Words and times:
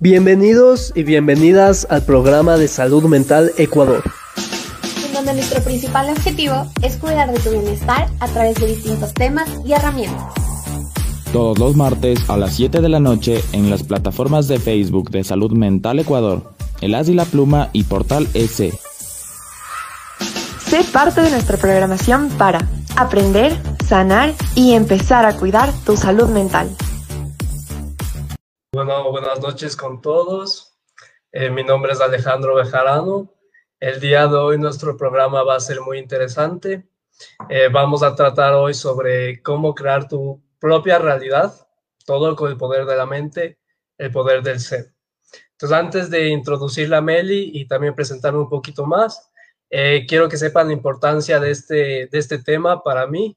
Bienvenidos 0.00 0.92
y 0.94 1.02
bienvenidas 1.02 1.84
al 1.90 2.04
programa 2.04 2.56
de 2.56 2.68
Salud 2.68 3.02
Mental 3.06 3.50
Ecuador. 3.58 4.04
En 5.04 5.12
donde 5.12 5.34
nuestro 5.34 5.60
principal 5.64 6.08
objetivo 6.10 6.70
es 6.82 6.98
cuidar 6.98 7.32
de 7.32 7.40
tu 7.40 7.50
bienestar 7.50 8.06
a 8.20 8.28
través 8.28 8.60
de 8.60 8.68
distintos 8.68 9.12
temas 9.12 9.48
y 9.66 9.72
herramientas. 9.72 10.22
Todos 11.32 11.58
los 11.58 11.74
martes 11.74 12.30
a 12.30 12.36
las 12.36 12.54
7 12.54 12.80
de 12.80 12.88
la 12.88 13.00
noche 13.00 13.42
en 13.50 13.70
las 13.70 13.82
plataformas 13.82 14.46
de 14.46 14.60
Facebook 14.60 15.10
de 15.10 15.24
Salud 15.24 15.50
Mental 15.50 15.98
Ecuador, 15.98 16.44
El 16.80 16.94
As 16.94 17.08
y 17.08 17.14
la 17.14 17.24
Pluma 17.24 17.68
y 17.72 17.82
Portal 17.82 18.28
S. 18.34 18.72
Sé 20.68 20.84
parte 20.92 21.22
de 21.22 21.30
nuestra 21.32 21.56
programación 21.56 22.28
para 22.38 22.68
aprender, 22.94 23.60
sanar 23.88 24.32
y 24.54 24.74
empezar 24.74 25.26
a 25.26 25.34
cuidar 25.34 25.72
tu 25.84 25.96
salud 25.96 26.28
mental. 26.28 26.68
Bueno, 28.70 29.10
buenas 29.10 29.40
noches 29.40 29.74
con 29.74 30.02
todos. 30.02 30.78
Eh, 31.32 31.48
mi 31.48 31.64
nombre 31.64 31.92
es 31.92 32.02
Alejandro 32.02 32.54
Bejarano. 32.54 33.32
El 33.80 33.98
día 33.98 34.26
de 34.26 34.36
hoy 34.36 34.58
nuestro 34.58 34.94
programa 34.94 35.42
va 35.42 35.56
a 35.56 35.60
ser 35.60 35.80
muy 35.80 35.98
interesante. 35.98 36.86
Eh, 37.48 37.70
vamos 37.72 38.02
a 38.02 38.14
tratar 38.14 38.52
hoy 38.52 38.74
sobre 38.74 39.42
cómo 39.42 39.74
crear 39.74 40.06
tu 40.06 40.42
propia 40.58 40.98
realidad, 40.98 41.54
todo 42.04 42.36
con 42.36 42.50
el 42.50 42.58
poder 42.58 42.84
de 42.84 42.96
la 42.96 43.06
mente, 43.06 43.58
el 43.96 44.10
poder 44.10 44.42
del 44.42 44.60
ser. 44.60 44.92
Entonces, 45.52 45.78
antes 45.78 46.10
de 46.10 46.28
introducir 46.28 46.92
a 46.94 47.00
Meli 47.00 47.50
y 47.54 47.66
también 47.66 47.94
presentarme 47.94 48.40
un 48.40 48.50
poquito 48.50 48.84
más, 48.84 49.30
eh, 49.70 50.04
quiero 50.06 50.28
que 50.28 50.36
sepan 50.36 50.66
la 50.66 50.74
importancia 50.74 51.40
de 51.40 51.52
este, 51.52 51.74
de 52.12 52.18
este 52.18 52.38
tema 52.42 52.82
para 52.82 53.06
mí 53.06 53.34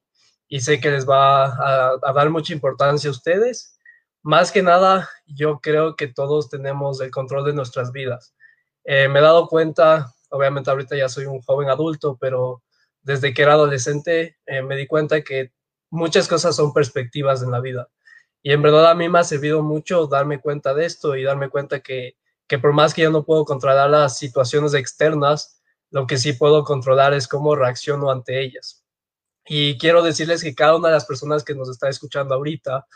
y 0.49 0.59
sé 0.59 0.81
que 0.81 0.91
les 0.91 1.09
va 1.09 1.45
a, 1.45 1.99
a 2.03 2.13
dar 2.13 2.29
mucha 2.29 2.51
importancia 2.51 3.09
a 3.09 3.11
ustedes 3.11 3.77
más 4.23 4.51
que 4.51 4.61
nada, 4.61 5.09
yo 5.25 5.59
creo 5.59 5.95
que 5.95 6.07
todos 6.07 6.49
tenemos 6.49 7.01
el 7.01 7.11
control 7.11 7.45
de 7.45 7.53
nuestras 7.53 7.91
vidas. 7.91 8.35
Eh, 8.83 9.07
me 9.07 9.19
he 9.19 9.21
dado 9.21 9.47
cuenta, 9.47 10.13
obviamente 10.29 10.69
ahorita 10.69 10.95
ya 10.95 11.09
soy 11.09 11.25
un 11.25 11.41
joven 11.41 11.69
adulto, 11.69 12.17
pero 12.19 12.63
desde 13.01 13.33
que 13.33 13.41
era 13.41 13.53
adolescente 13.53 14.37
eh, 14.45 14.61
me 14.61 14.75
di 14.75 14.87
cuenta 14.87 15.21
que 15.21 15.51
muchas 15.89 16.27
cosas 16.27 16.55
son 16.55 16.73
perspectivas 16.73 17.41
en 17.43 17.51
la 17.51 17.59
vida. 17.59 17.89
Y 18.43 18.51
en 18.53 18.61
verdad 18.61 18.89
a 18.89 18.95
mí 18.95 19.09
me 19.09 19.19
ha 19.19 19.23
servido 19.23 19.61
mucho 19.61 20.07
darme 20.07 20.39
cuenta 20.39 20.73
de 20.73 20.85
esto 20.85 21.15
y 21.15 21.23
darme 21.23 21.49
cuenta 21.49 21.79
que, 21.81 22.17
que 22.47 22.59
por 22.59 22.73
más 22.73 22.93
que 22.93 23.03
yo 23.03 23.11
no 23.11 23.23
puedo 23.23 23.45
controlar 23.45 23.89
las 23.89 24.17
situaciones 24.17 24.73
externas, 24.73 25.61
lo 25.91 26.07
que 26.07 26.17
sí 26.17 26.33
puedo 26.33 26.63
controlar 26.63 27.13
es 27.13 27.27
cómo 27.27 27.55
reacciono 27.55 28.09
ante 28.09 28.41
ellas. 28.41 28.83
Y 29.45 29.77
quiero 29.77 30.01
decirles 30.01 30.43
que 30.43 30.55
cada 30.55 30.75
una 30.75 30.87
de 30.87 30.93
las 30.95 31.05
personas 31.05 31.43
que 31.43 31.55
nos 31.55 31.69
está 31.69 31.89
escuchando 31.89 32.35
ahorita, 32.35 32.87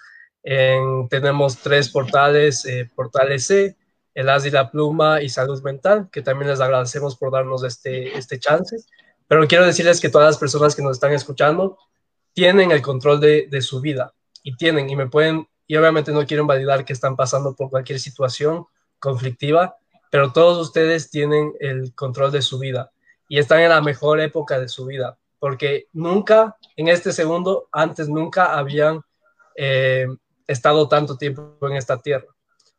tenemos 1.10 1.58
tres 1.58 1.90
portales, 1.90 2.66
eh, 2.66 2.90
Portales 2.96 3.48
C, 3.48 3.76
El 4.14 4.30
As 4.30 4.46
y 4.46 4.52
la 4.52 4.70
Pluma 4.70 5.22
y 5.22 5.30
Salud 5.30 5.62
Mental, 5.64 6.08
que 6.12 6.22
también 6.22 6.52
les 6.52 6.62
agradecemos 6.62 7.18
por 7.18 7.32
darnos 7.32 7.64
este, 7.64 8.16
este 8.18 8.40
chance. 8.40 8.78
Pero 9.28 9.48
quiero 9.48 9.66
decirles 9.66 10.00
que 10.00 10.10
todas 10.10 10.28
las 10.28 10.38
personas 10.38 10.76
que 10.76 10.84
nos 10.84 10.98
están 10.98 11.14
escuchando 11.14 11.78
tienen 12.34 12.72
el 12.72 12.82
control 12.82 13.20
de, 13.20 13.48
de 13.50 13.62
su 13.62 13.82
vida 13.82 14.14
y 14.44 14.56
tienen 14.56 14.90
y 14.90 14.96
me 14.96 15.08
pueden, 15.08 15.48
y 15.66 15.76
obviamente 15.78 16.12
no 16.12 16.26
quieren 16.28 16.46
validar 16.46 16.86
que 16.86 16.94
están 16.94 17.16
pasando 17.16 17.56
por 17.56 17.72
cualquier 17.72 18.00
situación 18.00 18.68
conflictiva, 19.00 19.78
pero 20.12 20.32
todos 20.32 20.60
ustedes 20.60 21.10
tienen 21.10 21.54
el 21.60 21.96
control 21.96 22.32
de 22.32 22.44
su 22.44 22.60
vida 22.60 22.92
y 23.28 23.40
están 23.40 23.62
en 23.62 23.70
la 23.70 23.82
mejor 23.82 24.20
época 24.20 24.60
de 24.60 24.68
su 24.68 24.86
vida, 24.86 25.18
porque 25.40 25.88
nunca, 25.92 26.56
en 26.76 26.88
este 26.90 27.12
segundo, 27.12 27.68
antes 27.72 28.08
nunca 28.08 28.56
habían 28.56 29.02
eh, 29.56 30.08
estado 30.48 30.88
tanto 30.88 31.18
tiempo 31.18 31.58
en 31.62 31.74
esta 31.74 31.98
tierra. 32.02 32.28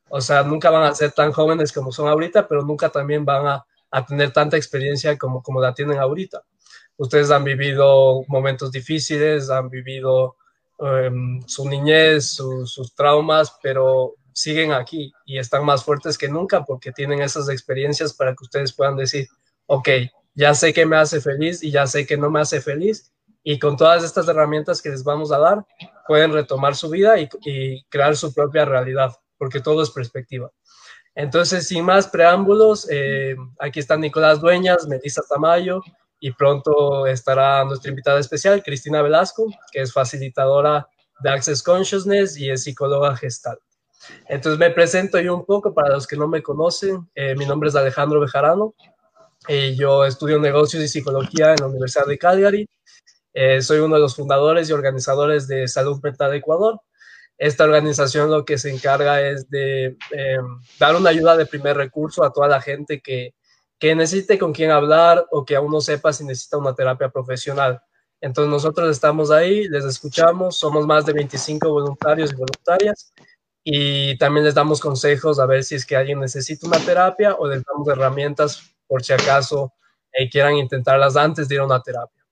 O 0.08 0.20
sea, 0.20 0.42
nunca 0.42 0.70
van 0.70 0.84
a 0.84 0.94
ser 0.94 1.12
tan 1.12 1.32
jóvenes 1.32 1.72
como 1.72 1.90
son 1.92 2.08
ahorita, 2.08 2.46
pero 2.46 2.62
nunca 2.62 2.88
también 2.90 3.24
van 3.24 3.46
a, 3.46 3.66
tener 4.06 4.30
tanta 4.30 4.58
experiencia 4.58 5.16
como, 5.16 5.42
como 5.42 5.58
la 5.60 5.72
tienen 5.72 5.98
ahorita. 5.98 6.42
Ustedes 6.98 7.30
han 7.30 7.44
vivido 7.44 8.24
momentos 8.28 8.70
difíciles, 8.70 9.48
han 9.48 9.70
vivido 9.70 10.36
em, 10.78 11.40
su 11.46 11.66
niñez, 11.66 12.26
sus 12.26 12.94
traumas, 12.94 13.56
pero 13.62 14.14
siguen 14.34 14.72
aquí 14.72 15.14
y 15.24 15.38
están 15.38 15.64
más 15.64 15.82
fuertes 15.82 16.18
que 16.18 16.28
nunca 16.28 16.62
porque 16.62 16.92
tienen 16.92 17.22
esas 17.22 17.48
experiencias 17.48 18.12
para 18.12 18.32
que 18.32 18.44
ustedes 18.44 18.74
puedan 18.74 18.96
decir, 18.96 19.28
ok, 19.64 19.88
ya 20.34 20.54
sé 20.54 20.74
que 20.74 20.84
me 20.84 20.96
hace 20.96 21.22
feliz 21.22 21.62
y 21.62 21.70
ya 21.70 21.86
sé 21.86 22.06
que 22.06 22.18
no 22.18 22.30
me 22.30 22.40
hace 22.40 22.60
feliz 22.60 23.14
y 23.48 23.60
con 23.60 23.76
todas 23.76 24.02
estas 24.02 24.26
herramientas 24.26 24.82
que 24.82 24.88
les 24.88 25.04
vamos 25.04 25.30
a 25.30 25.38
dar, 25.38 25.64
pueden 26.08 26.32
retomar 26.32 26.74
su 26.74 26.90
vida 26.90 27.14
y, 27.20 27.84
crear 27.88 28.16
su 28.16 28.34
propia 28.34 28.64
realidad, 28.64 29.12
porque 29.38 29.60
todo 29.60 29.84
es 29.84 29.90
perspectiva. 29.90 30.50
Entonces, 31.14 31.68
sin 31.68 31.84
más 31.84 32.08
preámbulos, 32.08 32.88
eh, 32.90 33.36
aquí 33.60 33.78
están 33.78 34.00
Nicolás 34.00 34.40
Dueñas, 34.40 34.88
Melissa 34.88 35.22
Tamayo, 35.30 35.80
y 36.18 36.32
pronto 36.32 37.06
estará 37.06 37.64
nuestra 37.64 37.90
invitada 37.90 38.18
especial, 38.18 38.64
Cristina 38.64 39.00
Velasco, 39.00 39.46
que 39.70 39.82
es 39.82 39.92
facilitadora 39.92 40.88
de 41.20 41.30
Access 41.30 41.62
Consciousness 41.62 42.36
y 42.36 42.50
es 42.50 42.64
psicóloga 42.64 43.14
gestal. 43.16 43.60
Entonces 44.28 44.58
me 44.58 44.70
presento 44.70 45.20
yo 45.20 45.36
un 45.36 45.44
poco 45.44 45.72
para 45.72 45.90
los 45.90 46.08
que 46.08 46.16
no 46.16 46.26
me 46.26 46.42
conocen. 46.42 47.08
Eh, 47.14 47.36
mi 47.36 47.46
nombre 47.46 47.68
es 47.68 47.76
Alejandro 47.76 48.18
Bejarano 48.18 48.74
y 49.46 49.76
yo 49.76 50.04
estudio 50.04 50.40
negocios 50.40 50.82
y 50.82 50.88
psicología 50.88 51.52
en 51.52 51.60
la 51.60 51.68
Universidad 51.68 52.06
de 52.06 52.18
Calgary 52.18 52.68
eh, 53.38 53.60
soy 53.60 53.80
uno 53.80 53.96
de 53.96 54.00
los 54.00 54.16
fundadores 54.16 54.70
y 54.70 54.72
organizadores 54.72 55.46
de 55.46 55.68
Salud 55.68 56.00
Mental 56.02 56.34
Ecuador. 56.34 56.80
Esta 57.36 57.64
organización 57.64 58.30
lo 58.30 58.46
que 58.46 58.56
se 58.56 58.70
encarga 58.70 59.20
es 59.20 59.50
de 59.50 59.98
eh, 60.10 60.38
dar 60.80 60.96
una 60.96 61.10
ayuda 61.10 61.36
de 61.36 61.44
primer 61.44 61.76
recurso 61.76 62.24
a 62.24 62.32
toda 62.32 62.48
la 62.48 62.62
gente 62.62 63.02
que, 63.02 63.34
que 63.78 63.94
necesite 63.94 64.38
con 64.38 64.54
quién 64.54 64.70
hablar 64.70 65.26
o 65.30 65.44
que 65.44 65.54
aún 65.54 65.70
no 65.70 65.82
sepa 65.82 66.14
si 66.14 66.24
necesita 66.24 66.56
una 66.56 66.74
terapia 66.74 67.10
profesional. 67.10 67.82
Entonces 68.22 68.50
nosotros 68.50 68.88
estamos 68.88 69.30
ahí, 69.30 69.68
les 69.68 69.84
escuchamos, 69.84 70.58
somos 70.58 70.86
más 70.86 71.04
de 71.04 71.12
25 71.12 71.68
voluntarios 71.68 72.32
y 72.32 72.36
voluntarias 72.36 73.12
y 73.62 74.16
también 74.16 74.46
les 74.46 74.54
damos 74.54 74.80
consejos 74.80 75.38
a 75.38 75.44
ver 75.44 75.62
si 75.62 75.74
es 75.74 75.84
que 75.84 75.94
alguien 75.94 76.20
necesita 76.20 76.66
una 76.66 76.78
terapia 76.78 77.34
o 77.34 77.46
les 77.46 77.62
damos 77.64 77.86
herramientas 77.86 78.62
por 78.86 79.04
si 79.04 79.12
acaso 79.12 79.74
eh, 80.10 80.30
quieran 80.30 80.56
intentarlas 80.56 81.16
antes 81.16 81.48
de 81.48 81.56
ir 81.56 81.60
a 81.60 81.66
una 81.66 81.82
terapia. 81.82 82.25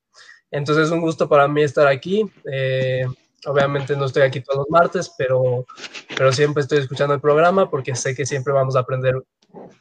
Entonces 0.54 0.87
es 0.87 0.92
un 0.92 1.00
gusto 1.00 1.28
para 1.28 1.48
mí 1.48 1.65
estar 1.65 1.88
aquí. 1.88 2.25
Eh, 2.50 3.04
obviamente 3.47 3.97
no 3.97 4.04
estoy 4.04 4.22
aquí 4.22 4.41
todos 4.41 4.59
los 4.59 4.70
martes, 4.70 5.12
pero, 5.19 5.66
pero 6.16 6.32
siempre 6.32 6.62
estoy 6.62 6.78
escuchando 6.78 7.12
el 7.12 7.20
programa 7.20 7.69
porque 7.69 7.97
sé 7.97 8.15
que 8.15 8.25
siempre 8.25 8.53
vamos 8.53 8.76
a 8.76 8.81
aprender 8.81 9.20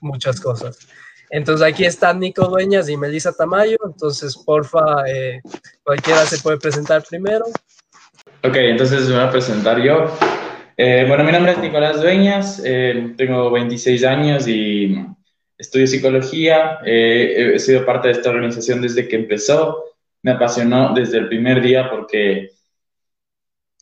muchas 0.01 0.41
cosas. 0.41 0.79
Entonces 1.29 1.65
aquí 1.65 1.85
están 1.85 2.19
Nico 2.19 2.47
Dueñas 2.47 2.89
y 2.89 2.97
Melissa 2.97 3.33
Tamayo. 3.33 3.77
Entonces, 3.85 4.35
porfa, 4.35 5.07
eh, 5.07 5.41
cualquiera 5.83 6.25
se 6.25 6.39
puede 6.39 6.57
presentar 6.57 7.03
primero. 7.07 7.45
Ok, 8.43 8.55
entonces 8.55 9.07
me 9.07 9.13
voy 9.13 9.23
a 9.25 9.31
presentar 9.31 9.79
yo. 9.79 10.07
Eh, 10.75 11.05
bueno, 11.07 11.23
mi 11.23 11.31
nombre 11.31 11.51
es 11.51 11.59
Nicolás 11.59 12.01
Dueñas, 12.01 12.63
tengo 13.15 13.51
26 13.51 14.03
años 14.05 14.47
y 14.47 15.05
estudio 15.55 15.85
psicología. 15.85 16.79
he 16.83 17.59
sido 17.59 17.85
parte 17.85 18.07
de 18.07 18.15
esta 18.15 18.31
organización 18.31 18.81
desde 18.81 19.07
que 19.07 19.17
empezó 19.17 19.92
me 20.23 20.31
apasionó 20.31 20.93
desde 20.93 21.19
el 21.19 21.27
primer 21.27 21.61
día 21.61 21.89
porque 21.91 22.49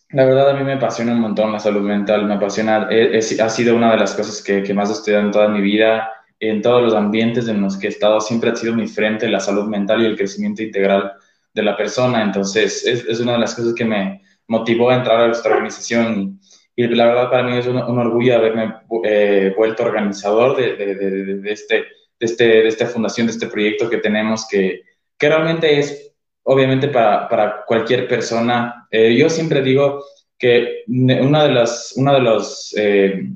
la 0.09 0.25
verdad 0.25 0.50
a 0.50 0.53
mí 0.56 0.63
me 0.63 0.74
apasiona 0.74 1.13
un 1.13 1.22
montón 1.22 1.52
la 1.53 1.59
salud 1.59 1.81
mental, 1.81 2.25
me 2.25 2.34
apasiona, 2.34 2.90
ha 2.90 3.50
sido 3.50 3.75
una 3.75 3.91
de 3.91 3.97
las 3.97 4.13
cosas 4.13 4.44
que, 4.44 4.74
más 4.74 4.90
he 4.90 4.94
estudiado 4.94 5.25
en 5.25 5.31
toda 5.31 5.47
mi 5.47 5.62
vida, 5.62 6.12
en 6.40 6.62
todos 6.62 6.81
los 6.81 6.94
ambientes 6.94 7.47
en 7.47 7.62
los 7.62 7.78
que 7.78 7.88
he 7.88 7.90
estado, 7.90 8.19
siempre 8.19 8.50
ha 8.50 8.56
sido 8.56 8.74
mi 8.74 8.88
frente 8.88 9.30
la 9.30 9.40
salud 9.40 9.68
mental 9.68 10.01
y 10.01 10.07
el 10.07 10.18
crecimiento 10.18 10.63
integral 10.63 11.13
de 11.53 11.63
la 11.63 11.78
persona, 11.78 12.24
entonces 12.24 12.85
es, 12.85 13.19
una 13.19 13.34
de 13.34 13.40
las 13.40 13.56
cosas 13.56 13.74
que 13.74 13.85
me 13.85 14.22
motivó 14.47 14.90
a 14.90 14.96
entrar 14.96 15.22
a 15.22 15.28
nuestra 15.28 15.51
organización 15.53 16.40
y, 16.75 16.88
la 16.88 17.06
verdad 17.06 17.30
para 17.30 17.44
mí 17.44 17.57
es 17.57 17.68
un, 17.68 17.78
orgullo 17.78 18.36
haberme 18.36 18.74
eh, 19.04 19.54
vuelto 19.56 19.83
organizador 19.83 20.57
de, 20.57 20.75
de, 20.75 21.51
este, 21.51 21.75
de, 22.19 22.25
este, 22.25 22.45
de 22.45 22.68
esta 22.68 22.88
fundación, 22.88 23.27
de 23.27 23.33
este 23.33 23.48
proyecto 23.48 23.89
que 23.89 23.98
tenemos 23.98 24.48
que, 24.48 24.81
que 25.18 25.30
realmente 25.30 25.77
es 25.77 26.11
obviamente 26.43 26.88
para, 26.88 27.27
para 27.27 27.65
cualquier 27.65 28.07
persona. 28.07 28.88
Eh, 28.91 29.15
yo 29.15 29.29
siempre 29.29 29.61
digo 29.61 30.03
que 30.38 30.83
una 30.88 31.43
de 31.43 31.51
las, 31.51 31.93
una 31.95 32.13
de 32.13 32.19
los, 32.21 32.73
eh, 32.77 33.29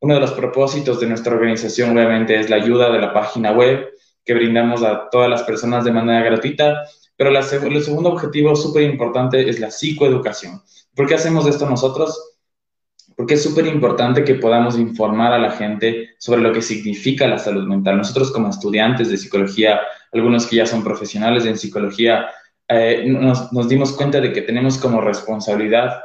uno 0.00 0.14
de 0.14 0.20
los 0.20 0.32
propósitos 0.32 1.00
de 1.00 1.06
nuestra 1.06 1.34
organización 1.34 1.90
obviamente 1.90 2.38
es 2.38 2.48
la 2.48 2.56
ayuda 2.56 2.90
de 2.90 3.00
la 3.00 3.12
página 3.12 3.52
web 3.52 3.88
que 4.24 4.34
brindamos 4.34 4.82
a 4.82 5.08
todas 5.10 5.28
las 5.28 5.42
personas 5.42 5.84
de 5.84 5.92
manera 5.92 6.22
gratuita, 6.22 6.84
pero 7.16 7.30
el 7.30 7.82
segundo 7.82 8.10
objetivo 8.10 8.54
súper 8.54 8.84
importante 8.84 9.48
es 9.48 9.58
la 9.58 9.70
psicoeducación. 9.70 10.62
¿Por 10.94 11.06
qué 11.06 11.14
hacemos 11.14 11.46
esto 11.46 11.68
nosotros? 11.68 12.29
Porque 13.20 13.34
es 13.34 13.42
súper 13.42 13.66
importante 13.66 14.24
que 14.24 14.36
podamos 14.36 14.78
informar 14.78 15.34
a 15.34 15.38
la 15.38 15.50
gente 15.50 16.14
sobre 16.16 16.40
lo 16.40 16.54
que 16.54 16.62
significa 16.62 17.28
la 17.28 17.36
salud 17.36 17.68
mental. 17.68 17.98
Nosotros 17.98 18.32
como 18.32 18.48
estudiantes 18.48 19.10
de 19.10 19.18
psicología 19.18 19.78
algunos 20.10 20.46
que 20.46 20.56
ya 20.56 20.64
son 20.64 20.82
profesionales 20.82 21.44
en 21.44 21.58
psicología, 21.58 22.30
eh, 22.66 23.04
nos, 23.06 23.68
dimos 23.68 23.92
cuenta 23.92 24.22
de 24.22 24.32
que 24.32 24.40
tenemos 24.40 24.78
como 24.78 25.02
responsabilidad 25.02 26.00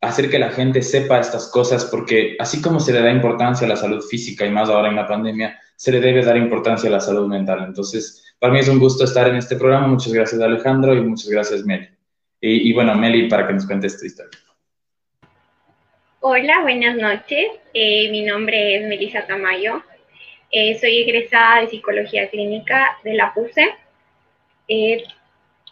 hacer 0.00 0.30
que 0.30 0.38
la 0.38 0.50
gente 0.50 0.80
sepa 0.82 1.18
estas 1.18 1.48
cosas, 1.48 1.86
porque 1.86 2.36
así 2.38 2.62
como 2.62 2.78
se 2.78 2.92
le 2.92 3.02
da 3.02 3.10
importancia 3.10 3.66
a 3.66 3.70
la 3.70 3.76
salud 3.76 4.00
física 4.08 4.46
y 4.46 4.52
más 4.52 4.68
ahora 4.68 4.90
en 4.90 4.94
la 4.94 5.08
pandemia, 5.08 5.58
se 5.74 5.90
le 5.90 6.00
debe 6.00 6.24
dar 6.24 6.36
importancia 6.36 6.88
a 6.88 6.92
la 6.92 7.00
salud 7.00 7.26
mental. 7.26 7.64
Entonces, 7.66 8.36
para 8.38 8.52
mí 8.52 8.60
es 8.60 8.68
un 8.68 8.78
gusto 8.78 9.02
estar 9.02 9.26
en 9.26 9.34
este 9.34 9.56
programa. 9.56 9.88
Muchas 9.88 10.12
gracias, 10.12 10.40
Alejandro, 10.40 10.94
y 10.94 11.00
muchas 11.00 11.30
gracias, 11.30 11.64
Meli. 11.64 11.88
Y, 12.40 12.72
bueno, 12.74 12.94
Meli, 12.94 13.28
para 13.28 13.48
que 13.48 13.54
nos 13.54 13.66
cuentes 13.66 13.98
tu 13.98 14.06
historia. 14.06 14.38
Hola, 16.22 16.60
buenas 16.60 16.96
noches. 16.96 17.50
Eh, 17.72 18.10
mi 18.10 18.20
nombre 18.20 18.76
es 18.76 18.86
Melissa 18.86 19.26
Tamayo. 19.26 19.82
Eh, 20.50 20.78
soy 20.78 21.00
egresada 21.00 21.62
de 21.62 21.68
Psicología 21.68 22.28
Clínica 22.28 22.98
de 23.02 23.14
la 23.14 23.32
PUSE, 23.32 23.74
eh, 24.68 25.02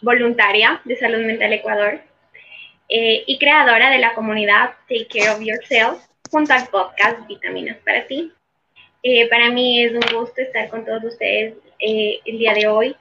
voluntaria 0.01 0.81
de 0.85 0.95
Salud 0.95 1.23
Mental 1.23 1.53
Ecuador 1.53 2.01
y 2.87 3.37
creadora 3.37 3.91
de 3.91 3.99
la 3.99 4.15
comunidad 4.15 4.71
Take 4.87 5.07
Care 5.13 5.29
of 5.29 5.39
Yourself 5.39 5.99
junto 6.31 6.51
al 6.51 6.67
podcast 6.69 7.27
Vitaminas 7.27 7.77
para 7.85 8.07
ti. 8.07 8.33
para 9.29 9.51
mí 9.51 9.83
es 9.83 9.91
un 9.91 10.17
gusto 10.17 10.41
estar 10.41 10.67
con 10.69 10.83
todos 10.83 11.03
ustedes 11.03 11.53
el 11.77 12.39
día 12.39 12.55
de 12.55 12.65
hoy, 12.65 12.95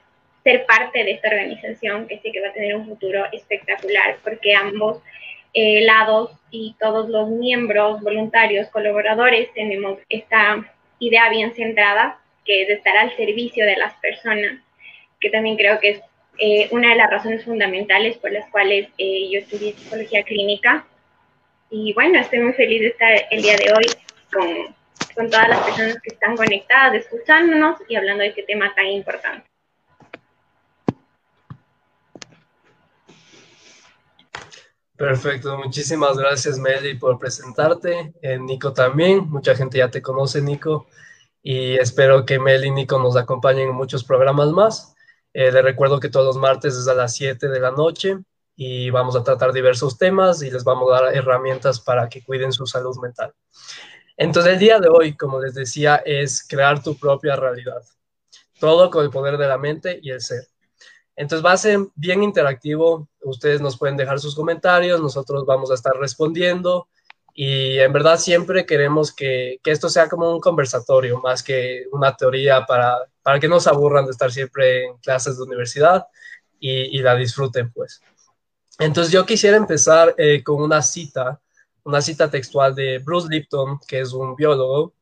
ser 0.44 0.66
parte 0.66 1.02
de 1.02 1.12
esta 1.12 1.28
organización 1.28 2.06
que 2.08 2.18
sé 2.18 2.30
que 2.30 2.42
va 2.42 2.48
a 2.48 2.52
tener 2.52 2.76
un 2.76 2.86
futuro 2.86 3.24
espectacular 3.32 4.18
porque 4.22 4.54
ambos 4.54 5.02
eh, 5.60 5.80
lados 5.80 6.30
y 6.52 6.76
todos 6.78 7.08
los 7.08 7.28
miembros, 7.30 8.00
voluntarios, 8.00 8.68
colaboradores, 8.68 9.52
tenemos 9.54 9.98
esta 10.08 10.64
idea 11.00 11.28
bien 11.30 11.52
centrada, 11.52 12.20
que 12.44 12.62
es 12.62 12.70
estar 12.70 12.96
al 12.96 13.16
servicio 13.16 13.66
de 13.66 13.76
las 13.76 13.92
personas, 13.94 14.62
que 15.18 15.30
también 15.30 15.56
creo 15.56 15.80
que 15.80 15.88
es 15.90 16.00
eh, 16.38 16.68
una 16.70 16.90
de 16.90 16.94
las 16.94 17.10
razones 17.10 17.44
fundamentales 17.44 18.16
por 18.18 18.30
las 18.30 18.48
cuales 18.50 18.88
eh, 18.98 19.28
yo 19.32 19.40
estudié 19.40 19.72
psicología 19.72 20.22
clínica. 20.22 20.86
Y 21.70 21.92
bueno, 21.92 22.20
estoy 22.20 22.38
muy 22.38 22.52
feliz 22.52 22.80
de 22.80 22.88
estar 22.88 23.26
el 23.28 23.42
día 23.42 23.56
de 23.56 23.72
hoy 23.72 23.86
con, 24.32 24.76
con 25.16 25.28
todas 25.28 25.48
las 25.48 25.58
personas 25.58 26.00
que 26.00 26.10
están 26.14 26.36
conectadas, 26.36 26.94
escuchándonos 26.94 27.80
y 27.88 27.96
hablando 27.96 28.22
de 28.22 28.28
este 28.28 28.44
tema 28.44 28.72
tan 28.76 28.86
importante. 28.86 29.47
Perfecto, 34.98 35.56
muchísimas 35.56 36.18
gracias 36.18 36.58
Meli 36.58 36.94
por 36.94 37.20
presentarte. 37.20 38.12
Eh, 38.20 38.36
Nico 38.36 38.72
también, 38.72 39.30
mucha 39.30 39.54
gente 39.54 39.78
ya 39.78 39.88
te 39.88 40.02
conoce 40.02 40.42
Nico 40.42 40.88
y 41.40 41.76
espero 41.76 42.26
que 42.26 42.40
Meli 42.40 42.66
y 42.66 42.70
Nico 42.72 42.98
nos 42.98 43.16
acompañen 43.16 43.68
en 43.68 43.76
muchos 43.76 44.02
programas 44.02 44.48
más. 44.48 44.96
Eh, 45.32 45.52
les 45.52 45.62
recuerdo 45.62 46.00
que 46.00 46.08
todos 46.08 46.26
los 46.26 46.36
martes 46.36 46.74
es 46.74 46.88
a 46.88 46.94
las 46.94 47.14
7 47.14 47.46
de 47.46 47.60
la 47.60 47.70
noche 47.70 48.18
y 48.56 48.90
vamos 48.90 49.14
a 49.14 49.22
tratar 49.22 49.52
diversos 49.52 49.96
temas 49.98 50.42
y 50.42 50.50
les 50.50 50.64
vamos 50.64 50.90
a 50.90 51.00
dar 51.00 51.14
herramientas 51.14 51.78
para 51.78 52.08
que 52.08 52.24
cuiden 52.24 52.50
su 52.52 52.66
salud 52.66 52.98
mental. 53.00 53.32
Entonces 54.16 54.54
el 54.54 54.58
día 54.58 54.80
de 54.80 54.88
hoy, 54.88 55.16
como 55.16 55.40
les 55.40 55.54
decía, 55.54 56.02
es 56.04 56.42
crear 56.42 56.82
tu 56.82 56.98
propia 56.98 57.36
realidad. 57.36 57.84
Todo 58.58 58.90
con 58.90 59.04
el 59.04 59.10
poder 59.10 59.38
de 59.38 59.46
la 59.46 59.58
mente 59.58 60.00
y 60.02 60.10
el 60.10 60.20
ser. 60.20 60.48
Entonces 61.18 61.44
va 61.44 61.50
a 61.52 61.56
ser 61.56 61.80
bien 61.96 62.22
interactivo. 62.22 63.08
Ustedes 63.22 63.60
nos 63.60 63.76
pueden 63.76 63.96
dejar 63.96 64.20
sus 64.20 64.36
comentarios, 64.36 65.00
nosotros 65.00 65.44
vamos 65.44 65.68
a 65.72 65.74
estar 65.74 65.94
respondiendo 65.96 66.86
y 67.34 67.78
en 67.80 67.92
verdad 67.92 68.18
siempre 68.20 68.64
queremos 68.64 69.12
que, 69.12 69.58
que 69.64 69.72
esto 69.72 69.88
sea 69.88 70.08
como 70.08 70.32
un 70.32 70.40
conversatorio 70.40 71.20
más 71.20 71.42
que 71.42 71.86
una 71.90 72.16
teoría 72.16 72.64
para, 72.66 72.98
para 73.22 73.40
que 73.40 73.48
no 73.48 73.58
se 73.58 73.68
aburran 73.68 74.04
de 74.04 74.12
estar 74.12 74.30
siempre 74.30 74.86
en 74.86 74.98
clases 74.98 75.36
de 75.36 75.42
universidad 75.42 76.06
y, 76.60 76.96
y 76.96 77.02
la 77.02 77.16
disfruten 77.16 77.72
pues. 77.72 78.00
Entonces 78.78 79.12
yo 79.12 79.26
quisiera 79.26 79.56
empezar 79.56 80.14
eh, 80.18 80.44
con 80.44 80.62
una 80.62 80.82
cita, 80.82 81.40
una 81.82 82.00
cita 82.00 82.30
textual 82.30 82.76
de 82.76 82.98
Bruce 82.98 83.26
Lipton, 83.28 83.80
que 83.88 84.00
es 84.00 84.12
un 84.12 84.36
biólogo, 84.36 84.94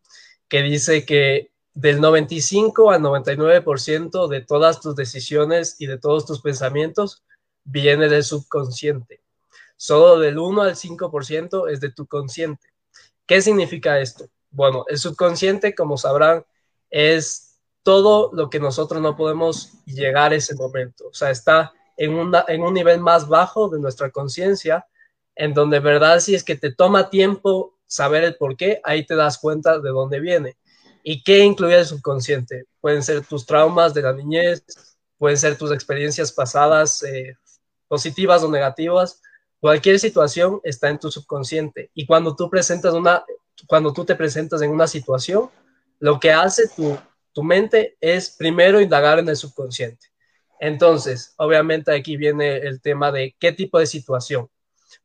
que 0.49 0.63
dice 0.63 1.05
que 1.05 1.51
del 1.77 2.01
95 2.01 2.91
al 2.91 3.03
99% 3.03 4.29
de 4.29 4.41
todas 4.41 4.81
tus 4.81 4.97
decisiones 4.97 5.77
y 5.79 5.87
de 5.87 5.99
todos 5.99 6.25
tus 6.25 6.41
pensamientos 6.41 7.23
viene 7.65 8.09
del 8.09 8.25
subconsciente. 8.25 9.21
Solo 9.77 10.19
del 10.19 10.39
1 10.39 10.63
al 10.63 10.75
5% 10.75 11.71
es 11.71 11.81
de 11.81 11.91
tu 11.91 12.07
consciente. 12.07 12.67
¿Qué 13.27 13.43
significa 13.43 14.01
esto? 14.01 14.27
Bueno, 14.51 14.87
el 14.89 14.97
subconsciente, 14.97 15.75
como 15.75 15.99
sabrán, 15.99 16.47
es 16.89 17.59
todo 17.83 18.31
lo 18.33 18.49
que 18.49 18.59
nosotros 18.59 19.03
no 19.03 19.15
podemos 19.15 19.75
llegar 19.85 20.33
a 20.33 20.37
ese 20.37 20.55
momento. 20.55 21.09
O 21.09 21.13
sea, 21.13 21.31
está 21.31 21.75
en, 21.99 22.33
en 22.49 22.63
un 22.63 22.73
nivel 22.73 23.01
más 23.01 23.29
bajo 23.29 23.69
de 23.69 23.81
nuestra 23.81 24.11
conciencia, 24.11 24.87
en 25.35 25.53
donde, 25.53 25.81
verdad, 25.81 26.21
si 26.21 26.35
es 26.35 26.43
que 26.43 26.57
te 26.57 26.73
toma 26.73 27.11
tiempo 27.11 27.75
saber 27.85 28.25
el 28.25 28.37
por 28.37 28.57
qué, 28.57 28.81
ahí 28.83 29.05
te 29.05 29.15
das 29.15 29.37
cuenta 29.37 29.79
de 29.79 29.91
dónde 29.91 30.21
viene. 30.21 30.57
¿Y 31.09 31.23
qué 31.23 31.39
incluye 31.39 31.79
el 31.79 31.87
subconsciente? 31.87 32.65
Pueden 32.81 33.01
ser 33.01 33.25
tus 33.25 33.47
traumas 33.47 33.95
de 33.95 34.03
la 34.03 34.13
niñez, 34.13 34.65
pueden 35.17 35.39
ser 35.39 35.57
tus 35.57 35.71
experiencias 35.71 36.33
pasadas, 36.33 37.01
eh, 37.05 37.37
positivas 37.87 38.43
o 38.43 38.51
negativas. 38.51 39.23
Cualquier 39.61 40.01
situación 40.01 40.61
está 40.65 40.89
en 40.89 40.99
tu 40.99 41.09
subconsciente. 41.13 41.93
Y 41.95 42.07
cuando 42.07 42.35
tú 42.35 42.51
presentas 42.51 42.93
una, 42.93 43.25
cuando 43.69 43.93
tú 43.93 44.05
te 44.05 44.17
presentas 44.17 44.63
en 44.63 44.73
una 44.73 44.89
situación, 44.89 45.49
lo 46.01 46.19
que 46.19 46.33
hace 46.33 46.67
tu, 46.75 46.99
tu 47.33 47.45
mente 47.45 47.97
es 48.01 48.31
primero 48.31 48.81
indagar 48.81 49.21
en 49.21 49.29
el 49.29 49.37
subconsciente. 49.37 50.09
Entonces, 50.59 51.35
obviamente 51.37 51.95
aquí 51.95 52.17
viene 52.17 52.57
el 52.57 52.81
tema 52.81 53.13
de 53.13 53.37
qué 53.39 53.53
tipo 53.53 53.79
de 53.79 53.87
situación. 53.87 54.51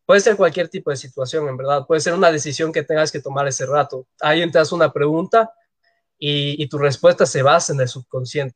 Puede 0.07 0.21
ser 0.21 0.36
cualquier 0.36 0.68
tipo 0.68 0.89
de 0.89 0.95
situación, 0.95 1.48
en 1.48 1.57
verdad. 1.57 1.86
Puede 1.86 2.01
ser 2.01 2.15
una 2.15 2.31
decisión 2.31 2.74
que 2.74 2.81
tengas 2.81 3.12
que 3.12 3.19
tomar 3.19 3.48
ese 3.48 3.68
rato. 3.68 4.07
Alguien 4.19 4.51
te 4.51 4.59
una 4.71 4.92
pregunta 4.92 5.53
y, 6.24 6.68
tu 6.68 6.78
respuesta 6.78 7.26
se 7.26 7.42
basa 7.42 7.74
en 7.74 7.82
el 7.82 7.88
subconsciente. 7.88 8.56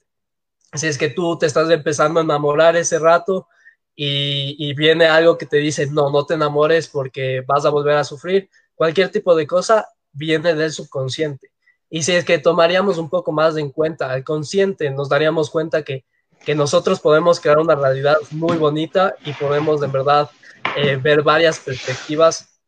Si 0.74 0.86
es 0.86 1.00
que 1.00 1.10
tú 1.10 1.38
te 1.40 1.48
estás 1.48 1.70
empezando 1.72 2.20
a 2.20 2.24
enamorar 2.24 2.76
ese 2.76 3.00
rato 3.00 3.48
y, 3.96 4.74
viene 4.76 5.08
algo 5.08 5.38
que 5.38 5.48
te 5.48 5.58
dice, 5.58 5.88
no, 5.88 6.12
no 6.12 6.26
te 6.26 6.36
enamores 6.36 6.88
porque 6.88 7.44
vas 7.46 7.66
a 7.66 7.72
volver 7.72 7.98
a 7.98 8.04
sufrir, 8.04 8.50
cualquier 8.76 9.10
tipo 9.10 9.36
de 9.36 9.48
cosa 9.48 9.88
viene 10.12 10.54
del 10.54 10.72
subconsciente. 10.72 11.52
Y 11.90 12.04
si 12.04 12.12
es 12.12 12.24
que 12.24 12.38
tomaríamos 12.38 13.00
un 13.00 13.10
poco 13.10 13.32
más 13.32 13.58
en 13.58 13.72
cuenta 13.72 14.12
al 14.12 14.24
consciente, 14.24 14.92
nos 14.92 15.10
daríamos 15.10 15.50
cuenta 15.50 15.82
que, 15.82 16.06
que 16.46 16.54
nosotros 16.54 17.00
podemos 17.00 17.40
crear 17.40 17.58
una 17.58 17.74
realidad 17.74 18.18
muy 18.30 18.58
bonita 18.58 19.16
y 19.26 19.34
podemos 19.34 19.82
en 19.82 19.92
verdad 19.92 20.30
eh, 20.78 20.98
ver 20.98 21.24
varias 21.24 21.60
perspectivas 21.60 22.60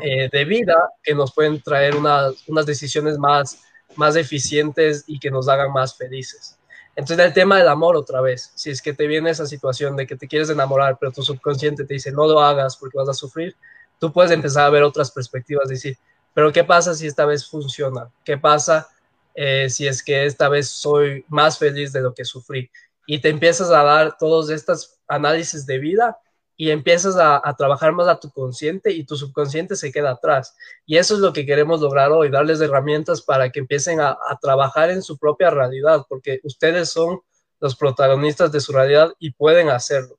eh, 0.00 0.28
de 0.30 0.44
vida 0.44 0.76
que 1.02 1.14
nos 1.14 1.34
pueden 1.34 1.60
traer 1.60 1.96
unas, 1.96 2.46
unas 2.46 2.66
decisiones 2.66 3.18
más, 3.18 3.62
más 3.96 4.16
eficientes 4.16 5.04
y 5.06 5.18
que 5.18 5.30
nos 5.30 5.48
hagan 5.48 5.72
más 5.72 5.96
felices. 5.96 6.58
Entonces, 6.94 7.24
el 7.24 7.32
tema 7.32 7.58
del 7.58 7.68
amor 7.68 7.96
otra 7.96 8.20
vez, 8.20 8.52
si 8.54 8.70
es 8.70 8.82
que 8.82 8.92
te 8.92 9.06
viene 9.06 9.30
esa 9.30 9.46
situación 9.46 9.96
de 9.96 10.06
que 10.06 10.16
te 10.16 10.28
quieres 10.28 10.50
enamorar, 10.50 10.98
pero 11.00 11.12
tu 11.12 11.22
subconsciente 11.22 11.84
te 11.84 11.94
dice 11.94 12.12
no 12.12 12.26
lo 12.26 12.40
hagas 12.40 12.76
porque 12.76 12.98
vas 12.98 13.08
a 13.08 13.14
sufrir, 13.14 13.56
tú 13.98 14.12
puedes 14.12 14.30
empezar 14.30 14.66
a 14.66 14.70
ver 14.70 14.82
otras 14.82 15.10
perspectivas, 15.10 15.68
decir, 15.68 15.96
pero 16.34 16.52
¿qué 16.52 16.64
pasa 16.64 16.94
si 16.94 17.06
esta 17.06 17.24
vez 17.24 17.48
funciona? 17.48 18.10
¿Qué 18.24 18.36
pasa 18.36 18.88
eh, 19.34 19.70
si 19.70 19.86
es 19.86 20.02
que 20.02 20.26
esta 20.26 20.48
vez 20.48 20.68
soy 20.68 21.24
más 21.28 21.58
feliz 21.58 21.92
de 21.92 22.00
lo 22.00 22.12
que 22.14 22.24
sufrí? 22.24 22.70
Y 23.06 23.20
te 23.20 23.30
empiezas 23.30 23.70
a 23.70 23.82
dar 23.82 24.16
todos 24.18 24.50
estos 24.50 24.98
análisis 25.08 25.66
de 25.66 25.78
vida 25.78 26.18
y 26.56 26.70
empiezas 26.70 27.16
a, 27.16 27.40
trabajar 27.56 27.92
más 27.92 28.08
a 28.08 28.20
tu 28.20 28.30
consciente 28.30 28.92
y 28.92 29.04
tu 29.04 29.16
subconsciente 29.16 29.76
se 29.76 29.90
queda 29.90 30.12
atrás. 30.12 30.54
Y 30.86 30.96
eso 30.96 31.14
es 31.14 31.20
lo 31.20 31.32
que 31.32 31.46
queremos 31.46 31.80
lograr 31.80 32.12
hoy, 32.12 32.30
darles 32.30 32.60
herramientas 32.60 33.22
para 33.22 33.50
que 33.50 33.60
empiecen 33.60 34.00
a, 34.00 34.16
trabajar 34.40 34.90
en 34.90 35.02
su 35.02 35.18
propia 35.18 35.50
realidad, 35.50 36.04
porque 36.08 36.40
ustedes 36.44 36.90
son 36.90 37.20
los 37.60 37.76
protagonistas 37.76 38.52
de 38.52 38.60
su 38.60 38.72
realidad 38.72 39.12
y 39.18 39.32
pueden 39.32 39.70
hacerlo. 39.70 40.18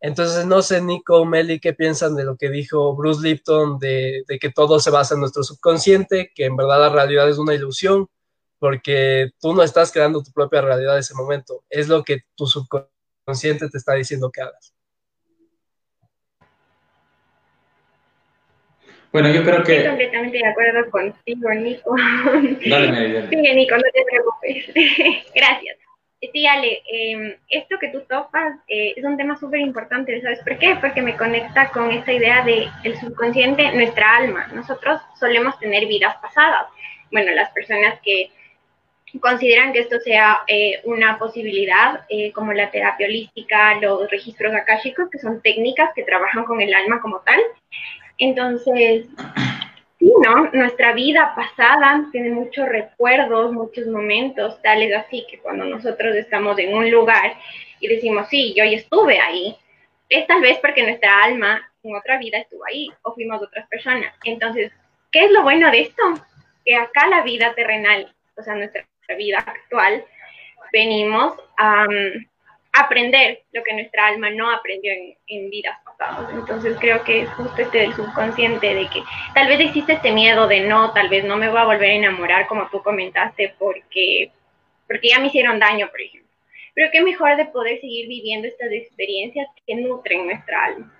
Entonces, 0.00 0.46
no 0.46 0.62
sé, 0.62 0.82
Nico, 0.82 1.24
Meli, 1.24 1.58
¿qué 1.58 1.72
piensan 1.72 2.14
de 2.16 2.24
lo 2.24 2.36
que 2.36 2.50
dijo 2.50 2.94
Bruce 2.94 3.22
Lipton, 3.22 3.78
de, 3.78 4.24
de 4.28 4.38
que 4.38 4.50
todo 4.52 4.78
se 4.78 4.90
basa 4.90 5.14
en 5.14 5.20
nuestro 5.20 5.42
subconsciente, 5.42 6.32
que 6.34 6.44
en 6.44 6.56
verdad 6.56 6.80
la 6.80 6.88
realidad 6.90 7.28
es 7.28 7.38
una 7.38 7.54
ilusión, 7.54 8.08
porque 8.58 9.30
tú 9.40 9.54
no 9.54 9.62
estás 9.62 9.92
creando 9.92 10.22
tu 10.22 10.32
propia 10.32 10.60
realidad 10.60 10.94
en 10.94 11.00
ese 11.00 11.14
momento, 11.14 11.64
es 11.70 11.88
lo 11.88 12.04
que 12.04 12.22
tu 12.34 12.46
subconsciente 12.46 13.68
te 13.68 13.78
está 13.78 13.94
diciendo 13.94 14.30
que 14.30 14.42
hagas. 14.42 14.75
Bueno, 19.12 19.30
yo 19.30 19.42
creo 19.44 19.62
que... 19.62 19.76
Estoy 19.76 19.88
completamente 19.88 20.38
de 20.38 20.46
acuerdo 20.46 20.90
contigo, 20.90 21.54
Nico. 21.54 21.96
Dale, 22.68 22.86
dale. 22.86 23.28
Sí, 23.28 23.36
Nico, 23.36 23.76
no 23.76 23.82
te 23.92 24.04
preocupes. 24.04 25.24
Gracias. 25.34 25.76
Sí, 26.32 26.46
Ale, 26.46 26.82
em, 26.90 27.36
esto 27.48 27.78
que 27.78 27.88
tú 27.88 28.00
topas 28.08 28.54
eh, 28.68 28.94
es 28.96 29.04
un 29.04 29.16
tema 29.16 29.36
súper 29.36 29.60
importante, 29.60 30.20
¿sabes 30.22 30.40
por 30.40 30.58
qué? 30.58 30.76
Porque 30.80 31.02
me 31.02 31.16
conecta 31.16 31.68
con 31.70 31.90
esta 31.90 32.12
idea 32.12 32.42
de 32.42 32.68
el 32.84 32.98
subconsciente, 32.98 33.72
nuestra 33.72 34.16
alma. 34.16 34.48
Nosotros 34.54 35.00
solemos 35.20 35.58
tener 35.58 35.86
vidas 35.86 36.16
pasadas. 36.16 36.66
Bueno, 37.12 37.32
las 37.32 37.50
personas 37.50 38.00
que 38.02 38.30
consideran 39.20 39.72
que 39.72 39.80
esto 39.80 40.00
sea 40.00 40.40
eh, 40.48 40.80
una 40.84 41.18
posibilidad, 41.18 42.04
eh, 42.08 42.32
como 42.32 42.52
la 42.52 42.70
terapia 42.70 43.06
holística, 43.06 43.78
los 43.80 44.10
registros 44.10 44.54
akáshicos, 44.54 45.10
que 45.10 45.18
son 45.18 45.40
técnicas 45.42 45.90
que 45.94 46.02
trabajan 46.02 46.44
con 46.44 46.60
el 46.60 46.74
alma 46.74 47.00
como 47.00 47.20
tal, 47.20 47.40
Entonces, 48.18 49.06
sí, 49.98 50.12
¿no? 50.22 50.50
Nuestra 50.52 50.92
vida 50.92 51.34
pasada 51.34 52.06
tiene 52.12 52.30
muchos 52.30 52.68
recuerdos, 52.68 53.52
muchos 53.52 53.86
momentos, 53.86 54.60
tales 54.62 54.94
así 54.94 55.26
que 55.30 55.38
cuando 55.38 55.64
nosotros 55.64 56.14
estamos 56.16 56.58
en 56.58 56.74
un 56.74 56.90
lugar 56.90 57.34
y 57.80 57.88
decimos, 57.88 58.28
sí, 58.28 58.54
yo 58.54 58.64
ya 58.64 58.78
estuve 58.78 59.20
ahí, 59.20 59.56
es 60.08 60.26
tal 60.26 60.40
vez 60.40 60.58
porque 60.58 60.82
nuestra 60.82 61.22
alma 61.22 61.68
en 61.82 61.96
otra 61.96 62.18
vida 62.18 62.38
estuvo 62.38 62.64
ahí 62.66 62.90
o 63.02 63.14
fuimos 63.14 63.42
otras 63.42 63.66
personas. 63.68 64.14
Entonces, 64.24 64.72
¿qué 65.12 65.24
es 65.26 65.30
lo 65.30 65.42
bueno 65.42 65.70
de 65.70 65.82
esto? 65.82 66.02
Que 66.64 66.76
acá 66.76 67.06
la 67.08 67.22
vida 67.22 67.54
terrenal, 67.54 68.12
o 68.36 68.42
sea, 68.42 68.54
nuestra 68.54 68.84
vida 69.16 69.38
actual, 69.38 70.04
venimos 70.72 71.34
a 71.58 71.86
aprender 72.72 73.42
lo 73.52 73.62
que 73.62 73.74
nuestra 73.74 74.06
alma 74.06 74.30
no 74.30 74.50
aprendió 74.50 74.92
en, 75.26 75.50
vidas 75.50 75.78
Entonces 76.32 76.76
creo 76.78 77.02
que 77.04 77.22
es 77.22 77.30
justo 77.30 77.62
este 77.62 77.78
del 77.78 77.94
subconsciente 77.94 78.74
de 78.74 78.86
que 78.88 79.02
tal 79.34 79.48
vez 79.48 79.60
existe 79.60 79.94
este 79.94 80.12
miedo 80.12 80.46
de 80.46 80.60
no, 80.60 80.92
tal 80.92 81.08
vez 81.08 81.24
no 81.24 81.36
me 81.36 81.48
voy 81.48 81.58
a 81.58 81.64
volver 81.64 81.90
a 81.90 81.94
enamorar 81.94 82.46
como 82.46 82.68
tú 82.68 82.82
comentaste 82.82 83.54
porque, 83.58 84.30
porque 84.86 85.08
ya 85.08 85.18
me 85.18 85.28
hicieron 85.28 85.58
daño, 85.58 85.88
por 85.90 86.00
ejemplo. 86.00 86.30
Pero 86.74 86.90
qué 86.92 87.02
mejor 87.02 87.36
de 87.36 87.46
poder 87.46 87.80
seguir 87.80 88.08
viviendo 88.08 88.46
estas 88.46 88.70
experiencias 88.70 89.46
que 89.66 89.74
nutren 89.76 90.26
nuestra 90.26 90.64
alma. 90.64 90.92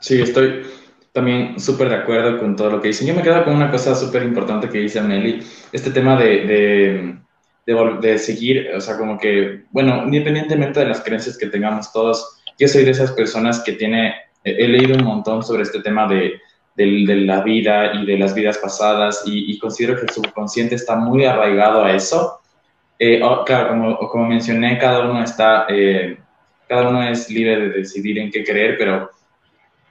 Sí, 0.00 0.22
estoy 0.22 0.66
también 1.12 1.60
súper 1.60 1.88
de 1.90 1.96
acuerdo 1.96 2.38
con 2.38 2.56
todo 2.56 2.70
lo 2.70 2.80
que 2.80 2.88
dicen. 2.88 3.06
Yo 3.06 3.14
me 3.14 3.22
quedo 3.22 3.44
con 3.44 3.54
una 3.54 3.70
cosa 3.70 3.94
súper 3.94 4.22
importante 4.22 4.68
que 4.68 4.78
dice 4.78 5.00
Nelly, 5.00 5.46
este 5.72 5.90
tema 5.90 6.16
de, 6.16 7.16
seguir, 8.18 8.70
o 8.76 8.80
sea, 8.80 8.98
como 8.98 9.18
que, 9.18 9.64
bueno, 9.70 10.04
independientemente 10.04 10.80
de 10.80 10.86
las 10.86 11.02
creencias 11.02 11.38
que 11.38 11.46
tengamos 11.46 11.92
todos, 11.92 12.42
yo 12.58 12.68
soy 12.68 12.84
de 12.84 12.90
esas 12.90 13.12
personas 13.12 13.60
que 13.60 13.72
tiene, 13.72 14.14
he 14.44 14.68
leído 14.68 14.96
un 14.96 15.04
montón 15.04 15.42
sobre 15.42 15.62
este 15.62 15.80
tema 15.80 16.06
de, 16.06 16.40
de, 16.76 17.16
la 17.16 17.42
vida 17.42 17.94
y 17.94 18.04
de 18.04 18.18
las 18.18 18.34
vidas 18.34 18.58
pasadas 18.58 19.22
y, 19.26 19.58
considero 19.58 19.96
que 19.96 20.02
el 20.02 20.10
subconsciente 20.10 20.74
está 20.74 20.96
muy 20.96 21.24
arraigado 21.24 21.84
a 21.84 21.94
eso. 21.94 22.40
Eh, 22.98 23.20
claro, 23.46 23.98
como, 24.10 24.26
mencioné, 24.26 24.78
cada 24.78 25.08
uno 25.08 25.22
está, 25.22 25.66
eh, 25.68 26.18
cada 26.68 26.88
uno 26.88 27.02
es 27.02 27.30
libre 27.30 27.58
de 27.58 27.68
decidir 27.70 28.18
en 28.18 28.30
qué 28.30 28.44
creer, 28.44 28.76
pero 28.78 29.10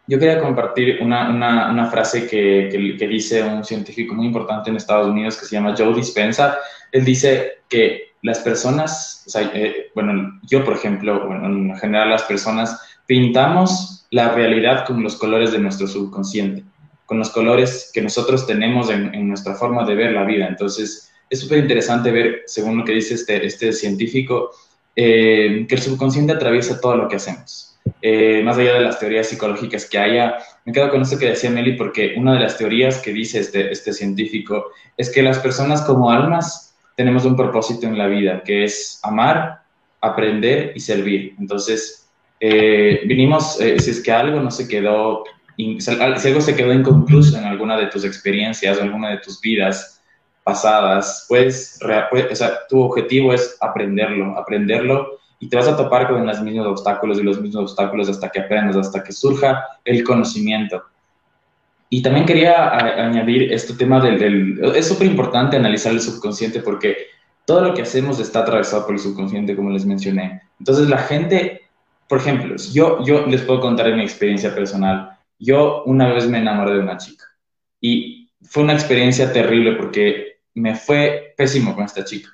yo 0.07 0.19
quería 0.19 0.39
compartir 0.39 0.99
una, 1.01 1.29
una, 1.29 1.71
una 1.71 1.85
frase 1.85 2.27
que, 2.27 2.69
que, 2.71 2.97
que, 2.97 3.07
dice 3.07 3.41
un 3.43 3.63
científico 3.63 4.13
muy 4.13 4.25
importante 4.25 4.69
en 4.69 4.75
Estados 4.75 5.07
Unidos 5.07 5.37
que 5.37 5.45
se 5.45 5.55
llama 5.55 5.75
Joe 5.77 5.93
Dispenza. 5.93 6.57
Él 6.93 7.03
dice 7.03 7.63
que 7.67 8.13
las 8.21 8.39
personas, 8.39 9.25
eh, 9.53 9.91
bueno, 9.93 10.39
yo 10.43 10.63
por 10.63 10.75
ejemplo, 10.75 11.27
bueno, 11.27 11.45
en 11.47 11.75
general 11.77 12.12
las 12.12 12.23
personas 12.23 12.79
pintamos 13.05 14.07
la 14.12 14.29
realidad 14.29 14.85
con 14.85 15.03
los 15.03 15.17
colores 15.17 15.51
de 15.51 15.59
nuestro 15.59 15.88
subconsciente, 15.88 16.63
con 17.05 17.19
los 17.19 17.31
colores 17.31 17.91
que 17.93 18.01
nosotros 18.01 18.47
tenemos 18.47 18.89
en, 18.89 19.13
en 19.13 19.27
nuestra 19.27 19.55
forma 19.55 19.85
de 19.85 19.95
ver 19.95 20.13
la 20.13 20.23
vida. 20.23 20.47
Entonces, 20.47 21.12
es 21.29 21.39
súper 21.41 21.59
interesante 21.59 22.12
ver, 22.12 22.43
según 22.45 22.77
lo 22.77 22.85
que 22.85 22.93
dice 22.93 23.15
este, 23.15 23.45
este 23.45 23.73
científico, 23.73 24.51
eh, 24.95 25.65
que 25.67 25.75
el 25.75 25.81
subconsciente 25.81 26.31
atraviesa 26.31 26.79
todo 26.79 26.95
lo 26.95 27.07
que 27.09 27.17
hacemos 27.17 27.73
eh, 28.01 28.41
más 28.43 28.57
allá 28.57 28.75
de 28.75 28.81
las 28.81 29.00
teorías 29.00 29.27
psicológicas 29.27 29.85
que 29.85 29.97
haya, 29.97 30.38
me 30.65 30.73
quedo 30.73 30.89
con 30.89 31.01
esto 31.01 31.17
que 31.17 31.27
decía 31.27 31.50
Meli, 31.50 31.73
porque 31.73 32.15
una 32.17 32.33
de 32.33 32.39
las 32.39 32.57
teorías 32.57 33.00
que 33.00 33.13
dice 33.13 33.39
este, 33.39 33.71
este 33.71 33.93
científico 33.93 34.71
es 34.97 35.09
que 35.09 35.23
las 35.23 35.39
personas 35.39 35.81
como 35.81 36.12
almas 36.12 36.72
tenemos 36.95 37.25
un 37.25 37.35
propósito 37.35 37.88
en 37.88 37.97
la 37.97 38.07
vida, 38.07 38.43
que 38.43 38.63
es 38.63 39.00
amar, 39.03 39.62
aprender 40.01 40.73
y 40.75 40.79
servir. 40.79 41.35
Entonces, 41.39 42.09
eh, 42.39 43.01
vinimos, 43.05 43.59
eh, 43.62 43.79
si 43.79 43.91
es 43.91 44.01
que 44.03 44.12
algo 44.12 44.39
no 44.39 44.51
se 44.51 44.67
quedó, 44.67 45.23
si 45.57 45.91
algo 45.91 46.41
se 46.41 46.55
quedó 46.55 46.73
inconcluso 46.73 47.38
en 47.38 47.45
alguna 47.45 47.77
de 47.77 47.88
tus 47.88 48.03
experiencias 48.03 48.77
o 48.77 48.83
alguna 48.83 49.12
de 49.12 49.17
tus 49.19 49.39
vidas 49.39 50.01
pasadas, 50.43 51.25
pues, 51.29 51.79
pues 52.12 52.31
o 52.31 52.35
sea, 52.35 52.67
tu 52.67 52.81
objetivo 52.81 53.33
es 53.33 53.57
aprenderlo, 53.62 54.38
aprenderlo 54.38 55.19
y 55.39 55.47
te 55.47 55.55
vas 55.55 55.67
a 55.67 55.77
topar 55.77 56.07
con 56.07 56.25
los 56.25 56.41
mismos 56.41 56.67
obstáculos 56.67 57.19
y 57.19 57.23
los 57.23 57.39
mismos 57.39 57.71
obstáculos 57.71 58.09
hasta 58.09 58.29
que 58.29 58.41
aprendas, 58.41 58.75
hasta 58.75 59.03
que 59.03 59.12
surja 59.12 59.63
el 59.85 60.03
conocimiento. 60.03 60.83
Y 61.93 62.01
también 62.01 62.25
quería 62.25 62.75
añadir 62.75 63.53
este 63.53 63.75
tema 63.75 64.00
del... 64.00 64.59
es 64.75 64.88
súper 64.88 65.05
importante 65.05 65.57
analizar 65.57 65.93
el 65.93 66.01
subconsciente 66.01 66.59
porque 66.59 66.97
todo 67.45 67.62
lo 67.62 67.75
que 67.75 67.83
hacemos 67.83 68.19
está 68.19 68.39
atravesado 68.39 68.88
por 68.88 68.95
el 68.95 69.00
subconsciente, 69.00 69.55
como 69.55 69.69
les 69.69 69.85
mencioné. 69.85 70.41
Entonces 70.57 70.89
la 70.89 70.97
gente, 70.97 71.62
por 72.09 72.17
ejemplo, 72.17 72.55
yo, 72.73 73.03
yo 73.03 73.27
les 73.27 73.43
puedo 73.43 73.59
contar 73.62 73.89
en 73.89 73.97
mi 73.97 74.01
experiencia 74.01 74.55
personal. 74.55 75.19
Yo 75.38 75.83
una 75.83 76.12
vez 76.12 76.27
me 76.27 76.39
enamoré 76.39 76.73
de 76.73 76.79
una 76.79 76.97
chica 76.97 77.25
y 77.79 78.31
fue 78.41 78.63
una 78.63 78.73
experiencia 78.73 79.31
terrible 79.31 79.73
porque 79.73 80.39
me 80.55 80.73
fue 80.73 81.35
pésimo 81.38 81.75
con 81.75 81.85
esta 81.85 82.03
chica. 82.03 82.29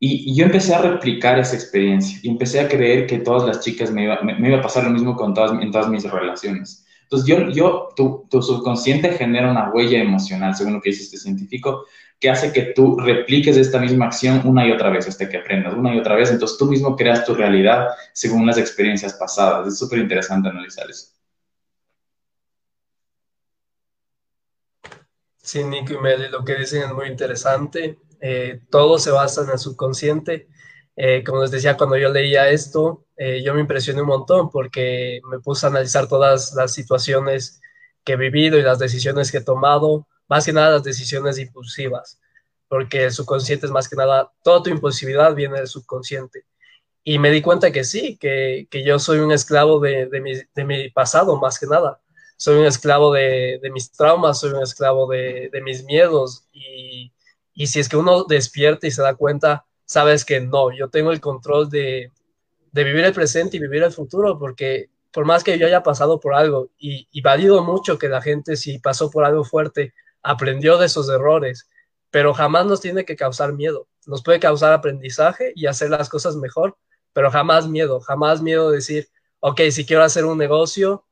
Y, 0.00 0.34
yo 0.34 0.46
empecé 0.46 0.74
a 0.74 0.80
replicar 0.80 1.38
esa 1.38 1.54
experiencia 1.54 2.18
y 2.22 2.30
empecé 2.30 2.60
a 2.60 2.68
creer 2.68 3.06
que 3.06 3.18
todas 3.18 3.46
las 3.46 3.60
chicas 3.60 3.90
me 3.90 4.04
iba, 4.04 4.22
me, 4.22 4.48
iba 4.48 4.56
a 4.56 4.62
pasar 4.62 4.84
lo 4.84 4.90
mismo 4.90 5.16
con 5.16 5.34
todas, 5.34 5.52
en 5.60 5.70
todas 5.70 5.90
mis 5.90 6.10
relaciones. 6.10 6.86
Entonces, 7.12 7.28
yo, 7.28 7.50
yo 7.50 7.88
tu, 7.94 8.26
tu, 8.30 8.40
subconsciente 8.40 9.12
genera 9.12 9.50
una 9.50 9.70
huella 9.70 10.00
emocional, 10.00 10.56
según 10.56 10.72
lo 10.72 10.80
que 10.80 10.88
dice 10.88 11.02
este 11.02 11.18
científico, 11.18 11.84
que 12.18 12.30
hace 12.30 12.54
que 12.54 12.72
tú 12.74 12.98
repliques 12.98 13.58
esta 13.58 13.78
misma 13.78 14.06
acción 14.06 14.40
una 14.46 14.66
y 14.66 14.72
otra 14.72 14.88
vez 14.88 15.06
hasta 15.06 15.28
que 15.28 15.36
aprendas, 15.36 15.74
una 15.74 15.94
y 15.94 15.98
otra 15.98 16.16
vez. 16.16 16.30
Entonces, 16.30 16.56
tú 16.56 16.64
mismo 16.64 16.96
creas 16.96 17.26
tu 17.26 17.34
realidad 17.34 17.88
según 18.14 18.46
las 18.46 18.56
experiencias 18.56 19.12
pasadas. 19.12 19.68
Es 19.68 19.78
súper 19.78 19.98
interesante 19.98 20.48
analizar 20.48 20.88
eso. 20.88 21.08
Sí, 25.36 25.62
Nico 25.64 25.92
y 25.92 25.98
Meli, 25.98 26.30
lo 26.30 26.42
que 26.46 26.54
dicen 26.54 26.80
es 26.82 26.94
muy 26.94 27.08
interesante. 27.08 27.98
Eh, 28.22 28.62
todo 28.70 28.98
se 28.98 29.10
basa 29.10 29.42
en 29.42 29.50
el 29.50 29.58
subconsciente. 29.58 30.48
Eh, 30.96 31.24
como 31.24 31.42
les 31.42 31.50
decía, 31.50 31.76
cuando 31.76 31.96
yo 31.96 32.10
leía 32.10 32.50
esto, 32.50 33.06
eh, 33.16 33.42
yo 33.42 33.54
me 33.54 33.60
impresioné 33.60 34.02
un 34.02 34.08
montón 34.08 34.50
porque 34.50 35.20
me 35.30 35.40
puse 35.40 35.66
a 35.66 35.70
analizar 35.70 36.08
todas 36.08 36.52
las 36.54 36.72
situaciones 36.72 37.60
que 38.04 38.14
he 38.14 38.16
vivido 38.16 38.58
y 38.58 38.62
las 38.62 38.78
decisiones 38.78 39.30
que 39.32 39.38
he 39.38 39.44
tomado, 39.44 40.06
más 40.28 40.44
que 40.44 40.52
nada 40.52 40.72
las 40.72 40.82
decisiones 40.82 41.38
impulsivas, 41.38 42.20
porque 42.68 43.04
el 43.04 43.12
subconsciente 43.12 43.66
es 43.66 43.72
más 43.72 43.88
que 43.88 43.96
nada, 43.96 44.32
toda 44.42 44.62
tu 44.62 44.70
impulsividad 44.70 45.34
viene 45.34 45.58
del 45.58 45.68
subconsciente. 45.68 46.44
Y 47.04 47.18
me 47.18 47.30
di 47.30 47.42
cuenta 47.42 47.72
que 47.72 47.84
sí, 47.84 48.16
que, 48.18 48.68
que 48.70 48.84
yo 48.84 48.98
soy 48.98 49.18
un 49.20 49.32
esclavo 49.32 49.80
de, 49.80 50.06
de, 50.06 50.20
mi, 50.20 50.34
de, 50.54 50.64
mi, 50.64 50.90
pasado, 50.90 51.36
más 51.38 51.58
que 51.58 51.66
nada. 51.66 52.00
Soy 52.36 52.58
un 52.58 52.66
esclavo 52.66 53.12
de, 53.12 53.60
mis 53.72 53.92
traumas, 53.92 54.40
soy 54.40 54.52
un 54.52 54.62
esclavo 54.62 55.08
de, 55.08 55.50
mis 55.64 55.84
miedos 55.84 56.48
y 56.52 57.12
y 57.54 57.66
si 57.66 57.80
es 57.80 57.88
que 57.88 57.96
uno 57.96 58.24
despierta 58.24 58.86
y 58.86 58.90
se 58.90 59.02
da 59.02 59.14
cuenta, 59.14 59.66
sabes 59.84 60.24
que 60.24 60.40
no, 60.40 60.72
yo 60.72 60.88
tengo 60.88 61.12
el 61.12 61.20
control 61.20 61.68
de, 61.70 62.10
vivir 62.72 63.04
el 63.04 63.12
presente 63.12 63.56
y 63.56 63.60
vivir 63.60 63.82
el 63.82 63.92
futuro, 63.92 64.38
porque 64.38 64.90
por 65.12 65.24
más 65.24 65.44
que 65.44 65.58
yo 65.58 65.66
haya 65.66 65.82
pasado 65.82 66.20
por 66.20 66.34
algo, 66.34 66.70
y, 66.78 67.06
y 67.12 67.20
valido 67.20 67.62
mucho 67.62 67.98
que 67.98 68.08
la 68.08 68.22
gente 68.22 68.56
si 68.56 68.78
pasó 68.78 69.10
por 69.10 69.24
algo 69.24 69.44
fuerte, 69.44 69.92
aprendió 70.22 70.78
de 70.78 70.86
esos 70.86 71.08
errores, 71.08 71.68
pero 72.10 72.34
jamás 72.34 72.66
nos 72.66 72.80
tiene 72.80 73.04
que 73.04 73.16
causar 73.16 73.52
miedo. 73.52 73.88
Nos 74.06 74.22
puede 74.22 74.40
causar 74.40 74.72
aprendizaje 74.72 75.52
y 75.54 75.66
hacer 75.66 75.90
las 75.90 76.08
cosas 76.08 76.36
mejor, 76.36 76.76
pero 77.12 77.30
jamás 77.30 77.68
miedo, 77.68 78.00
jamás 78.00 78.42
miedo 78.42 78.70
de 78.70 78.76
decir, 78.76 79.08
ok, 79.40 79.60
si 79.70 79.84
quiero 79.84 80.02
hacer 80.02 80.24
un 80.24 80.38
negocio, 80.38 81.04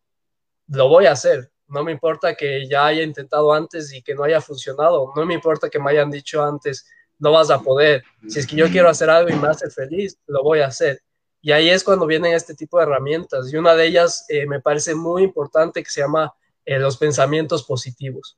lo 0.68 0.88
voy 0.88 1.06
a 1.06 1.12
hacer. 1.12 1.50
No 1.68 1.84
me 1.84 1.92
importa 1.92 2.34
que 2.34 2.66
ya 2.68 2.86
haya 2.86 3.02
intentado 3.02 3.52
antes 3.52 3.92
y 3.92 4.02
que 4.02 4.14
no 4.14 4.24
haya 4.24 4.40
funcionado. 4.40 5.12
No 5.14 5.24
me 5.24 5.34
importa 5.34 5.68
que 5.68 5.78
me 5.78 5.90
hayan 5.90 6.10
dicho 6.10 6.42
antes, 6.42 6.86
no 7.20 7.30
vas 7.32 7.50
a 7.50 7.60
poder. 7.60 8.02
Si 8.28 8.40
es 8.40 8.46
que 8.46 8.56
yo 8.56 8.68
quiero 8.68 8.88
hacer 8.88 9.08
algo 9.08 9.30
y 9.30 9.36
me 9.36 9.48
hace 9.48 9.70
feliz, 9.70 10.18
lo 10.26 10.42
voy 10.42 10.60
a 10.60 10.66
hacer. 10.66 11.00
Y 11.40 11.52
ahí 11.52 11.70
es 11.70 11.84
cuando 11.84 12.06
vienen 12.06 12.34
este 12.34 12.54
tipo 12.54 12.78
de 12.78 12.84
herramientas. 12.84 13.52
Y 13.52 13.56
una 13.56 13.74
de 13.74 13.86
ellas 13.86 14.26
eh, 14.28 14.46
me 14.46 14.60
parece 14.60 14.94
muy 14.94 15.22
importante 15.22 15.82
que 15.82 15.90
se 15.90 16.00
llama 16.00 16.34
eh, 16.64 16.78
los 16.78 16.96
pensamientos 16.96 17.62
positivos. 17.64 18.36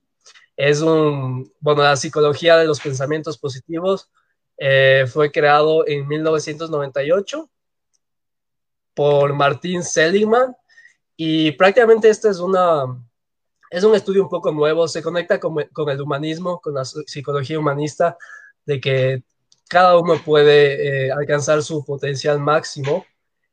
Es 0.57 0.83
un, 0.83 1.51
bueno, 1.61 1.83
la 1.83 1.97
psicología 1.97 2.59
de 2.59 2.67
los 2.67 2.81
pensamientos 2.81 3.39
positivos 3.39 4.11
eh, 4.59 5.07
fue 5.11 5.33
creado 5.33 5.87
en 5.89 6.07
1998 6.07 7.49
por 8.95 9.33
Martin 9.33 9.83
Seligman 9.83 10.55
y 11.17 11.53
prácticamente 11.53 12.09
esta 12.09 12.31
es 12.31 12.39
una, 12.39 12.85
es 13.71 13.85
un 13.85 13.95
estudio 13.95 14.23
un 14.23 14.29
poco 14.29 14.53
nuevo, 14.53 14.87
se 14.87 15.03
conecta 15.03 15.41
con, 15.41 15.57
el 15.59 16.01
humanismo, 16.01 16.61
con 16.61 16.75
la 16.75 16.85
psicología 16.85 17.59
humanista, 17.59 18.17
de 18.67 18.81
que 18.81 19.23
cada 19.69 19.97
uno 19.99 20.21
puede 20.25 21.07
eh, 21.07 21.13
alcanzar 21.13 21.63
su 21.63 21.85
potencial 21.85 22.39
máximo. 22.41 23.07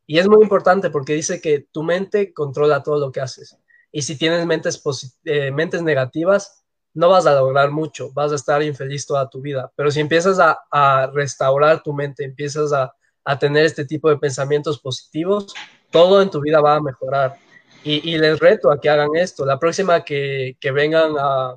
Y 0.06 0.20
es 0.20 0.28
muy 0.28 0.42
importante 0.44 0.89
porque 0.89 1.13
dice 1.13 1.39
que 1.39 1.68
tu 1.72 1.84
mente 1.84 2.34
controla 2.34 2.84
todo 2.84 3.00
lo 3.00 3.12
que 3.12 3.22
haces. 3.22 3.58
Y 3.92 4.01
si 4.01 4.18
tienes 4.18 4.46
mentes, 4.46 4.82
eh, 5.25 5.51
mentes 5.51 5.82
negativas, 5.82 6.63
no 6.94 7.10
vas 7.10 7.25
a 7.25 7.36
lograr 7.36 7.72
mucho, 7.72 8.12
vas 8.12 8.32
a 8.32 8.36
estar 8.36 8.62
infeliz 8.63 9.06
toda 9.06 9.30
tu 9.30 9.42
vida. 9.42 9.72
Pero 9.75 9.92
si 9.92 10.00
empiezas 10.00 10.39
a, 10.39 11.12
restaurar 11.13 11.82
tu 11.84 11.94
mente, 11.94 12.25
empiezas 12.25 12.74
a, 12.74 12.94
a 13.24 13.39
tener 13.39 13.66
este 13.66 13.86
tipo 13.86 14.10
de 14.10 14.18
pensamientos 14.18 14.80
positivos, 14.80 15.54
todo 15.92 16.22
en 16.22 16.30
tu 16.30 16.42
vida 16.42 16.60
va 16.62 16.75
a 16.75 16.82
mejorar. 16.82 17.38
Y, 17.84 18.18
les 18.18 18.39
reto 18.39 18.72
a 18.72 18.80
que 18.80 18.89
hagan 18.89 19.16
esto. 19.16 19.46
La 19.46 19.58
próxima 19.58 20.04
que, 20.04 20.58
que 20.60 20.72
vengan 20.72 21.13
a 21.18 21.56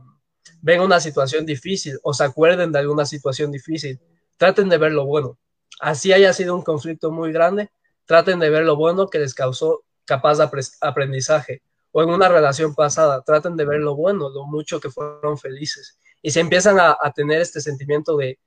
venga 0.63 0.85
una 0.85 1.01
situación 1.01 1.45
difícil 1.45 1.99
o 2.03 2.15
se 2.15 2.25
acuerden 2.25 2.73
de 2.73 2.79
alguna 2.79 3.05
situación 3.05 3.53
difícil, 3.53 4.01
traten 4.39 4.71
de 4.71 4.79
ver 4.79 4.93
lo 4.93 5.05
bueno. 5.05 5.39
Así 5.81 6.13
haya 6.13 6.33
sido 6.33 6.55
un 6.55 6.63
conflicto 6.63 7.11
muy 7.11 7.33
grande, 7.33 7.71
traten 8.07 8.39
de 8.39 8.49
ver 8.49 8.65
lo 8.65 8.77
bueno 8.77 9.09
que 9.09 9.19
les 9.19 9.35
causó 9.35 9.85
capaz 10.07 10.39
de 10.39 10.49
aprendizaje. 10.81 11.63
O 11.91 12.03
en 12.03 12.09
una 12.09 12.29
relación 12.29 12.75
pasada, 12.75 13.23
traten 13.23 13.57
de 13.57 13.67
ver 13.67 13.81
lo 13.81 13.95
bueno, 13.95 14.31
lo 14.31 14.47
mucho 14.47 14.81
que 14.81 14.89
fueron 14.89 15.37
felices. 15.37 15.99
Y 16.23 16.31
se 16.31 16.41
empiezan 16.41 16.81
a, 16.81 16.97
a 16.99 17.13
tener 17.13 17.43
este 17.43 17.61
sentimiento 17.61 18.17
de, 18.17 18.39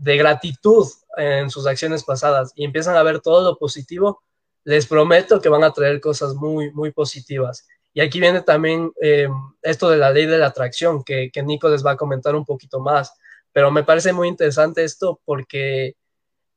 de 0.00 0.16
gratitud 0.16 0.86
en 1.18 1.50
sus 1.50 1.66
acciones 1.66 2.04
pasadas 2.04 2.52
y 2.54 2.64
empiezan 2.64 2.96
a 2.96 3.02
ver 3.02 3.20
todo 3.20 3.42
lo 3.42 3.58
positivo, 3.58 4.22
les 4.64 4.86
prometo 4.86 5.40
que 5.40 5.50
van 5.50 5.62
a 5.62 5.72
traer 5.72 6.00
cosas 6.00 6.34
muy, 6.34 6.72
muy 6.72 6.90
positivas. 6.90 7.66
Y 7.92 8.00
aquí 8.00 8.20
viene 8.20 8.42
también 8.42 8.92
eh, 9.02 9.28
esto 9.62 9.90
de 9.90 9.96
la 9.96 10.10
ley 10.10 10.26
de 10.26 10.38
la 10.38 10.46
atracción, 10.46 11.02
que, 11.02 11.30
que, 11.32 11.42
Nico 11.42 11.68
les 11.68 11.84
va 11.84 11.92
a 11.92 11.96
comentar 11.96 12.34
un 12.34 12.44
poquito 12.44 12.80
más, 12.80 13.12
pero 13.52 13.70
me 13.70 13.82
parece 13.82 14.12
muy 14.12 14.28
interesante 14.28 14.84
esto 14.84 15.20
porque 15.24 15.96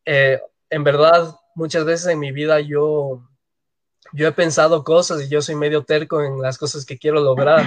eh, 0.05 0.39
en 0.69 0.83
verdad 0.83 1.35
muchas 1.55 1.85
veces 1.85 2.07
en 2.07 2.19
mi 2.19 2.31
vida 2.31 2.59
yo, 2.59 3.27
yo 4.11 4.27
he 4.27 4.31
pensado 4.31 4.83
cosas 4.83 5.23
y 5.23 5.29
yo 5.29 5.41
soy 5.41 5.55
medio 5.55 5.83
terco 5.83 6.21
en 6.21 6.41
las 6.41 6.57
cosas 6.57 6.85
que 6.85 6.97
quiero 6.97 7.19
lograr. 7.19 7.63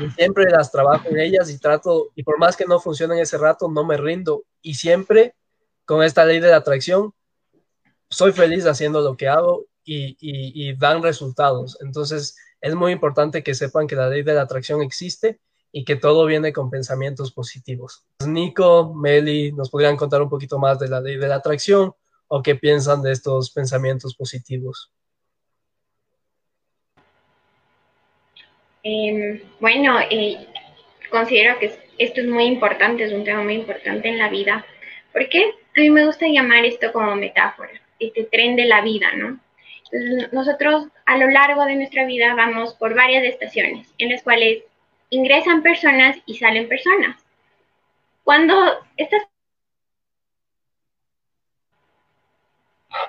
Y 0.00 0.10
siempre 0.10 0.50
las 0.50 0.70
trabajo 0.72 1.08
en 1.08 1.18
ellas 1.20 1.50
y 1.50 1.58
trato, 1.58 2.10
y 2.14 2.22
por 2.22 2.38
más 2.38 2.56
que 2.56 2.64
no 2.64 2.80
funcionen 2.80 3.18
ese 3.18 3.38
rato, 3.38 3.68
no 3.68 3.84
me 3.84 3.96
rindo. 3.96 4.44
Y 4.60 4.74
siempre 4.74 5.34
con 5.84 6.02
esta 6.02 6.24
ley 6.24 6.40
de 6.40 6.48
la 6.48 6.56
atracción, 6.56 7.12
soy 8.08 8.32
feliz 8.32 8.66
haciendo 8.66 9.00
lo 9.00 9.16
que 9.16 9.28
hago 9.28 9.66
y, 9.84 10.16
y, 10.20 10.74
dan 10.74 11.02
resultados. 11.02 11.78
Entonces, 11.80 12.36
es 12.62 12.74
muy 12.76 12.92
importante 12.92 13.42
que 13.42 13.54
sepan 13.54 13.88
que 13.88 13.96
la 13.96 14.08
ley 14.08 14.22
de 14.22 14.34
la 14.34 14.42
atracción 14.42 14.82
existe 14.82 15.40
y 15.72 15.84
que 15.84 15.96
todo 15.96 16.24
viene 16.26 16.52
con 16.52 16.70
pensamientos 16.70 17.32
positivos. 17.32 18.06
Nico, 18.26 18.94
Meli, 18.94 19.52
¿nos 19.52 19.68
podrían 19.68 19.96
contar 19.96 20.22
un 20.22 20.30
poquito 20.30 20.58
más 20.58 20.78
de 20.78 20.88
la 20.88 21.00
ley 21.00 21.16
de 21.16 21.26
la 21.26 21.36
atracción 21.36 21.92
o 22.28 22.40
qué 22.40 22.54
piensan 22.54 23.02
de 23.02 23.12
estos 23.12 23.50
pensamientos 23.50 24.14
positivos? 24.14 24.92
Em, 28.84 29.40
bueno, 29.60 29.98
eh, 30.08 30.46
considero 31.10 31.58
que 31.58 31.76
esto 31.98 32.20
es 32.20 32.26
muy 32.26 32.44
importante, 32.44 33.04
es 33.04 33.12
un 33.12 33.24
tema 33.24 33.42
muy 33.42 33.54
importante 33.54 34.08
en 34.08 34.18
la 34.18 34.28
vida, 34.28 34.64
porque 35.12 35.52
a 35.76 35.80
mí 35.80 35.90
me 35.90 36.06
gusta 36.06 36.26
llamar 36.28 36.64
esto 36.64 36.92
como 36.92 37.14
metáfora, 37.16 37.70
este 37.98 38.24
tren 38.24 38.54
de 38.56 38.66
la 38.66 38.82
vida, 38.82 39.08
¿no? 39.16 39.40
Nosotros 40.32 40.88
a 41.06 41.18
lo 41.18 41.28
largo 41.28 41.64
de 41.66 41.76
nuestra 41.76 42.06
vida 42.06 42.34
vamos 42.34 42.74
por 42.74 42.94
varias 42.94 43.24
estaciones 43.24 43.92
en 43.98 44.10
las 44.10 44.22
cuales 44.22 44.64
ingresan 45.10 45.62
personas 45.62 46.16
y 46.24 46.36
salen 46.36 46.68
personas. 46.68 47.22
Cuando 48.24 48.54
estas... 48.96 49.22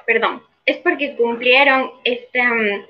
Perdón, 0.05 0.43
es 0.65 0.77
porque 0.77 1.15
cumplieron 1.15 1.91
este, 2.03 2.41
um, 2.41 2.85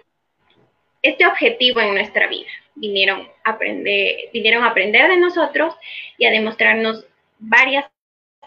este 1.01 1.27
objetivo 1.27 1.79
en 1.81 1.93
nuestra 1.93 2.27
vida. 2.27 2.49
Vinieron 2.75 3.27
a, 3.43 3.51
aprender, 3.51 4.29
vinieron 4.31 4.63
a 4.63 4.69
aprender 4.69 5.09
de 5.09 5.17
nosotros 5.17 5.75
y 6.17 6.25
a 6.25 6.31
demostrarnos 6.31 7.05
varias 7.37 7.85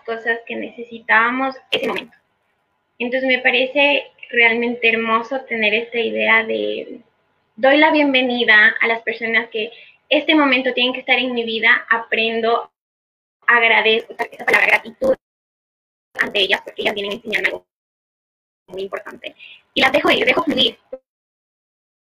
cosas 0.04 0.40
que 0.46 0.56
necesitábamos 0.56 1.54
en 1.70 1.78
ese 1.78 1.88
momento. 1.88 2.16
Entonces 2.98 3.28
me 3.28 3.38
parece 3.38 4.10
realmente 4.30 4.88
hermoso 4.88 5.40
tener 5.42 5.75
esta 5.75 5.99
idea 5.99 6.45
de 6.45 7.00
doy 7.56 7.78
la 7.78 7.90
bienvenida 7.90 8.75
a 8.80 8.87
las 8.87 9.02
personas 9.02 9.49
que 9.49 9.73
este 10.09 10.35
momento 10.35 10.73
tienen 10.73 10.92
que 10.92 11.00
estar 11.00 11.18
en 11.18 11.33
mi 11.33 11.45
vida, 11.45 11.87
aprendo, 11.90 12.71
agradezco 13.47 14.12
esa 14.12 14.44
palabra 14.44 14.66
gratitud 14.66 15.16
ante 16.20 16.40
ellas 16.40 16.61
porque 16.64 16.83
ellas 16.83 16.94
vienen 16.94 17.12
a 17.12 17.14
enseñarme 17.16 17.48
algo 17.48 17.66
muy 18.68 18.83
importante. 18.83 19.35
Y 19.74 19.81
las 19.81 19.92
dejo 19.92 20.11
ir, 20.11 20.24
dejo 20.24 20.42
fluir. 20.42 20.79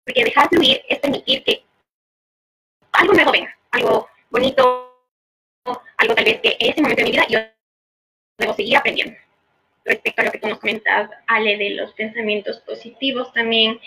Porque 0.05 0.23
dejar 0.23 0.49
fluir 0.49 0.81
es 0.89 0.99
permitir 0.99 1.43
que 1.43 1.63
algo 2.93 3.13
nuevo 3.13 3.31
venga, 3.31 3.57
algo 3.71 4.09
bonito, 4.29 5.05
algo 5.97 6.15
tal 6.15 6.25
vez 6.25 6.41
que 6.41 6.57
en 6.59 6.71
ese 6.71 6.81
momento 6.81 7.01
de 7.01 7.05
mi 7.05 7.11
vida 7.11 7.27
yo 7.29 7.39
debo 8.37 8.53
seguir 8.53 8.77
aprendiendo 8.77 9.15
respecto 9.85 10.21
a 10.21 10.25
lo 10.25 10.31
que 10.31 10.39
tú 10.39 10.47
nos 10.47 10.59
comentas, 10.59 11.09
Ale, 11.27 11.57
de 11.57 11.71
los 11.71 11.93
pensamientos 11.93 12.59
positivos 12.59 13.31
también. 13.33 13.79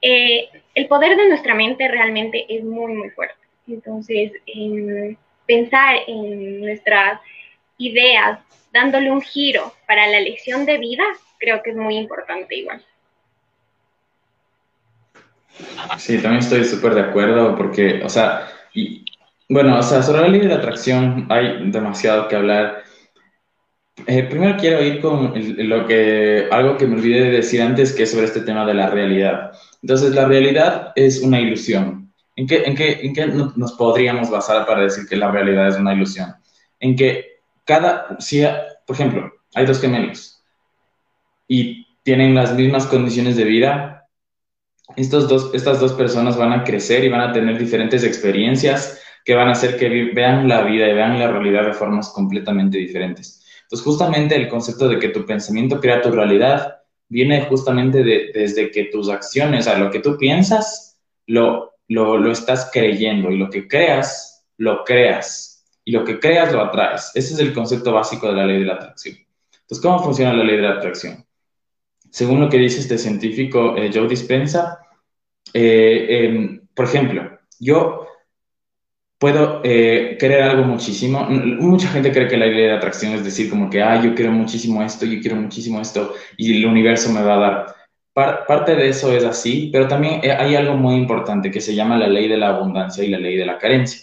Eh, 0.00 0.48
el 0.74 0.86
poder 0.86 1.16
de 1.16 1.28
nuestra 1.28 1.54
mente 1.54 1.88
realmente 1.88 2.44
es 2.48 2.62
muy, 2.62 2.92
muy 2.92 3.10
fuerte. 3.10 3.36
Entonces, 3.66 4.32
pensar 5.46 5.96
en 6.06 6.60
nuestras 6.60 7.20
ideas, 7.78 8.38
dándole 8.72 9.10
un 9.10 9.22
giro 9.22 9.72
para 9.86 10.06
la 10.06 10.20
lección 10.20 10.66
de 10.66 10.78
vida, 10.78 11.04
creo 11.38 11.62
que 11.62 11.70
es 11.70 11.76
muy 11.76 11.96
importante 11.96 12.56
igual. 12.56 12.84
Sí, 15.98 16.18
también 16.18 16.42
estoy 16.42 16.64
súper 16.64 16.94
de 16.94 17.02
acuerdo 17.02 17.56
porque, 17.56 18.02
o 18.02 18.08
sea, 18.08 18.48
y, 18.72 19.04
bueno, 19.48 19.78
o 19.78 19.82
sea, 19.82 20.02
sobre 20.02 20.22
la 20.22 20.28
ley 20.28 20.40
de 20.40 20.54
atracción 20.54 21.26
hay 21.30 21.70
demasiado 21.70 22.28
que 22.28 22.36
hablar 22.36 22.83
eh, 24.06 24.22
primero 24.24 24.56
quiero 24.58 24.82
ir 24.82 25.00
con 25.00 25.32
lo 25.56 25.86
que, 25.86 26.48
algo 26.50 26.76
que 26.76 26.86
me 26.86 26.96
olvidé 26.96 27.24
de 27.24 27.30
decir 27.30 27.62
antes, 27.62 27.92
que 27.92 28.04
es 28.04 28.10
sobre 28.10 28.26
este 28.26 28.40
tema 28.40 28.66
de 28.66 28.74
la 28.74 28.90
realidad. 28.90 29.52
Entonces, 29.82 30.14
la 30.14 30.26
realidad 30.26 30.92
es 30.94 31.20
una 31.20 31.40
ilusión. 31.40 32.12
¿En 32.36 32.46
qué, 32.46 32.64
en 32.64 32.74
qué, 32.74 33.00
en 33.02 33.14
qué 33.14 33.26
nos 33.26 33.72
podríamos 33.74 34.30
basar 34.30 34.66
para 34.66 34.82
decir 34.82 35.06
que 35.08 35.16
la 35.16 35.30
realidad 35.30 35.68
es 35.68 35.76
una 35.76 35.94
ilusión? 35.94 36.34
En 36.80 36.96
que 36.96 37.40
cada, 37.64 38.16
si, 38.18 38.42
por 38.86 38.96
ejemplo, 38.96 39.32
hay 39.54 39.66
dos 39.66 39.80
gemelos 39.80 40.42
y 41.46 41.86
tienen 42.02 42.34
las 42.34 42.54
mismas 42.54 42.86
condiciones 42.86 43.36
de 43.36 43.44
vida, 43.44 44.08
estos 44.96 45.28
dos, 45.28 45.50
estas 45.54 45.80
dos 45.80 45.92
personas 45.92 46.36
van 46.36 46.52
a 46.52 46.64
crecer 46.64 47.04
y 47.04 47.08
van 47.08 47.20
a 47.20 47.32
tener 47.32 47.58
diferentes 47.58 48.04
experiencias 48.04 49.00
que 49.24 49.34
van 49.34 49.48
a 49.48 49.52
hacer 49.52 49.78
que 49.78 49.88
vean 50.14 50.48
la 50.48 50.62
vida 50.62 50.88
y 50.88 50.94
vean 50.94 51.18
la 51.18 51.28
realidad 51.28 51.64
de 51.66 51.72
formas 51.72 52.10
completamente 52.10 52.78
diferentes. 52.78 53.43
Entonces, 53.64 53.84
justamente 53.84 54.36
el 54.36 54.48
concepto 54.48 54.88
de 54.88 54.98
que 54.98 55.08
tu 55.08 55.26
pensamiento 55.26 55.80
crea 55.80 56.00
tu 56.00 56.10
realidad 56.10 56.78
viene 57.08 57.42
justamente 57.42 58.02
desde 58.02 58.70
que 58.70 58.84
tus 58.84 59.08
acciones, 59.08 59.66
a 59.66 59.78
lo 59.78 59.90
que 59.90 60.00
tú 60.00 60.16
piensas, 60.16 60.98
lo, 61.26 61.74
lo, 61.88 62.16
lo 62.18 62.30
estás 62.30 62.70
creyendo 62.72 63.30
y 63.30 63.38
lo 63.38 63.50
que 63.50 63.68
creas, 63.68 64.46
lo 64.56 64.84
creas 64.84 65.64
y 65.84 65.92
lo 65.92 66.04
que 66.04 66.18
creas, 66.18 66.52
lo 66.52 66.62
atraes. 66.62 67.10
Ese 67.14 67.34
es 67.34 67.40
el 67.40 67.52
concepto 67.52 67.92
básico 67.92 68.26
de 68.28 68.34
la 68.34 68.46
ley 68.46 68.60
de 68.60 68.66
la 68.66 68.74
atracción. 68.74 69.16
Entonces, 69.60 69.82
¿cómo 69.82 69.98
funciona 70.02 70.32
la 70.32 70.44
ley 70.44 70.56
de 70.56 70.62
la 70.62 70.74
atracción? 70.74 71.24
Según 72.10 72.40
lo 72.40 72.48
que 72.48 72.58
dice 72.58 72.80
este 72.80 72.98
científico 72.98 73.76
eh, 73.76 73.90
Joe 73.92 74.08
Dispensa, 74.08 74.78
eh, 75.52 76.06
em, 76.08 76.60
por 76.74 76.86
ejemplo, 76.86 77.38
yo 77.58 78.06
puedo 79.18 79.60
eh, 79.64 80.16
querer 80.18 80.42
algo 80.42 80.64
muchísimo. 80.64 81.26
Mucha 81.28 81.88
gente 81.88 82.12
cree 82.12 82.28
que 82.28 82.36
la 82.36 82.46
idea 82.46 82.72
de 82.72 82.76
atracción 82.76 83.12
es 83.14 83.24
decir 83.24 83.50
como 83.50 83.70
que, 83.70 83.82
ah, 83.82 84.02
yo 84.02 84.14
quiero 84.14 84.32
muchísimo 84.32 84.82
esto, 84.82 85.06
yo 85.06 85.20
quiero 85.20 85.36
muchísimo 85.36 85.80
esto 85.80 86.14
y 86.36 86.58
el 86.58 86.66
universo 86.66 87.10
me 87.10 87.22
va 87.22 87.34
a 87.34 87.74
dar. 88.14 88.46
parte 88.46 88.74
de 88.76 88.88
eso 88.88 89.12
es 89.12 89.24
así, 89.24 89.70
pero 89.72 89.88
también 89.88 90.20
eh, 90.22 90.32
hay 90.32 90.54
algo 90.56 90.76
muy 90.76 90.94
importante 90.96 91.50
que 91.50 91.60
se 91.60 91.74
llama 91.74 91.98
la 91.98 92.08
ley 92.08 92.28
de 92.28 92.36
la 92.36 92.48
abundancia 92.50 93.04
y 93.04 93.08
la 93.08 93.18
ley 93.18 93.36
de 93.36 93.46
la 93.46 93.58
carencia. 93.58 94.00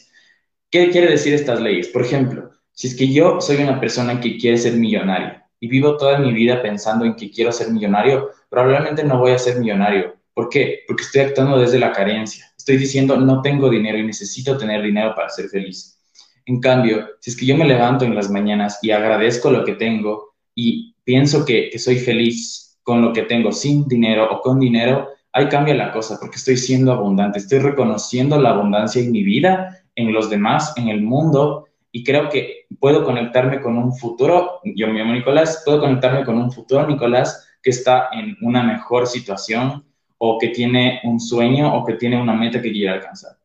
¿Qué 0.69 0.89
quiere 0.89 1.12
decir 1.12 1.34
estas 1.34 1.62
leyes? 1.62 1.88
Por 1.89 2.04
ejemplo, 2.04 2.52
si 2.71 2.88
es 2.88 2.95
que 2.95 3.12
yo 3.12 3.41
soy 3.41 3.58
una 3.58 3.80
persona 3.80 4.19
que 4.19 4.38
quiere 4.38 4.58
ser 4.58 4.74
millonario 4.74 5.41
y 5.60 5.67
vivo 5.67 5.97
toda 5.97 6.17
mi 6.17 6.34
vida 6.34 6.62
pensando 6.62 7.06
en 7.06 7.15
que 7.15 7.30
quiero 7.30 7.52
ser 7.52 7.69
millonario, 7.71 8.32
probablemente 8.50 9.04
no 9.04 9.19
voy 9.19 9.32
a 9.32 9.38
ser 9.38 9.60
millonario. 9.60 10.15
¿Por 10.34 10.50
qué? 10.50 10.80
Porque 10.88 11.04
estoy 11.04 11.21
actuando 11.21 11.60
desde 11.60 11.78
la 11.78 11.91
carencia. 11.91 12.51
Estoy 12.62 12.78
diciendo, 12.78 13.17
no 13.17 13.41
tengo 13.41 13.71
dinero 13.71 13.97
y 13.97 14.06
necesito 14.06 14.56
tener 14.56 14.84
dinero 14.84 15.15
para 15.15 15.30
ser 15.30 15.50
feliz. 15.50 16.00
En 16.45 16.60
cambio, 16.60 17.08
si 17.19 17.32
es 17.32 17.36
que 17.36 17.47
yo 17.47 17.58
me 17.58 17.65
levanto 17.65 18.06
en 18.06 18.13
las 18.13 18.30
mañanas 18.30 18.78
y 18.84 18.91
agradezco 18.91 19.50
lo 19.50 19.65
que 19.65 19.74
tengo 19.74 20.36
y 20.54 20.93
pienso 21.04 21.43
que, 21.43 21.71
soy 21.80 21.97
feliz 21.97 22.78
con 22.84 23.02
lo 23.02 23.13
que 23.13 23.24
tengo, 23.24 23.52
sin 23.52 23.88
dinero 23.88 24.32
o 24.32 24.41
con 24.41 24.60
dinero, 24.60 25.10
ahí 25.34 25.50
cambia 25.50 25.74
la 25.74 25.91
cosa 25.91 26.19
porque 26.19 26.36
estoy 26.36 26.56
siendo 26.56 26.91
abundante, 26.91 27.39
estoy 27.39 27.58
reconociendo 27.58 28.39
la 28.39 28.52
abundancia 28.52 29.02
en 29.02 29.12
mi 29.12 29.24
vida, 29.24 29.80
en 29.95 30.13
los 30.13 30.30
demás, 30.30 30.74
en 30.78 30.89
el 30.89 31.02
mundo 31.02 31.65
y 31.91 32.04
creo 32.04 32.30
que 32.30 32.67
puedo 32.80 33.04
conectarme 33.04 33.60
con 33.60 33.76
un 33.76 33.91
futuro, 33.97 34.60
yo 34.63 34.88
me 34.88 35.00
llamo 35.00 35.13
Nicolás, 35.13 35.63
puedo 35.65 35.80
conectarme 35.80 36.24
con 36.26 36.38
un 36.38 36.52
futuro 36.52 36.86
Nicolás 36.86 37.56
que 37.63 37.71
está 37.71 38.10
en 38.12 38.38
una 38.41 38.62
mejor 38.62 39.08
situación, 39.08 39.84
o 40.23 40.38
que 40.38 40.49
tiene 40.49 41.01
un 41.03 41.19
sueño 41.19 41.73
o 41.75 41.84
que 41.84 41.93
tiene 41.93 42.21
una 42.21 42.34
meta 42.34 42.62
que 42.62 42.71
quiere 42.71 42.91
alcanzar. 42.91 43.38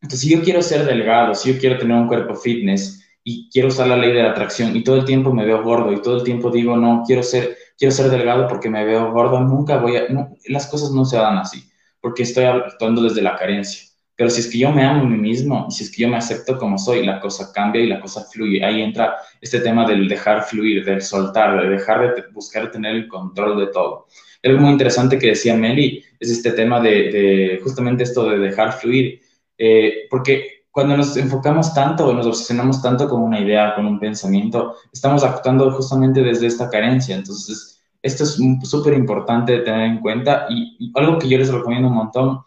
Entonces, 0.00 0.20
si 0.20 0.36
yo 0.36 0.40
quiero 0.40 0.62
ser 0.62 0.84
delgado, 0.84 1.34
si 1.34 1.52
yo 1.52 1.58
quiero 1.58 1.78
tener 1.78 1.96
un 1.96 2.06
cuerpo 2.06 2.36
fitness 2.36 3.04
y 3.24 3.50
quiero 3.50 3.68
usar 3.68 3.88
la 3.88 3.96
ley 3.96 4.12
de 4.12 4.22
la 4.22 4.30
atracción 4.30 4.76
y 4.76 4.84
todo 4.84 4.96
el 4.96 5.04
tiempo 5.04 5.32
me 5.32 5.44
veo 5.44 5.64
gordo 5.64 5.92
y 5.92 6.00
todo 6.00 6.18
el 6.18 6.22
tiempo 6.22 6.48
digo, 6.50 6.76
no, 6.76 7.02
quiero 7.04 7.24
ser, 7.24 7.56
quiero 7.76 7.90
ser 7.92 8.08
delgado 8.08 8.46
porque 8.46 8.70
me 8.70 8.84
veo 8.84 9.10
gordo, 9.10 9.40
nunca 9.40 9.78
voy 9.78 9.96
a, 9.96 10.06
las 10.46 10.68
cosas 10.68 10.92
no 10.92 11.04
se 11.04 11.16
dan 11.16 11.38
así. 11.38 11.68
porque 12.00 12.22
estoy 12.22 12.44
actuando 12.44 13.02
desde 13.02 13.20
la 13.20 13.36
carencia. 13.36 13.88
Pero 14.14 14.30
si 14.30 14.40
es 14.42 14.48
que 14.48 14.58
yo 14.58 14.70
me 14.70 14.84
amo 14.84 15.02
a 15.02 15.06
mí 15.06 15.16
mismo, 15.16 15.66
y 15.68 15.72
si 15.72 15.84
es 15.84 15.90
que 15.90 16.02
yo 16.02 16.08
me 16.08 16.18
acepto 16.18 16.56
como 16.56 16.78
soy, 16.78 17.04
la 17.04 17.20
cosa 17.20 17.52
cambia 17.52 17.82
y 17.82 17.88
la 17.88 18.00
cosa 18.00 18.24
fluye. 18.30 18.64
Ahí 18.64 18.80
entra 18.82 19.16
este 19.40 19.60
tema 19.60 19.86
del 19.86 20.08
dejar 20.08 20.44
fluir, 20.44 20.84
del 20.84 21.02
soltar, 21.02 21.60
de 21.60 21.68
dejar 21.68 22.14
de 22.14 22.24
buscar 22.32 22.70
tener 22.70 22.94
el 22.94 23.08
control 23.08 23.58
de 23.58 23.66
todo. 23.68 24.06
Algo 24.42 24.60
muy 24.60 24.70
interesante 24.70 25.18
que 25.18 25.28
decía 25.28 25.56
Meli 25.56 26.02
es 26.18 26.30
este 26.30 26.52
tema 26.52 26.80
de, 26.80 27.60
justamente 27.62 28.04
esto 28.04 28.28
de 28.28 28.38
dejar 28.38 28.72
fluir, 28.72 29.20
eh, 29.58 30.06
porque 30.10 30.64
cuando 30.70 30.96
nos 30.96 31.16
enfocamos 31.16 31.74
tanto 31.74 32.06
o 32.06 32.12
nos 32.12 32.26
obsesionamos 32.26 32.80
tanto 32.80 33.08
con 33.08 33.22
una 33.22 33.40
idea, 33.40 33.74
con 33.74 33.86
un 33.86 33.98
pensamiento, 33.98 34.76
estamos 34.92 35.24
actuando 35.24 35.70
justamente 35.72 36.22
desde 36.22 36.46
esta 36.46 36.70
carencia. 36.70 37.16
Entonces, 37.16 37.80
esto 38.02 38.24
es 38.24 38.38
súper 38.62 38.94
importante 38.94 39.58
tener 39.58 39.82
en 39.82 40.00
cuenta 40.00 40.46
y 40.48 40.90
algo 40.94 41.18
que 41.18 41.28
yo 41.28 41.38
les 41.38 41.52
recomiendo 41.52 41.88
un 41.88 41.94
montón 41.94 42.40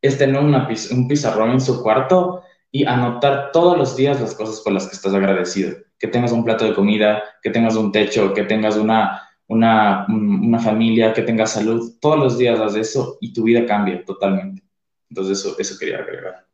es 0.00 0.16
tener 0.16 0.40
un 0.40 1.08
pizarrón 1.08 1.50
en 1.52 1.60
su 1.60 1.82
cuarto 1.82 2.42
y 2.70 2.84
anotar 2.84 3.50
todos 3.52 3.78
los 3.78 3.96
días 3.96 4.20
las 4.20 4.34
cosas 4.34 4.60
por 4.60 4.72
las 4.72 4.86
que 4.86 4.96
estás 4.96 5.14
agradecido. 5.14 5.76
Que 5.98 6.08
tengas 6.08 6.32
un 6.32 6.44
plato 6.44 6.64
de 6.64 6.74
comida, 6.74 7.22
que 7.42 7.50
tengas 7.50 7.76
un 7.76 7.92
techo, 7.92 8.34
que 8.34 8.44
tengas 8.44 8.76
una, 8.76 9.22
una, 9.48 10.06
una 10.08 10.58
familia, 10.58 11.12
que 11.12 11.22
tengas 11.22 11.52
salud. 11.52 11.94
Todos 12.00 12.18
los 12.18 12.38
días 12.38 12.60
haz 12.60 12.76
eso 12.76 13.18
y 13.20 13.32
tu 13.32 13.44
vida 13.44 13.66
cambia 13.66 14.04
totalmente. 14.04 14.62
Entonces 15.08 15.38
eso, 15.38 15.56
eso 15.58 15.78
quería 15.78 15.98
agregar. 15.98 16.46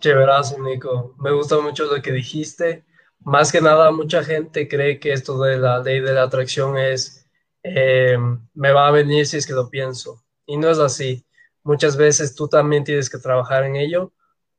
Chéverazo, 0.00 0.62
Nico. 0.62 1.14
Me 1.18 1.32
gusta 1.32 1.60
mucho 1.60 1.84
lo 1.84 2.00
que 2.00 2.12
dijiste. 2.12 2.84
Más 3.20 3.50
que 3.50 3.60
nada, 3.60 3.90
mucha 3.90 4.22
gente 4.22 4.68
cree 4.68 5.00
que 5.00 5.12
esto 5.12 5.40
de 5.42 5.58
la 5.58 5.80
ley 5.80 6.00
de 6.00 6.12
la 6.12 6.22
atracción 6.22 6.78
es, 6.78 7.26
eh, 7.62 8.16
me 8.54 8.72
va 8.72 8.88
a 8.88 8.92
venir 8.92 9.26
si 9.26 9.36
es 9.36 9.46
que 9.46 9.52
lo 9.52 9.68
pienso 9.68 10.22
y 10.46 10.56
no 10.56 10.70
es 10.70 10.78
así. 10.78 11.24
Muchas 11.62 11.96
veces 11.96 12.34
tú 12.34 12.48
también 12.48 12.84
tienes 12.84 13.10
que 13.10 13.18
trabajar 13.18 13.64
en 13.64 13.76
ello, 13.76 14.12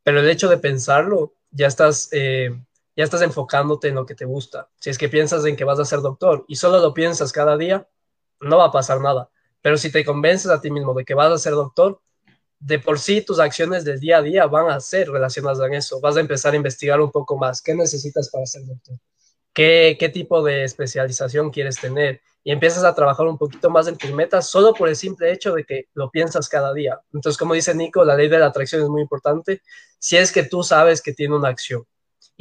pero 0.03 0.19
el 0.19 0.29
hecho 0.29 0.49
de 0.49 0.57
pensarlo, 0.57 1.33
ya 1.51 1.67
estás, 1.67 2.09
eh, 2.11 2.51
ya 2.99 3.05
estás 3.05 3.21
enfocándote 3.21 3.87
en 3.87 3.95
lo 3.95 4.05
que 4.05 4.13
te 4.13 4.25
gusta. 4.25 4.67
Si 4.77 4.89
es 4.89 4.97
que 4.97 5.07
piensas 5.07 5.45
en 5.45 5.55
que 5.55 5.63
vas 5.63 5.79
a 5.79 5.85
ser 5.85 6.01
doctor 6.01 6.43
y 6.49 6.57
solo 6.57 6.79
lo 6.79 6.93
piensas 6.93 7.31
cada 7.31 7.55
día, 7.55 7.87
no 8.41 8.57
va 8.57 8.65
a 8.65 8.71
pasar 8.73 8.99
nada. 8.99 9.29
Pero 9.61 9.77
si 9.77 9.89
te 9.89 10.03
convences 10.03 10.51
a 10.51 10.59
ti 10.59 10.69
mismo 10.69 10.93
de 10.93 11.05
que 11.05 11.13
vas 11.13 11.31
a 11.31 11.37
ser 11.37 11.53
doctor, 11.53 12.01
de 12.59 12.77
por 12.77 12.99
sí 12.99 13.21
tus 13.21 13.39
acciones 13.39 13.85
del 13.85 14.01
día 14.01 14.17
a 14.17 14.21
día 14.21 14.47
van 14.47 14.69
a 14.69 14.81
ser 14.81 15.09
relacionadas 15.09 15.59
con 15.59 15.73
eso. 15.73 16.01
Vas 16.01 16.17
a 16.17 16.19
empezar 16.19 16.51
a 16.51 16.57
investigar 16.57 16.99
un 16.99 17.09
poco 17.09 17.37
más. 17.37 17.61
¿Qué 17.61 17.73
necesitas 17.73 18.29
para 18.31 18.45
ser 18.45 18.65
doctor? 18.65 18.97
¿Qué, 19.53 19.95
qué 19.97 20.09
tipo 20.09 20.43
de 20.43 20.65
especialización 20.65 21.51
quieres 21.51 21.79
tener? 21.79 22.19
y 22.41 22.51
empiezas 22.51 22.85
a 22.85 22.95
trabajar 22.95 23.27
un 23.27 23.37
poquito 23.37 23.69
más 23.69 23.87
en 23.87 23.97
tus 23.97 24.11
metas 24.11 24.49
solo 24.49 24.73
por 24.73 24.87
el 24.87 24.95
simple 24.95 25.31
hecho 25.31 25.53
de 25.53 25.65
que 25.65 25.87
lo 25.93 26.09
piensas 26.09 26.47
cada 26.47 26.73
día. 26.73 26.99
Entonces, 27.13 27.37
como 27.37 27.53
dice 27.53 27.75
Nico, 27.75 28.03
la 28.05 28.15
ley 28.15 28.29
de 28.29 28.39
la 28.39 28.47
atracción 28.47 28.81
es 28.81 28.87
muy 28.89 29.01
importante 29.01 29.61
si 29.99 30.15
es 30.15 30.31
que 30.31 30.43
tú 30.43 30.63
sabes 30.63 31.01
que 31.01 31.13
tiene 31.13 31.35
una 31.35 31.49
acción 31.49 31.85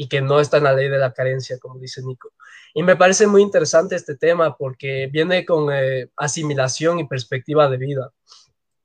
y 0.01 0.09
que 0.09 0.21
no 0.23 0.39
está 0.39 0.59
en 0.59 0.65
la 0.65 0.75
ley 0.75 0.89
de 0.89 0.97
la 0.97 1.13
carencia, 1.13 1.59
como 1.59 1.81
dice 1.81 2.01
Nico. 2.05 2.31
Y 2.73 2.85
me 2.85 2.95
parece 2.95 3.27
muy 3.27 3.43
interesante 3.43 3.97
este 3.97 4.15
tema 4.15 4.57
porque 4.57 5.09
viene 5.11 5.45
con 5.45 5.73
eh, 5.73 6.09
asimilación 6.17 7.01
y 7.01 7.09
perspectiva 7.09 7.69
de 7.69 7.79
vida. 7.79 8.13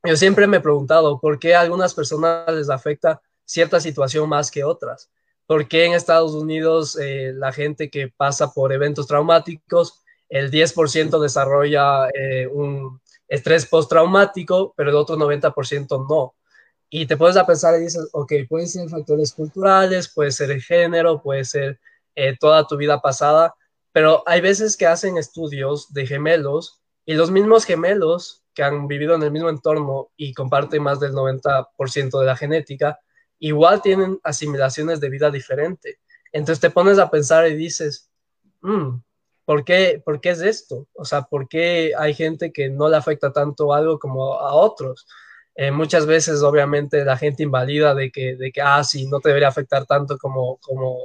Yo 0.04 0.17
siempre 0.17 0.47
me 0.47 0.58
he 0.58 0.60
preguntado 0.60 1.19
por 1.19 1.38
qué 1.38 1.54
a 1.54 1.62
algunas 1.62 1.93
personas 1.93 2.52
les 2.52 2.71
afecta 2.71 3.21
cierta 3.45 3.80
situación 3.80 4.28
más 4.28 4.49
que 4.49 4.63
otras. 4.63 5.12
¿Por 5.45 5.67
qué 5.67 5.86
en 5.86 5.93
Estados 5.93 6.32
Unidos 6.32 6.97
eh, 6.99 7.32
la 7.36 7.54
gente 7.54 7.91
que 7.91 8.08
pasa 8.08 8.52
por 8.52 8.73
eventos 8.73 9.06
traumáticos 9.06 10.04
el 10.30 10.49
10% 10.49 11.19
desarrolla 11.21 12.10
eh, 12.10 12.47
un 12.47 12.99
estrés 13.28 13.67
postraumático, 13.67 14.73
pero 14.76 14.89
el 14.89 14.95
otro 14.95 15.15
90% 15.15 16.08
no. 16.10 16.34
Y 16.95 17.08
te 17.08 17.17
puedes 17.17 17.38
a 17.38 17.47
pensar 17.47 17.73
y 17.75 17.86
dices, 17.86 18.08
ok, 18.12 18.34
pueden 18.47 18.67
ser 18.67 18.88
factores 18.88 19.34
culturales, 19.34 20.13
puede 20.13 20.29
ser 20.29 20.51
el 20.51 20.62
género, 20.62 21.23
puede 21.23 21.43
ser 21.43 21.79
eh, 22.13 22.38
toda 22.39 22.67
tu 22.67 22.77
vida 22.77 23.01
pasada, 23.01 23.56
pero 23.91 24.21
hay 24.27 24.41
veces 24.41 24.77
que 24.77 24.86
hacen 24.86 25.17
estudios 25.17 25.91
de 25.91 26.06
gemelos 26.06 26.84
y 27.03 27.15
los 27.15 27.32
mismos 27.32 27.65
gemelos 27.65 28.43
que 28.53 28.62
han 28.62 28.88
vivido 28.88 29.15
en 29.15 29.23
el 29.23 29.32
mismo 29.32 29.49
entorno 29.49 30.12
y 30.15 30.36
comparten 30.36 30.84
más 30.84 30.99
del 30.99 31.13
90% 31.13 32.19
de 32.19 32.25
la 32.27 32.38
genética, 32.38 32.99
igual 33.39 33.82
tienen 33.82 34.19
asimilaciones 34.21 34.99
de 34.99 35.10
vida 35.10 35.32
diferente. 35.32 35.97
Entonces 36.32 36.60
te 36.60 36.69
pones 36.69 36.99
a 36.99 37.10
pensar 37.10 37.47
y 37.47 37.56
dices, 37.56 38.12
mm, 38.62 38.99
¿Por 39.45 39.65
qué, 39.65 40.01
¿Por 40.03 40.21
qué 40.21 40.29
es 40.29 40.41
esto? 40.41 40.88
O 40.93 41.06
sea, 41.06 41.23
¿por 41.23 41.49
qué 41.49 41.93
hay 41.97 42.13
gente 42.13 42.53
que 42.53 42.69
no 42.69 42.88
le 42.88 42.97
afecta 42.97 43.34
tanto 43.34 43.73
algo 43.73 43.99
como 43.99 44.36
a 44.36 44.53
otros? 44.53 45.06
Eh, 45.55 45.71
muchas 45.71 46.05
veces, 46.05 46.41
obviamente, 46.41 47.05
la 47.05 47.17
gente 47.17 47.43
invalida 47.43 47.93
de 47.93 48.11
que, 48.11 48.35
de 48.35 48.51
que, 48.51 48.61
ah, 48.61 48.83
sí, 48.83 49.07
no 49.07 49.19
te 49.19 49.29
debería 49.29 49.49
afectar 49.49 49.85
tanto 49.85 50.17
como, 50.17 50.57
como, 50.57 50.97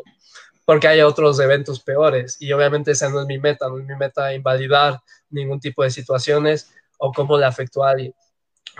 porque 0.65 0.89
hay 0.89 1.01
otros 1.03 1.39
eventos 1.41 1.81
peores. 1.81 2.37
Y 2.41 2.53
obviamente 2.53 2.93
esa 2.93 3.09
no 3.11 3.21
es 3.21 3.27
mi 3.27 3.39
meta, 3.39 3.69
no 3.69 3.79
es 3.79 3.87
mi 3.87 3.97
meta 3.97 4.33
invalidar 4.35 5.01
ningún 5.31 5.61
tipo 5.61 5.83
de 5.83 5.91
situaciones 5.91 6.71
o 6.99 7.13
cómo 7.13 7.39
le 7.39 7.47
afectó 7.47 7.85
a 7.85 7.91
alguien. 7.91 8.15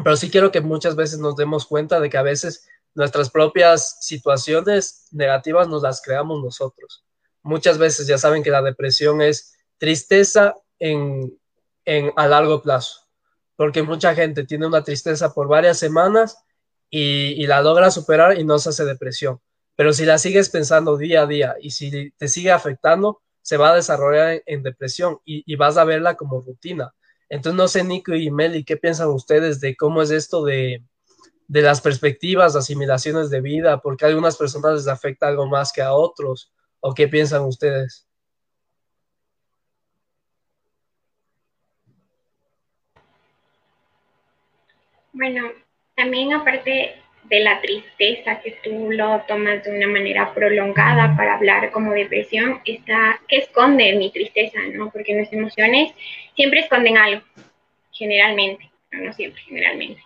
Pero 0.03 0.17
sí 0.17 0.31
quiero 0.31 0.51
que 0.53 0.61
muchas 0.61 0.97
veces 0.97 1.19
nos 1.19 1.37
demos 1.37 1.67
cuenta 1.67 2.01
de 2.01 2.11
que 2.11 2.19
a 2.19 2.23
veces 2.23 2.69
nuestras 2.95 3.31
propias 3.31 3.99
situaciones 4.01 5.09
negativas 5.13 5.69
nos 5.69 5.83
las 5.83 6.01
creamos 6.03 6.43
nosotros 6.43 7.05
muchas 7.49 7.79
veces 7.79 8.07
ya 8.07 8.19
saben 8.19 8.43
que 8.43 8.51
la 8.51 8.63
depresión 8.63 9.23
es 9.23 9.55
tristeza 9.79 10.55
en, 10.79 11.39
a 12.17 12.27
largo 12.27 12.63
plazo, 12.63 13.08
porque 13.59 13.83
mucha 13.83 14.15
gente 14.15 14.45
tiene 14.45 14.69
una 14.69 14.85
tristeza 14.85 15.35
por 15.35 15.49
varias 15.49 15.81
semanas 15.81 16.45
y, 16.91 17.45
la 17.49 17.61
logra 17.61 17.91
superar 17.91 18.39
y 18.39 18.45
no 18.45 18.57
se 18.61 18.69
hace 18.69 18.85
depresión. 18.85 19.41
Pero 19.75 19.93
si 19.93 20.05
la 20.05 20.19
sigues 20.19 20.49
pensando 20.49 20.97
día 20.97 21.23
a 21.23 21.27
día 21.27 21.57
y 21.61 21.73
si 21.73 22.13
te 22.13 22.29
sigue 22.29 22.53
afectando, 22.53 23.21
se 23.43 23.57
va 23.57 23.73
a 23.73 23.75
desarrollar 23.75 24.45
en, 24.47 24.63
depresión 24.63 25.19
y, 25.25 25.57
vas 25.57 25.77
a 25.77 25.83
verla 25.83 26.15
como 26.15 26.41
rutina. 26.41 26.95
Entonces, 27.29 27.57
no 27.57 27.67
sé, 27.67 27.83
Nico 27.83 28.15
y 28.15 28.31
Meli, 28.31 28.63
¿qué 28.63 28.77
piensan 28.77 29.09
ustedes 29.09 29.61
de 29.61 29.75
cómo 29.75 30.03
es 30.03 30.13
esto 30.13 30.45
de, 30.45 30.85
las 31.49 31.81
perspectivas, 31.81 32.55
asimilaciones 32.55 33.29
de 33.29 33.41
vida? 33.41 33.81
Porque 33.81 34.05
a 34.05 34.09
algunas 34.09 34.37
personas 34.37 34.75
les 34.75 34.87
afecta 34.87 35.27
algo 35.27 35.49
más 35.49 35.73
que 35.73 35.83
a 35.83 35.95
otros. 35.95 36.53
¿O 36.79 36.95
qué 36.95 37.09
piensan 37.09 37.43
ustedes? 37.43 38.08
Bueno, 45.19 45.51
también 45.97 46.33
aparte 46.33 46.95
de 47.25 47.41
la 47.41 47.61
tristeza 47.61 48.41
que 48.41 48.53
tú 48.63 48.93
lo 48.93 49.21
tomas 49.27 49.65
de 49.65 49.77
una 49.77 49.89
manera 49.89 50.33
prolongada 50.33 51.17
para 51.17 51.35
hablar 51.35 51.73
como 51.73 51.91
depresión, 51.93 52.61
está 52.65 53.21
que 53.27 53.39
esconde 53.39 53.97
mi 53.97 54.13
tristeza, 54.13 54.61
¿no? 54.73 54.91
Porque 54.93 55.15
nuestras 55.15 55.41
emociones 55.41 55.93
siempre 56.37 56.61
esconden 56.61 56.97
algo, 56.97 57.23
generalmente, 57.91 58.71
no 58.93 59.13
siempre, 59.13 59.43
generalmente. 59.43 60.01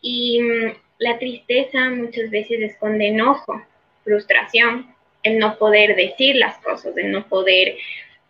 Y 0.00 0.40
mm, 0.40 0.72
la 1.00 1.18
tristeza 1.18 1.90
muchas 1.90 2.30
veces 2.30 2.62
esconde 2.62 3.08
enojo, 3.08 3.62
frustración, 4.04 4.94
el 5.22 5.38
no 5.38 5.58
poder 5.58 5.94
decir 5.96 6.36
las 6.36 6.56
cosas, 6.60 6.96
el 6.96 7.12
no 7.12 7.28
poder 7.28 7.76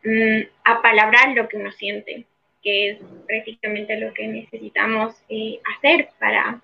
mm, 0.03 0.41
apalabrar 0.65 1.37
lo 1.37 1.49
que 1.49 1.57
uno 1.57 1.71
siente, 1.71 2.27
que 2.63 2.91
es 2.91 2.99
prácticamente 3.27 3.97
lo 3.99 4.13
que 4.13 4.27
necesitamos 4.27 5.15
eh, 5.29 5.61
hacer 5.77 6.11
para 6.19 6.61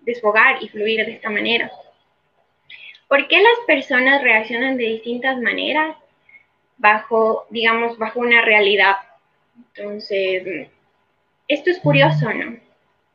desfogar 0.00 0.62
y 0.62 0.68
fluir 0.68 1.04
de 1.04 1.12
esta 1.12 1.30
manera. 1.30 1.70
¿Por 3.08 3.28
qué 3.28 3.36
las 3.36 3.66
personas 3.66 4.22
reaccionan 4.22 4.76
de 4.76 4.84
distintas 4.84 5.38
maneras 5.40 5.96
bajo, 6.78 7.46
digamos, 7.50 7.98
bajo 7.98 8.20
una 8.20 8.42
realidad? 8.42 8.96
Entonces, 9.56 10.68
esto 11.48 11.70
es 11.70 11.78
curioso, 11.78 12.32
¿no? 12.32 12.58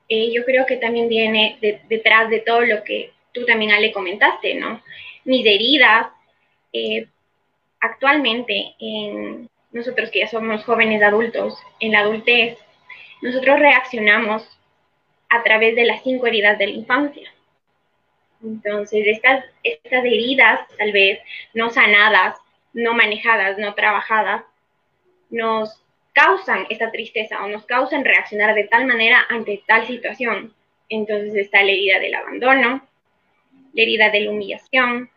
Eh, 0.07 0.31
yo 0.33 0.43
creo 0.45 0.65
que 0.65 0.77
también 0.77 1.07
viene 1.07 1.57
detrás 1.87 2.29
de 2.29 2.39
todo 2.39 2.61
lo 2.61 2.83
que 2.83 3.11
tú 3.31 3.45
también, 3.45 3.71
Ale, 3.71 3.91
comentaste, 3.91 4.55
¿no? 4.55 4.81
Mis 5.25 5.45
heridas, 5.45 6.07
eh, 6.73 7.07
actualmente, 7.79 8.73
en 8.79 9.49
nosotros 9.71 10.09
que 10.11 10.19
ya 10.19 10.27
somos 10.27 10.63
jóvenes 10.63 11.01
adultos, 11.03 11.57
en 11.79 11.91
la 11.91 11.99
adultez, 11.99 12.57
nosotros 13.21 13.59
reaccionamos 13.59 14.59
a 15.29 15.43
través 15.43 15.75
de 15.75 15.85
las 15.85 16.01
cinco 16.03 16.27
heridas 16.27 16.57
de 16.57 16.67
la 16.67 16.73
infancia. 16.73 17.31
Entonces, 18.43 19.05
estas, 19.05 19.45
estas 19.63 20.05
heridas, 20.05 20.61
tal 20.77 20.91
vez 20.91 21.19
no 21.53 21.69
sanadas, 21.69 22.37
no 22.73 22.93
manejadas, 22.93 23.57
no 23.57 23.75
trabajadas, 23.75 24.43
nos 25.29 25.83
causan 26.13 26.65
esta 26.69 26.91
tristeza 26.91 27.43
o 27.43 27.47
nos 27.47 27.65
causan 27.65 28.05
reaccionar 28.05 28.55
de 28.55 28.65
tal 28.65 28.85
manera 28.85 29.25
ante 29.29 29.61
tal 29.67 29.85
situación. 29.85 30.53
Entonces 30.89 31.35
está 31.35 31.61
la 31.63 31.71
herida 31.71 31.99
del 31.99 32.15
abandono, 32.15 32.87
la 33.73 33.81
herida 33.81 34.09
de 34.09 34.21
la 34.21 34.31
humillación, 34.31 35.09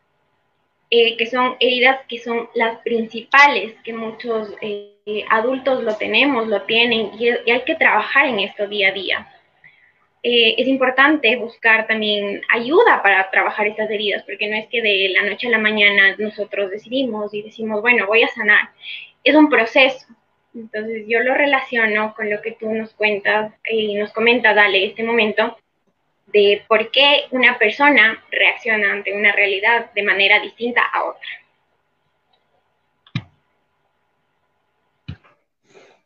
eh, 0.95 1.17
que 1.17 1.25
son 1.25 1.57
heridas 1.59 2.01
que 2.07 2.19
son 2.19 2.51
las 2.55 2.79
principales, 2.81 3.75
que 3.83 3.95
muchos 3.95 4.55
eh, 4.61 5.25
adultos 5.31 5.83
lo 5.83 5.97
tenemos, 5.97 6.49
lo 6.49 6.65
tienen, 6.65 7.13
y, 7.19 7.31
hay 7.31 7.63
que 7.65 7.77
trabajar 7.77 8.27
en 8.27 8.41
esto 8.41 8.69
día 8.69 8.91
a 8.91 8.93
día. 8.93 9.33
Eh, 10.23 10.55
es 10.59 10.69
importante 10.69 11.35
buscar 11.37 11.87
también 11.87 12.43
ayuda 12.53 13.03
para 13.03 13.31
trabajar 13.31 13.69
estas 13.69 13.91
heridas, 13.91 14.23
porque 14.25 14.51
no 14.51 14.57
es 14.57 14.67
que 14.69 14.83
de 14.83 15.15
la 15.15 15.23
noche 15.23 15.47
a 15.47 15.53
la 15.53 15.59
mañana 15.59 16.15
nosotros 16.19 16.71
decidimos 16.71 17.33
y 17.33 17.41
decimos, 17.41 17.81
bueno, 17.81 18.07
voy 18.07 18.25
a 18.25 18.29
sanar. 18.29 18.69
Es 19.25 19.35
un 19.35 19.49
proceso. 19.49 20.07
Entonces 20.55 21.05
yo 21.09 21.21
lo 21.21 21.33
relaciono 21.33 22.15
con 22.15 22.29
lo 22.29 22.43
que 22.43 22.53
tú 22.53 22.71
nos 22.71 22.93
cuentas 22.93 23.55
y 23.67 23.95
nos 23.95 24.13
comenta, 24.13 24.53
Dale, 24.53 24.85
este 24.85 25.05
momento, 25.05 25.57
de 26.27 26.65
por 26.69 26.91
qué 26.91 27.25
una 27.31 27.59
persona 27.59 28.23
reacciona 28.31 28.93
ante 28.93 29.13
una 29.13 29.33
realidad 29.33 29.93
de 29.95 30.03
manera 30.03 30.41
distinta 30.41 30.83
a 30.93 31.05
otra. 31.05 31.29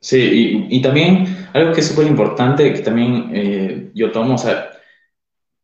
Sí, 0.00 0.66
y, 0.70 0.82
también 0.82 1.48
algo 1.52 1.72
que 1.72 1.80
es 1.80 1.88
súper 1.88 2.06
importante, 2.06 2.72
que 2.72 2.78
también 2.80 3.30
eh, 3.34 3.90
yo 3.92 4.12
tomo, 4.12 4.34
o 4.34 4.38
sea, 4.38 4.70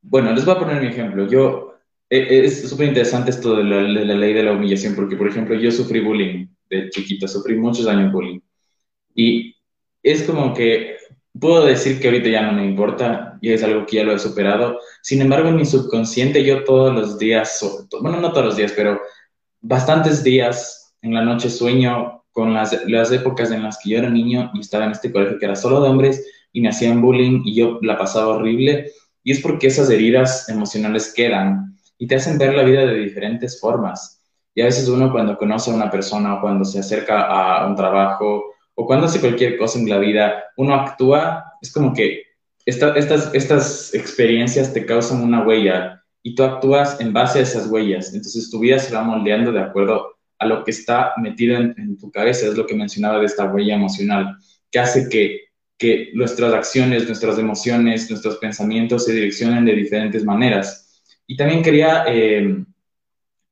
bueno, 0.02 0.32
les 0.32 0.44
voy 0.44 0.56
a 0.56 0.58
poner 0.58 0.80
mi 0.82 0.88
ejemplo. 0.88 1.28
Yo, 1.28 1.78
e, 2.10 2.44
es 2.44 2.68
súper 2.68 2.88
interesante 2.88 3.30
esto 3.30 3.56
de 3.56 3.64
la, 3.64 3.76
de 3.76 4.04
la, 4.04 4.14
ley 4.14 4.32
de 4.32 4.42
la 4.42 4.52
humillación, 4.52 4.96
porque, 4.96 5.16
por 5.16 5.28
ejemplo, 5.28 5.54
yo 5.54 5.70
sufrí 5.70 6.00
bullying 6.00 6.48
de 6.68 6.90
chiquito, 6.90 7.28
sufrí 7.28 7.54
muchos 7.56 7.86
años 7.86 8.10
bullying. 8.10 8.40
Y 9.14 9.54
es 10.02 10.24
como 10.24 10.52
que 10.54 10.96
puedo 11.38 11.64
decir 11.64 12.00
que 12.00 12.08
ahorita 12.08 12.28
ya 12.28 12.42
no 12.42 12.52
me 12.52 12.64
importa 12.64 13.38
y 13.40 13.52
es 13.52 13.62
algo 13.62 13.86
que 13.86 13.96
ya 13.96 14.04
lo 14.04 14.14
he 14.14 14.18
superado. 14.18 14.78
Sin 15.02 15.20
embargo, 15.20 15.48
en 15.48 15.56
mi 15.56 15.64
subconsciente 15.64 16.44
yo 16.44 16.64
todos 16.64 16.94
los 16.94 17.18
días, 17.18 17.60
bueno, 18.00 18.20
no 18.20 18.32
todos 18.32 18.46
los 18.46 18.56
días, 18.56 18.72
pero 18.76 19.00
bastantes 19.60 20.22
días 20.22 20.94
en 21.02 21.14
la 21.14 21.22
noche 21.22 21.50
sueño 21.50 22.24
con 22.32 22.54
las, 22.54 22.86
las 22.86 23.12
épocas 23.12 23.50
en 23.50 23.62
las 23.62 23.78
que 23.78 23.90
yo 23.90 23.98
era 23.98 24.08
niño 24.08 24.50
y 24.54 24.60
estaba 24.60 24.84
en 24.84 24.92
este 24.92 25.12
colegio 25.12 25.38
que 25.38 25.44
era 25.44 25.56
solo 25.56 25.80
de 25.80 25.88
hombres 25.88 26.26
y 26.52 26.60
me 26.60 26.68
hacían 26.68 27.00
bullying 27.00 27.42
y 27.44 27.54
yo 27.54 27.78
la 27.82 27.98
pasaba 27.98 28.36
horrible. 28.36 28.90
Y 29.24 29.32
es 29.32 29.40
porque 29.40 29.68
esas 29.68 29.90
heridas 29.90 30.48
emocionales 30.48 31.12
quedan 31.14 31.76
y 31.98 32.06
te 32.06 32.16
hacen 32.16 32.38
ver 32.38 32.54
la 32.54 32.64
vida 32.64 32.84
de 32.84 32.94
diferentes 32.94 33.60
formas. 33.60 34.20
Y 34.54 34.60
a 34.60 34.66
veces 34.66 34.88
uno 34.88 35.10
cuando 35.10 35.38
conoce 35.38 35.70
a 35.70 35.74
una 35.74 35.90
persona 35.90 36.34
o 36.34 36.40
cuando 36.40 36.64
se 36.64 36.80
acerca 36.80 37.22
a 37.22 37.66
un 37.66 37.74
trabajo 37.74 38.44
o 38.82 38.86
cuando 38.86 39.06
hace 39.06 39.20
cualquier 39.20 39.56
cosa 39.58 39.78
en 39.78 39.88
la 39.88 39.98
vida, 39.98 40.42
uno 40.56 40.74
actúa, 40.74 41.52
es 41.62 41.70
como 41.72 41.94
que 41.94 42.24
estas, 42.66 43.32
estas 43.32 43.94
experiencias 43.94 44.74
te 44.74 44.84
causan 44.84 45.22
una 45.22 45.46
huella 45.46 46.02
y 46.20 46.34
tú 46.34 46.42
actúas 46.42 47.00
en 47.00 47.12
base 47.12 47.38
a 47.38 47.42
esas 47.42 47.68
huellas. 47.68 48.12
Entonces 48.12 48.50
tu 48.50 48.58
vida 48.58 48.80
se 48.80 48.92
va 48.92 49.04
moldeando 49.04 49.52
de 49.52 49.60
acuerdo 49.60 50.16
a 50.40 50.46
lo 50.46 50.64
que 50.64 50.72
está 50.72 51.12
metido 51.16 51.56
en, 51.58 51.96
tu 51.96 52.10
cabeza, 52.10 52.48
es 52.48 52.56
lo 52.56 52.66
que 52.66 52.74
mencionaba 52.74 53.20
de 53.20 53.26
esta 53.26 53.44
huella 53.44 53.76
emocional, 53.76 54.36
que 54.68 54.80
hace 54.80 55.08
que, 55.08 55.42
que 55.78 56.10
nuestras 56.14 56.52
acciones, 56.52 57.06
nuestras 57.06 57.38
emociones, 57.38 58.10
nuestros 58.10 58.38
pensamientos 58.38 59.04
se 59.04 59.12
direccionen 59.12 59.64
de 59.64 59.76
diferentes 59.76 60.24
maneras. 60.24 61.00
Y 61.28 61.36
también 61.36 61.62
quería 61.62 62.02
eh, 62.08 62.64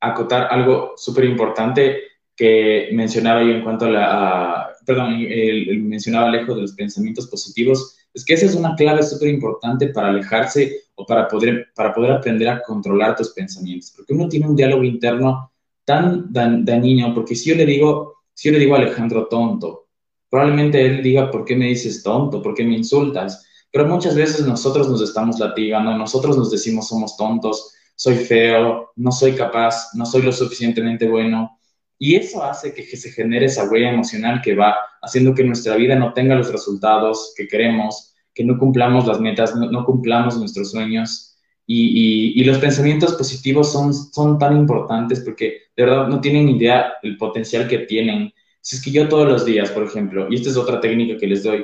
acotar 0.01 0.49
algo 0.51 0.91
súper 0.97 1.23
importante 1.23 1.99
que 2.35 2.89
mencionaba 2.91 3.41
yo 3.43 3.51
en 3.51 3.61
cuanto 3.61 3.85
a 3.85 3.89
la, 3.89 4.70
perdón, 4.91 5.25
el, 5.27 5.81
mencionaba 5.83 6.29
lejos 6.29 6.55
de 6.55 6.63
los 6.63 6.73
pensamientos 6.73 7.27
positivos, 7.27 7.97
es 8.13 8.25
que 8.25 8.33
esa 8.33 8.45
es 8.45 8.55
una 8.55 8.75
clave 8.75 9.03
súper 9.03 9.29
importante 9.29 9.87
para 9.87 10.09
alejarse 10.09 10.81
o 10.95 11.05
para 11.05 11.29
poder, 11.29 11.67
para 11.73 11.93
poder 11.93 12.11
aprender 12.11 12.49
a 12.49 12.61
controlar 12.61 13.15
tus 13.15 13.29
pensamientos, 13.29 13.93
porque 13.95 14.13
uno 14.13 14.27
tiene 14.27 14.47
un 14.47 14.55
diálogo 14.55 14.83
interno 14.83 15.51
tan 15.85 16.31
dañino, 16.31 17.13
porque 17.13 17.35
si 17.35 17.49
yo 17.49 17.55
le 17.55 17.65
digo, 17.65 18.15
si 18.33 18.49
yo 18.49 18.53
le 18.53 18.59
digo 18.59 18.75
a 18.75 18.79
Alejandro 18.79 19.27
tonto, 19.27 19.87
probablemente 20.29 20.85
él 20.85 21.01
diga, 21.01 21.31
¿por 21.31 21.45
qué 21.45 21.55
me 21.55 21.67
dices 21.67 22.03
tonto? 22.03 22.41
¿Por 22.41 22.53
qué 22.53 22.63
me 22.63 22.75
insultas? 22.75 23.45
Pero 23.71 23.87
muchas 23.87 24.15
veces 24.15 24.45
nosotros 24.45 24.89
nos 24.89 25.01
estamos 25.01 25.39
latigando, 25.39 25.97
nosotros 25.97 26.37
nos 26.37 26.51
decimos 26.51 26.89
somos 26.89 27.15
tontos, 27.15 27.73
soy 27.95 28.15
feo, 28.15 28.91
no 28.97 29.11
soy 29.11 29.33
capaz, 29.33 29.91
no 29.93 30.05
soy 30.05 30.23
lo 30.23 30.33
suficientemente 30.33 31.07
bueno, 31.07 31.59
y 32.03 32.15
eso 32.15 32.43
hace 32.43 32.73
que 32.73 32.97
se 32.97 33.11
genere 33.11 33.45
esa 33.45 33.69
huella 33.69 33.91
emocional 33.91 34.41
que 34.41 34.55
va 34.55 34.75
haciendo 35.03 35.35
que 35.35 35.43
nuestra 35.43 35.75
vida 35.75 35.93
no 35.93 36.13
tenga 36.13 36.33
los 36.33 36.51
resultados 36.51 37.31
que 37.37 37.47
queremos, 37.47 38.15
que 38.33 38.43
no 38.43 38.57
cumplamos 38.57 39.05
las 39.05 39.19
metas, 39.19 39.55
no, 39.55 39.85
cumplamos 39.85 40.35
nuestros 40.39 40.71
sueños. 40.71 41.37
Y, 41.67 42.43
los 42.43 42.57
pensamientos 42.57 43.13
positivos 43.13 43.71
son, 43.71 43.93
son 43.93 44.39
tan 44.39 44.57
importantes 44.57 45.19
porque 45.19 45.59
de 45.77 45.83
verdad 45.83 46.07
no 46.07 46.19
tienen 46.19 46.49
idea 46.49 46.93
el 47.03 47.17
potencial 47.17 47.67
que 47.67 47.77
tienen. 47.77 48.33
Si 48.61 48.77
es 48.77 48.83
que 48.83 48.89
yo 48.89 49.07
todos 49.07 49.27
los 49.27 49.45
días, 49.45 49.69
por 49.69 49.83
ejemplo, 49.83 50.25
y 50.27 50.37
esta 50.37 50.49
es 50.49 50.57
otra 50.57 50.81
técnica 50.81 51.19
que 51.19 51.27
les 51.27 51.43
doy, 51.43 51.63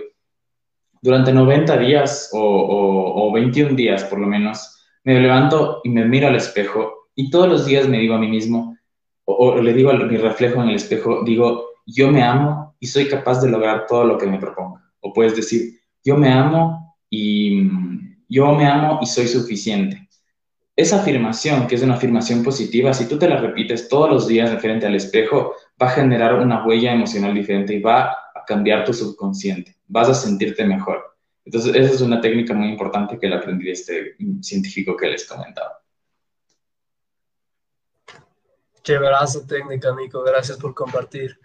durante 1.01 1.33
90 1.33 1.77
días 1.79 2.29
o, 2.31 2.39
o, 2.39 3.27
o 3.27 3.31
21 3.31 3.75
días 3.75 4.03
por 4.03 4.19
lo 4.19 4.27
menos, 4.27 4.83
me 5.03 5.19
levanto 5.19 5.81
y 5.83 5.89
me 5.89 6.05
miro 6.05 6.27
al 6.27 6.35
espejo 6.35 7.09
y 7.15 7.31
todos 7.31 7.49
los 7.49 7.65
días 7.65 7.87
me 7.87 7.97
digo 7.97 8.13
a 8.13 8.19
mí 8.19 8.27
mismo, 8.27 8.76
o, 9.29 9.61
le 9.61 9.73
digo 9.73 9.91
a 9.91 9.93
mi 9.93 10.15
reflejo 10.15 10.63
en 10.63 10.69
el 10.69 10.75
espejo, 10.75 11.21
digo, 11.23 11.71
yo 11.85 12.09
me 12.09 12.23
amo 12.23 12.75
y 12.79 12.87
soy 12.87 13.09
capaz 13.09 13.41
de 13.41 13.49
lograr 13.49 13.85
todo 13.85 14.05
lo 14.05 14.17
que 14.17 14.25
me 14.25 14.39
proponga. 14.39 14.81
O 15.01 15.11
puedes 15.11 15.35
decir, 15.35 15.81
yo 16.03 16.15
me 16.15 16.31
amo 16.31 16.95
y 17.09 17.61
mm, 17.61 18.23
yo 18.29 18.53
me 18.53 18.65
amo 18.65 18.99
y 19.01 19.05
soy 19.05 19.27
suficiente. 19.27 20.07
Esa 20.77 21.01
afirmación, 21.01 21.67
que 21.67 21.75
es 21.75 21.83
una 21.83 21.95
afirmación 21.95 22.41
positiva, 22.41 22.93
si 22.93 23.05
tú 23.07 23.19
te 23.19 23.27
la 23.27 23.37
repites 23.37 23.89
todos 23.89 24.09
los 24.09 24.27
días 24.27 24.61
frente 24.61 24.85
al 24.85 24.95
espejo, 24.95 25.55
va 25.81 25.87
a 25.87 25.91
generar 25.91 26.35
una 26.35 26.65
huella 26.65 26.93
emocional 26.93 27.33
diferente 27.33 27.73
y 27.73 27.81
va 27.81 28.11
a 28.33 28.45
cambiar 28.47 28.85
tu 28.85 28.93
subconsciente. 28.93 29.75
Vas 29.87 30.07
a 30.07 30.13
sentirte 30.13 30.63
mejor. 30.63 31.17
Entonces, 31.43 31.75
esa 31.75 31.93
es 31.93 32.01
una 32.01 32.21
técnica 32.21 32.53
muy 32.53 32.69
importante 32.69 33.17
que 33.19 33.27
la 33.27 33.37
aprendí 33.37 33.71
este 33.71 34.15
científico 34.41 34.95
que 34.95 35.07
les 35.07 35.27
comentaba. 35.27 35.81
Chéverazo 38.87 39.45
técnica, 39.45 39.93
Nico. 39.93 40.23
Gracias 40.23 40.57
por 40.57 40.73
compartir. 40.73 41.37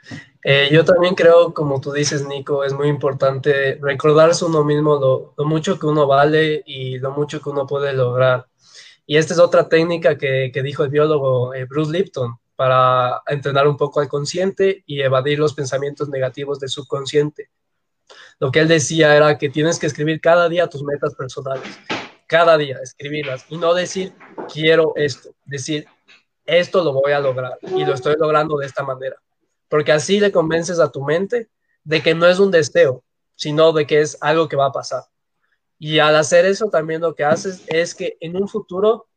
Eh, 0.44 0.68
yo 0.70 0.84
también 0.84 1.16
creo, 1.16 1.52
como 1.52 1.80
tú 1.80 1.90
dices, 1.90 2.24
Nico, 2.24 2.62
es 2.62 2.72
muy 2.72 2.86
importante 2.86 3.80
recordarse 3.82 4.44
uno 4.44 4.62
mismo 4.62 5.34
lo, 5.36 5.44
mucho 5.44 5.76
que 5.76 5.86
uno 5.86 6.06
vale 6.06 6.62
y 6.64 7.00
lo 7.00 7.10
mucho 7.10 7.42
que 7.42 7.48
uno 7.50 7.66
puede 7.66 7.94
lograr. 7.94 8.46
Y 9.06 9.16
esta 9.16 9.34
es 9.34 9.40
otra 9.40 9.68
técnica 9.68 10.16
que, 10.16 10.52
que 10.54 10.62
dijo 10.62 10.84
el 10.84 10.90
biólogo 10.90 11.52
eh, 11.52 11.64
Bruce 11.64 11.90
Lipton 11.90 12.38
para 12.54 13.20
entrenar 13.26 13.66
un 13.66 13.76
poco 13.76 13.98
al 13.98 14.06
consciente 14.06 14.84
y 14.86 15.00
evadir 15.00 15.40
los 15.40 15.52
pensamientos 15.52 16.08
negativos 16.08 16.60
del 16.60 16.68
subconsciente. 16.68 17.50
Lo 18.38 18.52
que 18.52 18.60
él 18.60 18.68
decía 18.68 19.16
era 19.16 19.36
que 19.36 19.48
tienes 19.48 19.80
que 19.80 19.88
escribir 19.88 20.20
cada 20.20 20.48
día 20.48 20.68
tus 20.68 20.84
metas 20.84 21.16
personales, 21.16 21.76
cada 22.28 22.56
día 22.56 22.78
escribirlas 22.80 23.46
y 23.48 23.56
no 23.56 23.74
decir 23.74 24.12
quiero 24.52 24.92
esto, 24.94 25.34
decir 25.44 25.88
esto 26.44 26.82
lo 26.82 26.92
voy 26.92 27.12
a 27.12 27.20
lograr 27.20 27.58
y 27.62 27.84
lo 27.84 27.94
estoy 27.94 28.16
logrando 28.18 28.56
de 28.56 28.66
esta 28.66 28.82
manera. 28.82 29.16
Porque 29.68 29.92
así 29.92 30.20
le 30.20 30.32
convences 30.32 30.78
a 30.80 30.90
tu 30.90 31.02
mente 31.02 31.48
de 31.84 32.02
que 32.02 32.14
no 32.14 32.26
es 32.26 32.38
un 32.38 32.50
deseo, 32.50 33.02
sino 33.34 33.72
de 33.72 33.86
que 33.86 34.00
es 34.00 34.18
algo 34.20 34.48
que 34.48 34.56
va 34.56 34.66
a 34.66 34.72
pasar. 34.72 35.04
Y 35.78 35.98
al 35.98 36.14
hacer 36.16 36.46
eso 36.46 36.68
también 36.68 37.00
lo 37.00 37.14
que 37.14 37.24
haces 37.24 37.62
es 37.66 37.94
que 37.94 38.16
en 38.20 38.36
un 38.36 38.48
futuro 38.48 39.08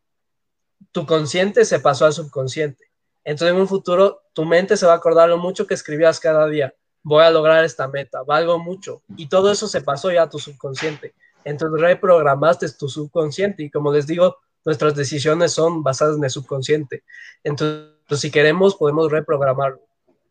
tu 0.92 1.06
consciente 1.06 1.66
se 1.66 1.80
pasó 1.80 2.06
al 2.06 2.14
subconsciente. 2.14 2.86
Entonces 3.24 3.54
en 3.54 3.62
un 3.62 3.68
futuro 3.68 4.24
tu 4.34 4.46
mente 4.46 4.78
se 4.78 4.86
va 4.86 4.94
a 4.94 4.98
acordar 4.98 5.30
lo 5.30 5.38
mucho 5.38 5.68
que 5.68 5.74
escribías 5.74 6.20
cada 6.20 6.48
día. 6.48 6.74
Voy 7.04 7.24
a 7.24 7.30
lograr 7.30 7.64
esta 7.64 7.88
meta, 7.88 8.24
valgo 8.24 8.58
mucho. 8.58 9.02
Y 9.16 9.28
todo 9.28 9.52
eso 9.52 9.68
se 9.68 9.82
pasó 9.82 10.12
ya 10.12 10.24
a 10.24 10.30
tu 10.30 10.40
subconsciente. 10.40 11.14
Entonces 11.44 11.80
reprogramaste 11.80 12.68
tu 12.72 12.90
subconsciente 12.90 13.64
y 13.64 13.70
como 13.70 13.92
les 13.92 14.08
digo, 14.08 14.38
nuestras 14.66 14.96
decisiones 14.96 15.54
son 15.54 15.84
basadas 15.84 16.18
en 16.18 16.24
el 16.24 16.30
subconsciente. 16.30 17.04
Entonces, 17.44 18.20
si 18.20 18.32
queremos, 18.32 18.76
podemos 18.76 19.12
reprogramarlo. 19.12 19.80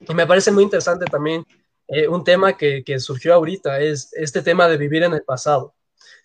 Y 0.01 0.13
me 0.13 0.27
parece 0.27 0.51
muy 0.51 0.65
interesante 0.65 1.07
también 1.07 1.47
eh, 1.89 2.09
un 2.09 2.25
tema 2.25 2.57
que, 2.57 2.83
que, 2.85 2.99
surgió 2.99 3.35
ahorita, 3.35 3.81
es 3.81 4.13
este 4.15 4.43
tema 4.43 4.69
de 4.69 4.77
vivir 4.77 5.05
en 5.05 5.15
el 5.15 5.23
pasado. 5.23 5.75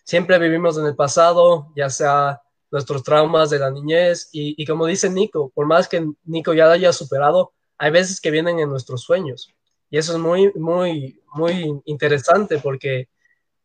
Siempre 0.04 0.38
vivimos 0.38 0.76
en 0.76 0.86
el 0.86 0.96
pasado, 0.96 1.68
ya 1.76 1.88
sea 1.88 2.40
nuestros 2.70 3.02
traumas 3.02 3.50
de 3.50 3.58
la 3.58 3.70
niñez, 3.70 4.28
y, 4.32 4.60
y 4.60 4.66
como 4.66 4.86
dice 4.86 5.08
Nico, 5.08 5.50
por 5.54 5.66
más 5.66 5.88
que 5.88 6.06
Nico 6.24 6.52
ya 6.52 6.66
lo 6.66 6.72
haya 6.72 6.92
superado, 6.92 7.52
hay 7.78 7.90
veces 7.90 8.20
que 8.20 8.30
vienen 8.30 8.58
en 8.58 8.68
nuestros 8.68 9.02
sueños. 9.02 9.54
Y 9.88 9.98
eso 9.98 10.12
es 10.12 10.18
muy, 10.18 10.52
muy, 10.54 11.20
muy 11.32 11.80
interesante 11.84 12.58
porque 12.58 13.08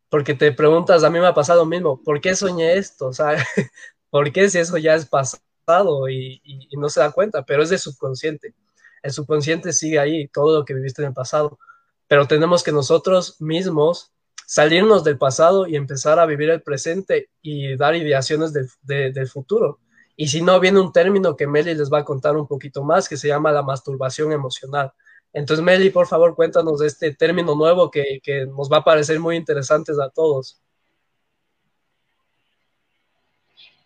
porque 0.09 0.33
te 0.33 0.51
preguntas, 0.53 1.03
a 1.03 1.09
mí 1.09 1.19
me 1.19 1.27
ha 1.27 1.33
pasado 1.33 1.59
lo 1.59 1.65
mismo, 1.65 2.01
¿por 2.01 2.21
qué 2.21 2.35
soñé 2.35 2.77
esto? 2.77 3.07
O 3.07 3.13
sea, 3.13 3.35
¿Por 4.15 4.31
qué 4.31 4.49
si 4.49 4.59
eso 4.59 4.77
ya 4.77 4.95
es 4.95 5.07
pasado 5.07 6.07
y, 6.07 6.41
no 6.77 6.87
se 6.87 7.01
da 7.01 7.11
cuenta? 7.11 7.43
Pero 7.43 7.63
es 7.63 7.69
de 7.69 7.77
subconsciente. 7.77 8.55
El 9.03 9.11
subconsciente 9.11 9.73
sigue 9.73 9.99
ahí, 9.99 10.29
todo 10.29 10.59
lo 10.59 10.63
que 10.63 10.73
viviste 10.73 11.01
en 11.01 11.09
el 11.09 11.13
pasado. 11.13 11.59
Pero 12.07 12.25
tenemos 12.25 12.63
que 12.63 12.71
nosotros 12.71 13.35
mismos 13.41 14.13
salirnos 14.47 15.03
del 15.03 15.17
pasado 15.17 15.67
y 15.67 15.75
empezar 15.75 16.17
a 16.17 16.25
vivir 16.25 16.49
el 16.49 16.61
presente 16.61 17.27
y 17.41 17.75
dar 17.75 17.93
ideaciones 17.93 18.53
del 18.53 19.27
futuro. 19.27 19.81
Y 20.15 20.29
si 20.29 20.41
no, 20.41 20.61
viene 20.61 20.79
un 20.79 20.93
término 20.93 21.35
que 21.35 21.45
Meli 21.45 21.75
les 21.75 21.91
va 21.91 21.99
a 21.99 22.05
contar 22.05 22.37
un 22.37 22.47
poquito 22.47 22.85
más, 22.85 23.09
que 23.09 23.17
se 23.17 23.27
llama 23.27 23.51
la 23.51 23.63
masturbación 23.63 24.31
emocional. 24.31 24.93
Entonces, 25.33 25.61
Meli, 25.61 25.89
por 25.89 26.07
favor, 26.07 26.35
cuéntanos 26.35 26.79
de 26.79 26.87
este 26.87 27.13
término 27.13 27.53
nuevo 27.53 27.91
que 27.91 28.21
nos 28.47 28.71
va 28.71 28.77
a 28.77 28.83
parecer 28.85 29.19
muy 29.19 29.35
interesante 29.35 29.91
a 29.91 30.09
todos. 30.09 30.61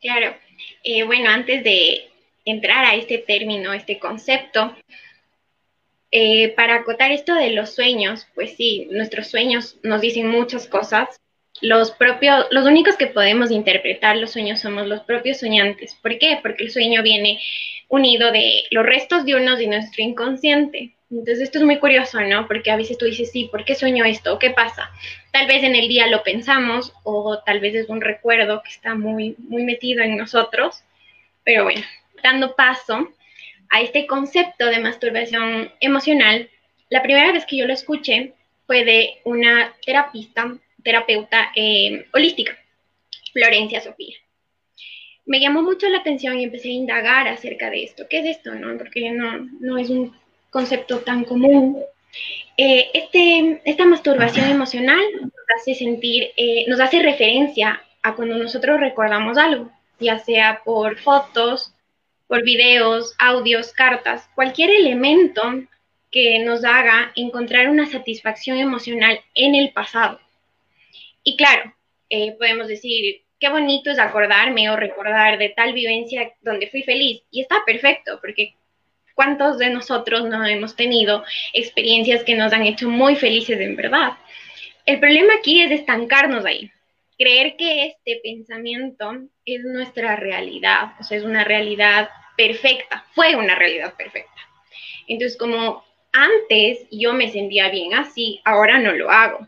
Claro. 0.02 0.36
Eh, 0.84 1.04
bueno, 1.04 1.30
antes 1.30 1.64
de 1.64 2.10
entrar 2.46 2.86
a 2.86 2.96
este 2.96 3.18
término, 3.18 3.74
este 3.74 4.00
concepto, 4.00 4.76
eh, 6.12 6.50
para 6.50 6.76
acotar 6.76 7.12
esto 7.12 7.36
de 7.36 7.52
los 7.52 7.76
sueños, 7.76 8.28
pues 8.34 8.56
sí, 8.56 8.88
nuestros 8.92 9.28
sueños 9.28 9.78
nos 9.84 10.02
dicen 10.02 10.28
muchas 10.28 10.68
cosas. 10.68 11.20
Los 11.62 11.92
propios, 11.92 12.48
los 12.52 12.66
únicos 12.66 12.96
que 12.96 13.08
podemos 13.08 13.52
interpretar 13.52 14.18
los 14.18 14.32
sueños 14.32 14.62
somos 14.62 14.88
los 14.88 15.02
propios 15.02 15.40
soñantes. 15.40 15.96
¿Por 16.02 16.18
qué? 16.18 16.40
Porque 16.42 16.64
el 16.64 16.72
sueño 16.72 17.04
viene 17.04 17.40
unido 17.90 18.32
de 18.32 18.64
los 18.72 18.86
restos 18.86 19.26
de 19.26 19.32
y 19.32 19.68
nuestro 19.68 20.04
inconsciente. 20.04 20.96
Entonces 21.12 21.42
esto 21.42 21.58
es 21.58 21.64
muy 21.64 21.80
curioso, 21.80 22.22
¿no? 22.22 22.48
Porque 22.48 22.70
a 22.70 22.76
veces 22.76 22.98
tú 22.98 23.06
dices, 23.06 23.32
sí, 23.32 23.50
¿por 23.52 23.66
qué 23.66 23.74
sueño 23.74 24.06
esto? 24.06 24.38
¿Qué 24.38 24.52
pasa? 24.52 24.92
Tal 25.32 25.48
vez 25.48 25.64
en 25.64 25.76
el 25.76 25.88
día 25.88 26.08
lo 26.08 26.22
pensamos 26.22 26.94
o 27.04 27.40
tal 27.40 27.60
vez 27.60 27.74
es 27.74 27.90
un 27.90 28.02
recuerdo 28.02 28.62
que 28.62 28.70
está 28.70 28.94
muy, 28.94 29.36
muy 29.40 29.64
metido 29.64 30.04
en 30.04 30.18
nosotros. 30.18 30.84
Pero 31.44 31.64
bueno, 31.64 31.82
dando 32.24 32.56
paso 32.56 33.12
a 33.70 33.82
este 33.82 34.06
concepto 34.06 34.68
de 34.68 34.80
masturbación 34.80 35.72
emocional, 35.80 36.50
la 36.90 37.02
primera 37.02 37.32
vez 37.32 37.46
que 37.46 37.58
yo 37.58 37.66
lo 37.66 37.74
escuché 37.74 38.34
fue 38.68 38.84
de 38.84 39.20
una 39.24 39.74
terapista, 39.84 40.56
terapeuta 40.84 41.52
eh, 41.56 42.06
holística, 42.14 42.56
Florencia 43.34 43.82
Sofía. 43.82 44.16
Me 45.26 45.40
llamó 45.40 45.64
mucho 45.64 45.88
la 45.90 46.00
atención 46.00 46.40
y 46.40 46.44
empecé 46.44 46.70
a 46.70 46.74
indagar 46.74 47.28
acerca 47.28 47.70
de 47.70 47.84
esto. 47.84 48.08
¿Qué 48.08 48.20
es 48.20 48.38
esto? 48.38 48.54
No? 48.54 48.78
Porque 48.78 49.12
no, 49.12 49.48
no 49.60 49.78
es 49.78 49.90
un 49.90 50.16
concepto 50.50 51.00
tan 51.00 51.24
común. 51.24 51.82
Eh, 52.58 52.90
este, 52.94 53.62
esta 53.66 53.86
masturbación 53.86 54.50
emocional 54.50 55.02
nos 55.22 55.32
hace 55.58 55.76
sentir, 55.76 56.32
eh, 56.36 56.66
nos 56.68 56.80
hace 56.80 57.02
referencia 57.02 57.82
a 58.02 58.16
cuando 58.16 58.36
nosotros 58.36 58.80
recordamos 58.80 59.38
algo, 59.38 59.72
ya 60.00 60.20
sea 60.20 60.62
por 60.64 60.98
fotos, 60.98 61.74
por 62.28 62.44
videos, 62.44 63.16
audios, 63.18 63.74
cartas, 63.74 64.30
cualquier 64.36 64.70
elemento 64.72 65.42
que 66.12 66.40
nos 66.40 66.64
haga 66.64 67.12
encontrar 67.16 67.70
una 67.70 67.86
satisfacción 67.86 68.58
emocional 68.58 69.20
en 69.36 69.56
el 69.56 69.72
pasado. 69.72 70.20
Y 71.24 71.36
claro, 71.38 71.74
eh, 72.10 72.36
podemos 72.38 72.68
decir, 72.68 73.22
qué 73.40 73.50
bonito 73.50 73.92
es 73.92 74.00
acordarme 74.00 74.70
o 74.70 74.76
recordar 74.76 75.38
de 75.38 75.50
tal 75.50 75.74
vivencia 75.74 76.34
donde 76.42 76.70
fui 76.70 76.84
feliz. 76.84 77.22
Y 77.32 77.42
está 77.42 77.64
perfecto, 77.66 78.20
porque 78.22 78.56
¿cuántos 79.20 79.58
de 79.58 79.70
nosotros 79.70 80.24
no 80.30 80.46
hemos 80.46 80.78
tenido 80.78 81.26
experiencias 81.52 82.24
que 82.24 82.36
nos 82.36 82.54
han 82.54 82.64
hecho 82.64 82.88
muy 82.88 83.18
felices 83.18 83.60
en 83.60 83.76
verdad? 83.76 84.14
El 84.86 85.02
problema 85.02 85.34
aquí 85.34 85.62
es 85.62 85.72
estancarnos 85.72 86.46
ahí 86.46 86.72
creer 87.18 87.58
que 87.58 87.88
este 87.88 88.22
pensamiento 88.24 89.12
es 89.46 89.66
nuestra 89.66 90.16
realidad, 90.16 90.94
o 91.02 91.04
sea, 91.04 91.18
es 91.18 91.26
una 91.26 91.44
realidad 91.44 92.10
perfecta, 92.38 93.06
fue 93.14 93.36
una 93.36 93.56
realidad 93.56 93.94
perfecta. 93.98 94.40
Entonces, 95.06 95.38
como 95.38 95.84
antes 96.14 96.88
yo 96.90 97.12
me 97.12 97.30
sentía 97.30 97.70
bien 97.70 97.94
así, 97.94 98.40
ahora 98.46 98.80
no 98.80 98.94
lo 98.94 99.12
hago. 99.12 99.46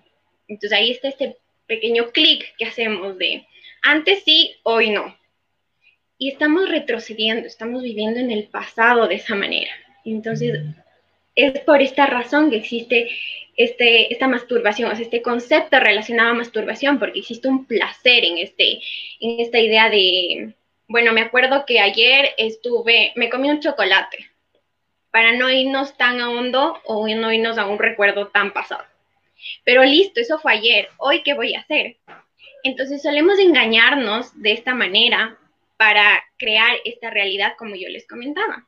Entonces 0.50 0.78
ahí 0.78 0.92
está 0.92 1.08
este 1.08 1.38
pequeño 1.66 2.12
clic 2.12 2.54
que 2.58 2.66
hacemos 2.66 3.18
de 3.18 3.48
antes 3.84 4.22
sí, 4.26 4.54
hoy 4.64 4.90
no. 4.90 5.18
Y 6.22 6.30
estamos 6.30 6.70
retrocediendo, 6.70 7.48
estamos 7.48 7.82
viviendo 7.82 8.20
en 8.20 8.30
el 8.30 8.44
pasado 8.44 9.08
de 9.08 9.16
esa 9.16 9.34
manera. 9.34 9.72
Entonces, 10.06 10.60
es 11.34 11.60
por 11.62 11.82
esta 11.82 12.06
razón 12.06 12.52
que 12.52 12.58
existe 12.58 13.10
este, 13.58 14.14
esta 14.14 14.28
masturbación, 14.28 14.92
o 14.92 14.96
sea, 14.96 15.04
este 15.04 15.24
concepto 15.24 15.80
relacionado 15.80 16.30
a 16.30 16.36
masturbación, 16.36 17.00
porque 17.00 17.22
existe 17.22 17.48
un 17.48 17.66
placer 17.66 18.24
en, 18.24 18.38
este, 18.38 18.82
en 19.20 19.40
esta 19.40 19.58
idea 19.58 19.90
de, 19.90 20.54
bueno, 20.88 21.12
me 21.12 21.22
acuerdo 21.22 21.66
que 21.66 21.80
ayer 21.80 22.30
estuve, 22.38 23.14
me 23.16 23.32
comí 23.32 23.50
un 23.50 23.60
chocolate, 23.60 24.30
para 25.10 25.32
no 25.32 25.50
irnos 25.50 25.98
tan 25.98 26.22
a 26.22 26.30
hondo 26.30 26.80
o 26.86 27.08
no 27.08 27.34
irnos 27.34 27.58
a 27.58 27.66
un 27.66 27.80
recuerdo 27.80 28.28
tan 28.28 28.54
pasado. 28.54 28.86
Pero 29.64 29.84
listo, 29.84 30.22
eso 30.22 30.38
fue 30.38 30.54
ayer, 30.54 30.88
hoy 31.00 31.24
qué 31.24 31.34
voy 31.34 31.56
a 31.56 31.62
hacer. 31.62 31.98
Entonces 32.64 33.02
solemos 33.02 33.40
engañarnos 33.40 34.40
de 34.40 34.52
esta 34.52 34.76
manera 34.76 35.40
para 35.82 36.24
crear 36.38 36.78
esta 36.86 37.10
realidad 37.10 37.54
como 37.58 37.74
yo 37.74 37.90
les 37.90 38.08
comentaba. 38.08 38.68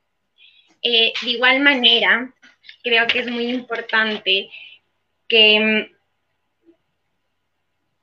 Eh, 0.82 1.14
de 1.22 1.30
igual 1.30 1.60
manera, 1.60 2.34
creo 2.82 3.06
que 3.06 3.20
es 3.20 3.30
muy 3.30 3.50
importante 3.52 4.50
que 5.28 5.60
mm, 5.60 5.96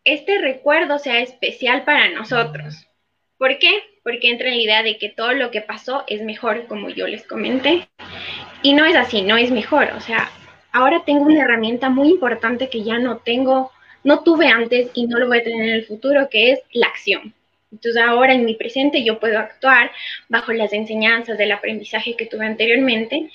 este 0.05 0.39
recuerdo 0.39 1.01
sea 1.01 1.19
especial 1.23 1.83
para 1.83 2.11
nosotros. 2.11 2.87
¿Por 3.37 3.59
qué? 3.59 3.83
Porque 4.05 4.31
entra 4.31 4.47
en 4.47 4.59
la 4.59 4.63
idea 4.63 4.83
de 4.85 4.97
que 4.97 5.09
todo 5.09 5.33
lo 5.33 5.51
que 5.51 5.61
pasó 5.61 6.05
es 6.07 6.23
mejor, 6.23 6.69
como 6.69 6.89
yo 6.89 7.09
les 7.09 7.27
comenté. 7.27 7.89
Y 8.63 8.75
no 8.75 8.85
es 8.85 8.95
así, 8.95 9.23
no 9.23 9.37
es 9.37 9.51
mejor. 9.51 9.91
O 9.97 10.01
sea, 10.01 10.31
ahora 10.71 11.03
tengo 11.05 11.25
una 11.25 11.43
herramienta 11.43 11.91
muy 11.91 12.11
importante 12.11 12.71
que 12.71 12.85
ya 12.85 13.01
no 13.01 13.17
tengo, 13.17 13.73
no 14.05 14.23
tuve 14.23 14.47
antes 14.47 14.93
y 14.95 15.09
no 15.09 15.19
lo 15.19 15.27
voy 15.27 15.39
a 15.39 15.43
tener 15.43 15.63
en 15.63 15.75
el 15.75 15.85
futuro, 15.85 16.29
que 16.31 16.53
es 16.53 16.61
la 16.71 16.87
acción. 16.87 17.35
Entonces 17.73 18.03
ahora 18.03 18.35
en 18.35 18.45
mi 18.45 18.55
presente 18.55 19.05
yo 19.05 19.21
puedo 19.21 19.39
actuar 19.39 19.91
bajo 20.29 20.53
las 20.53 20.73
enseñanzas 20.73 21.39
del 21.39 21.53
aprendizaje 21.53 22.17
que 22.17 22.27
tuve 22.27 22.47
anteriormente 22.47 23.31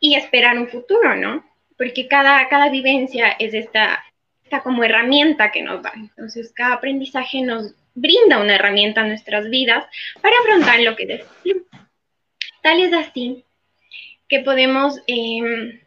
y 0.00 0.14
esperar 0.14 0.58
un 0.58 0.68
futuro, 0.68 1.16
¿no? 1.16 1.44
Porque 1.76 2.08
cada, 2.08 2.48
cada 2.48 2.70
vivencia 2.70 3.36
es 3.38 3.54
esta, 3.54 4.04
esta 4.44 4.62
como 4.62 4.84
herramienta 4.84 5.50
que 5.50 5.62
nos 5.62 5.82
da. 5.82 5.92
Entonces, 5.94 6.52
cada 6.54 6.74
aprendizaje 6.74 7.42
nos 7.42 7.74
brinda 7.94 8.40
una 8.40 8.54
herramienta 8.54 9.02
a 9.02 9.06
nuestras 9.06 9.48
vidas 9.48 9.84
para 10.20 10.36
afrontar 10.40 10.80
lo 10.80 10.96
que 10.96 11.06
decimos. 11.06 11.66
Tal 12.62 12.80
es 12.80 12.92
así 12.92 13.44
que 14.28 14.40
podemos 14.40 15.00
em, 15.06 15.80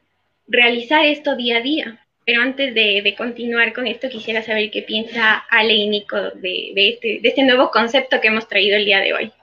realizar 0.48 1.06
esto 1.06 1.36
día 1.36 1.58
a 1.58 1.62
día. 1.62 2.06
Pero 2.32 2.44
antes 2.44 2.74
de, 2.74 3.14
continuar 3.18 3.74
con 3.74 3.88
esto, 3.88 4.08
quisiera 4.08 4.42
saber 4.42 4.72
qué 4.72 4.84
piensa 4.84 5.44
Ale 5.50 5.74
y 5.74 5.90
Nico 5.90 6.16
de, 6.16 6.72
este, 6.76 7.20
de 7.22 7.28
este 7.28 7.44
nuevo 7.44 7.70
concepto 7.72 8.22
que 8.22 8.30
hemos 8.30 8.48
traído 8.48 8.78
el 8.78 8.86
día 8.86 9.02
de 9.02 9.14
hoy. 9.14 9.34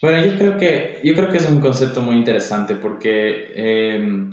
Bueno, 0.00 0.24
yo 0.24 0.38
creo 0.38 0.56
que, 0.56 1.00
yo 1.02 1.16
creo 1.16 1.28
que 1.28 1.38
es 1.38 1.50
un 1.50 1.60
concepto 1.60 2.00
muy 2.00 2.14
interesante 2.14 2.76
porque 2.76 3.50
eh, 3.56 4.30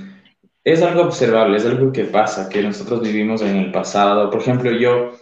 es 0.64 0.84
algo 0.84 1.02
observable, 1.02 1.58
es 1.58 1.66
algo 1.66 1.92
que 1.92 2.04
pasa, 2.04 2.48
que 2.48 2.62
nosotros 2.62 3.02
vivimos 3.02 3.42
en 3.42 3.56
el 3.58 3.72
pasado. 3.72 4.30
Por 4.30 4.42
ejemplo, 4.42 4.70
yo, 4.70 5.14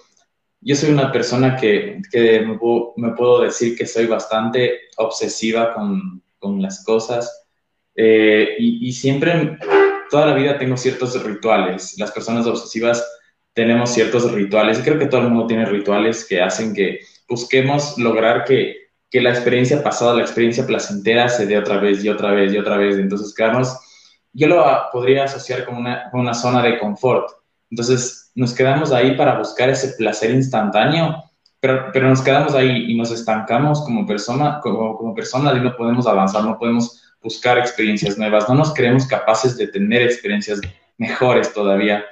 yo 0.60 0.75
soy 0.75 0.91
una 0.91 1.10
persona 1.10 1.56
que, 1.56 2.01
que 2.12 2.41
me, 2.41 2.58
puedo, 2.58 3.41
decir 3.43 3.77
que 3.77 3.86
soy 3.86 4.08
bastante 4.08 4.89
obsesiva 4.97 5.73
con, 5.73 6.21
con 6.38 6.62
las 6.62 6.84
cosas 6.84 7.47
eh, 7.95 8.56
y, 8.60 8.89
y, 8.89 8.91
siempre, 8.91 9.58
toda 10.12 10.28
la 10.28 10.36
vida 10.36 10.60
tengo 10.60 10.78
ciertos 10.78 11.21
rituales. 11.24 11.97
Las 11.97 12.12
personas 12.12 12.45
obsesivas 12.45 13.04
tenemos 13.54 13.91
ciertos 13.91 14.32
rituales 14.32 14.80
y 14.80 14.84
creo 14.84 15.00
que 15.00 15.08
todo 15.08 15.21
el 15.21 15.30
mundo 15.30 15.47
tiene 15.47 15.65
rituales 15.65 16.26
que 16.26 16.41
hacen 16.41 16.74
que 16.76 17.00
busquemos 17.28 17.97
lograr 17.97 18.43
que 18.45 18.82
que 19.12 19.21
la 19.21 19.32
experiencia 19.32 19.84
pasada, 19.84 20.15
la 20.15 20.21
experiencia 20.21 20.65
placentera 20.65 21.28
se 21.28 21.45
dé 21.45 21.58
otra 21.58 21.78
vez 21.78 22.04
y 22.04 22.10
otra 22.10 22.32
vez 22.32 22.54
y 22.54 22.58
otra 22.58 22.78
vez. 22.78 22.97
Entonces, 22.97 23.36
quedarnos, 23.36 23.78
yo 24.32 24.47
lo 24.47 24.65
podría 24.93 25.26
asociar 25.26 25.65
con 25.65 25.76
una, 25.76 26.10
una 26.13 26.34
zona 26.34 26.63
de 26.63 26.80
confort. 26.80 27.30
Entonces, 27.69 28.32
nos 28.36 28.54
quedamos 28.54 28.93
ahí 28.93 29.17
para 29.17 29.38
buscar 29.38 29.69
ese 29.69 29.89
placer 29.97 30.32
instantáneo, 30.32 31.21
pero, 31.60 31.89
pero 31.91 32.08
nos 32.08 32.21
quedamos 32.21 32.56
ahí 32.56 32.89
y 32.89 32.95
nos 32.97 33.12
estancamos 33.12 33.82
como, 33.82 34.08
persona, 34.08 34.62
como, 34.62 34.97
como 34.97 35.13
personas 35.13 35.58
y 35.58 35.60
no 35.60 35.76
podemos 35.76 36.08
avanzar, 36.08 36.45
no 36.45 36.58
podemos 36.58 37.01
buscar 37.22 37.58
experiencias 37.58 38.18
nuevas, 38.18 38.50
no 38.50 38.56
nos 38.56 38.74
creemos 38.74 39.06
capaces 39.06 39.58
de 39.58 39.68
tener 39.68 40.02
experiencias 40.02 40.60
mejores 40.98 41.54
todavía. 41.54 42.06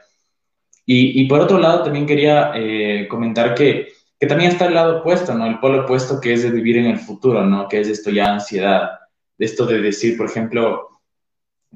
Y, 0.86 1.22
y 1.22 1.28
por 1.28 1.41
otro 1.41 1.57
lado, 1.57 1.84
también 1.84 2.05
quería 2.05 2.51
eh, 2.55 3.07
comentar 3.10 3.53
que 3.53 3.89
que 4.20 4.28
también 4.28 4.51
está 4.51 4.66
el 4.66 4.74
lado 4.74 4.99
opuesto, 4.99 5.34
¿no? 5.34 5.45
El 5.45 5.60
polo 5.60 5.84
opuesto 5.84 6.20
que 6.20 6.34
es 6.34 6.43
de 6.43 6.51
vivir 6.51 6.78
en 6.78 6.88
el 6.88 6.99
futuro, 6.99 7.45
¿no? 7.45 7.70
Que 7.70 7.80
es 7.80 7.88
esto 7.88 8.10
ya 8.10 8.34
ansiedad, 8.34 8.89
esto 9.38 9.66
de 9.66 9.80
decir, 9.80 10.18
por 10.18 10.26
ejemplo, 10.26 10.99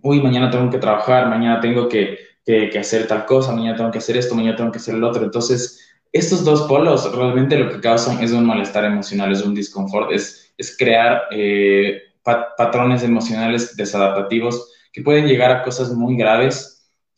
uy, 0.01 0.21
mañana 0.21 0.51
tengo 0.51 0.69
que 0.69 0.77
trabajar, 0.77 1.29
mañana 1.29 1.61
tengo 1.61 1.87
que, 1.87 2.17
que, 2.45 2.77
hacer 2.77 3.07
tal 3.07 3.25
cosa, 3.25 3.53
mañana 3.53 3.77
tengo 3.77 3.91
que 3.91 3.99
hacer 3.99 4.17
esto, 4.17 4.35
mañana 4.35 4.57
tengo 4.57 4.71
que 4.71 4.79
hacer 4.79 4.95
el 4.95 5.05
otro. 5.05 5.23
Entonces, 5.23 5.79
estos 6.11 6.43
dos 6.43 6.63
polos 6.63 7.15
realmente 7.15 7.57
lo 7.57 7.71
que 7.71 7.79
causan 7.79 8.21
es 8.21 8.33
un 8.33 8.45
malestar 8.45 8.83
emocional, 8.83 9.31
es 9.31 9.41
un 9.41 9.55
disconfort, 9.55 10.11
es, 10.11 10.53
es 10.57 10.77
crear 10.77 11.23
eh, 11.31 12.01
patrones 12.23 13.03
emocionales 13.03 13.75
desadaptativos 13.75 14.71
que 14.91 15.01
pueden 15.01 15.27
llegar 15.27 15.51
a 15.51 15.63
cosas 15.63 15.91
muy 15.91 16.15
graves 16.15 16.73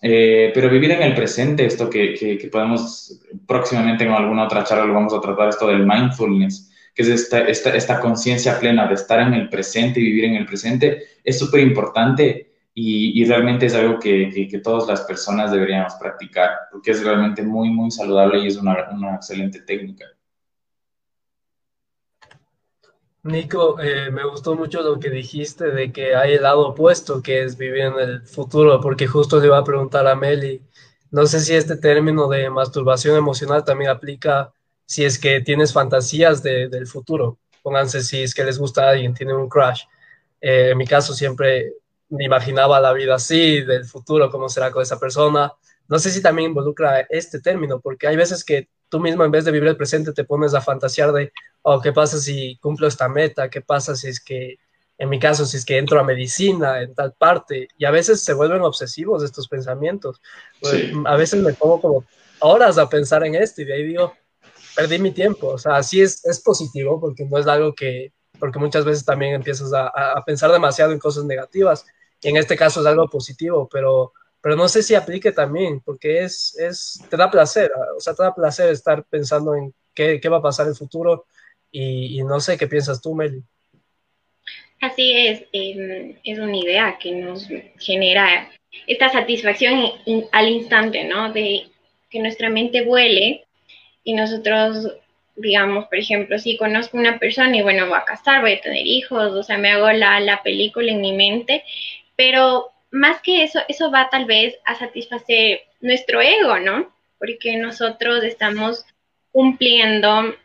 eh, 0.08 0.52
pero 0.54 0.70
vivir 0.70 0.92
en 0.92 1.02
el 1.02 1.16
presente, 1.16 1.66
esto 1.66 1.90
que, 1.90 2.14
que, 2.14 2.48
podemos 2.50 3.20
próximamente 3.48 4.04
en 4.04 4.12
alguna 4.12 4.46
otra 4.46 4.64
charla 4.64 4.86
lo 4.86 4.94
vamos 4.94 5.14
a 5.14 5.20
tratar, 5.22 5.50
esto 5.50 5.68
del 5.68 5.84
mindfulness, 5.86 6.72
que 6.94 7.02
es 7.02 7.08
esta, 7.08 7.40
esta, 7.40 7.76
esta 7.76 8.00
conciencia 8.00 8.60
plena 8.60 8.88
de 8.88 8.94
estar 8.94 9.20
en 9.20 9.34
el 9.34 9.50
presente 9.50 10.00
y 10.00 10.04
vivir 10.04 10.26
en 10.26 10.36
el 10.36 10.46
presente, 10.46 11.02
es 11.24 11.40
súper 11.40 11.62
importante 11.62 12.54
y, 12.74 13.20
y, 13.20 13.26
realmente 13.26 13.66
es 13.68 13.74
algo 13.74 14.00
que, 14.00 14.48
que, 14.52 14.60
todas 14.60 14.88
las 14.88 15.02
personas 15.02 15.52
deberíamos 15.52 15.96
practicar, 15.96 16.52
porque 16.72 16.92
es 16.92 17.04
realmente 17.04 17.42
muy, 17.42 17.70
muy 17.70 17.90
saludable 17.90 18.40
y 18.40 18.48
es 18.48 18.58
una, 18.58 18.90
una 18.92 19.16
excelente 19.16 19.62
técnica. 19.62 20.06
Nico, 23.26 23.80
eh, 23.82 24.12
me 24.12 24.24
gustó 24.24 24.54
mucho 24.56 24.84
lo 24.84 25.00
que 25.00 25.10
dijiste 25.10 25.72
de 25.72 25.92
que 25.92 26.16
hay 26.16 26.34
el 26.36 26.44
lado 26.44 26.68
opuesto, 26.70 27.24
que 27.24 27.44
es 27.44 27.58
vivir 27.58 27.86
en 27.86 28.00
el 28.00 28.22
futuro, 28.22 28.80
porque 28.80 29.08
justo 29.08 29.40
le 29.40 29.48
iba 29.48 29.58
a 29.58 29.64
preguntar 29.64 30.06
a 30.06 30.16
Meli, 30.16 30.62
no 31.10 31.26
sé 31.26 31.40
si 31.40 31.56
este 31.56 31.76
término 31.76 32.28
de 32.28 32.52
masturbación 32.52 33.18
emocional 33.18 33.66
también 33.66 33.90
aplica 33.90 34.54
si 34.86 35.06
es 35.06 35.18
que 35.18 35.42
tienes 35.42 35.74
fantasías 35.74 36.44
de, 36.44 36.70
del 36.70 36.86
futuro. 36.86 37.40
Pónganse 37.64 38.04
si 38.04 38.22
es 38.22 38.36
que 38.36 38.44
les 38.44 38.60
gusta 38.60 38.86
a 38.86 38.90
alguien, 38.92 39.16
tienen 39.16 39.38
un 39.38 39.50
crush. 39.50 39.82
Eh, 40.40 40.70
en 40.72 40.78
mi 40.78 40.86
caso 40.86 41.16
siempre 41.16 41.74
me 42.10 42.26
imaginaba 42.26 42.80
la 42.80 42.94
vida 42.94 43.16
así, 43.16 43.62
del 43.62 43.86
futuro, 43.86 44.30
cómo 44.30 44.50
será 44.50 44.70
con 44.70 44.84
esa 44.84 45.00
persona. 45.00 45.52
No 45.88 45.98
sé 45.98 46.12
si 46.12 46.22
también 46.22 46.50
involucra 46.50 47.00
este 47.10 47.40
término, 47.40 47.80
porque 47.80 48.08
hay 48.08 48.18
veces 48.18 48.44
que 48.44 48.70
tú 48.88 49.00
mismo 49.00 49.26
en 49.26 49.32
vez 49.32 49.46
de 49.46 49.52
vivir 49.52 49.70
el 49.70 49.78
presente 49.78 50.14
te 50.14 50.26
pones 50.26 50.54
a 50.54 50.62
fantasear 50.62 51.12
de, 51.12 51.32
oh, 51.68 51.82
¿qué 51.82 51.92
pasa 51.92 52.20
si 52.20 52.58
cumplo 52.58 52.88
esta 52.88 53.10
meta? 53.10 53.50
¿Qué 53.50 53.60
pasa 53.60 53.96
si 53.96 54.08
es 54.08 54.20
que, 54.20 54.60
en 55.00 55.10
mi 55.10 55.20
caso, 55.20 55.46
si 55.46 55.58
es 55.58 55.66
que 55.66 55.80
entro 55.80 56.00
a 56.00 56.04
medicina 56.04 56.82
en 56.82 56.94
tal 56.94 57.14
parte? 57.14 57.68
Y 57.78 57.86
a 57.86 57.92
veces 57.92 58.22
se 58.22 58.34
vuelven 58.34 58.62
obsesivos 58.62 59.24
estos 59.24 59.48
pensamientos. 59.48 60.22
Sí. 60.62 60.94
A 61.06 61.16
veces 61.16 61.42
me 61.42 61.54
pongo 61.54 61.82
como 61.82 62.06
horas 62.40 62.78
a 62.78 62.88
pensar 62.88 63.26
en 63.26 63.34
esto 63.34 63.64
y 63.64 63.66
de 63.66 63.74
ahí 63.74 63.84
digo, 63.84 64.14
perdí 64.76 65.00
mi 65.00 65.12
tiempo. 65.12 65.48
O 65.48 65.58
sea, 65.58 65.82
sí 65.82 66.02
es, 66.02 66.24
es 66.26 66.40
positivo 66.40 67.02
porque 67.02 67.26
no 67.26 67.40
es 67.40 67.48
algo 67.48 67.74
que, 67.74 68.14
porque 68.40 68.60
muchas 68.60 68.86
veces 68.86 69.04
también 69.04 69.34
empiezas 69.34 69.74
a, 69.74 69.88
a 69.88 70.24
pensar 70.24 70.52
demasiado 70.52 70.92
en 70.92 71.00
cosas 71.00 71.26
negativas. 71.26 71.84
Y 72.22 72.30
en 72.30 72.38
este 72.38 72.56
caso 72.56 72.82
es 72.82 72.86
algo 72.86 73.10
positivo, 73.10 73.68
pero 73.72 74.14
pero 74.40 74.56
no 74.56 74.70
sé 74.70 74.84
si 74.84 74.94
aplique 74.94 75.32
también, 75.32 75.82
porque 75.84 76.24
es, 76.24 76.56
es, 76.60 77.02
te 77.10 77.18
da 77.18 77.32
placer, 77.32 77.72
o 77.98 78.00
sea, 78.00 78.14
te 78.14 78.22
da 78.22 78.36
placer 78.36 78.70
estar 78.70 79.04
pensando 79.06 79.56
en 79.56 79.74
qué, 79.92 80.20
qué 80.22 80.30
va 80.30 80.38
a 80.38 80.42
pasar 80.44 80.68
en 80.68 80.74
el 80.74 80.78
futuro 80.78 81.26
y, 81.78 82.24
no 82.24 82.40
sé 82.40 82.58
qué 82.58 82.68
piensas 82.68 83.02
tú, 83.02 83.14
Meli. 83.14 83.44
Así 84.80 85.14
es, 85.14 85.44
eh, 85.52 86.16
es 86.24 86.40
una 86.40 86.56
idea 86.56 86.98
que 87.00 87.12
nos 87.12 87.48
genera 87.80 88.50
esta 88.88 89.10
satisfacción 89.10 89.92
al 90.32 90.50
instante, 90.50 91.04
¿no? 91.04 91.34
De 91.34 91.68
que 92.10 92.20
nuestra 92.20 92.50
mente 92.50 92.84
vuele 92.84 93.46
y 94.04 94.14
nosotros, 94.14 94.94
digamos, 95.36 95.86
por 95.86 95.98
ejemplo, 95.98 96.40
si 96.40 96.56
conozco 96.56 96.98
una 96.98 97.20
persona 97.20 97.58
y 97.58 97.62
bueno, 97.62 97.88
voy 97.88 97.98
a 97.98 98.06
casar, 98.06 98.42
voy 98.42 98.54
a 98.54 98.62
tener 98.62 98.86
hijos, 98.86 99.34
o 99.34 99.44
sea, 99.44 99.58
me 99.58 99.72
hago 99.72 99.92
la, 99.92 100.20
la 100.22 100.44
película 100.44 100.92
en 100.92 101.02
mi 101.02 101.14
mente, 101.14 101.64
pero 102.16 102.70
más 102.92 103.22
que 103.22 103.44
eso, 103.44 103.60
eso 103.68 103.92
va 103.92 104.10
tal 104.10 104.26
vez 104.26 104.58
a 104.66 104.76
satisfacer 104.76 105.62
nuestro 105.82 106.22
ego, 106.22 106.60
¿no? 106.60 106.94
Porque 107.18 107.58
nosotros 107.58 108.24
estamos 108.24 108.86
cumpliendo 109.32 110.36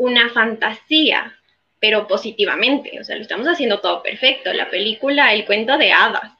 una 0.00 0.30
fantasía, 0.30 1.36
pero 1.78 2.06
positivamente, 2.06 2.98
o 2.98 3.04
sea, 3.04 3.16
lo 3.16 3.22
estamos 3.22 3.46
haciendo 3.46 3.80
todo 3.80 4.02
perfecto, 4.02 4.50
la 4.54 4.70
película, 4.70 5.34
el 5.34 5.44
cuento 5.44 5.76
de 5.76 5.92
hadas. 5.92 6.32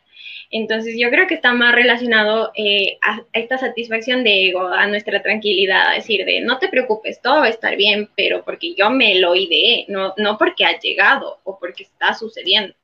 Entonces 0.50 0.96
yo 0.98 1.10
creo 1.10 1.26
que 1.26 1.34
está 1.34 1.52
más 1.52 1.74
relacionado 1.74 2.52
eh, 2.56 2.96
a 3.02 3.22
esta 3.34 3.58
satisfacción 3.58 4.24
de 4.24 4.48
ego, 4.48 4.66
a 4.66 4.86
nuestra 4.86 5.22
tranquilidad, 5.22 5.88
a 5.88 5.94
decir 5.94 6.24
de 6.24 6.40
no 6.40 6.58
te 6.58 6.68
preocupes, 6.68 7.20
todo 7.20 7.40
va 7.40 7.46
a 7.46 7.50
estar 7.50 7.76
bien, 7.76 8.08
pero 8.16 8.42
porque 8.44 8.74
yo 8.74 8.88
me 8.90 9.16
lo 9.16 9.34
ideé, 9.34 9.84
no, 9.88 10.14
no 10.16 10.38
porque 10.38 10.64
ha 10.64 10.78
llegado 10.78 11.40
o 11.44 11.58
porque 11.58 11.82
está 11.82 12.14
sucediendo, 12.14 12.74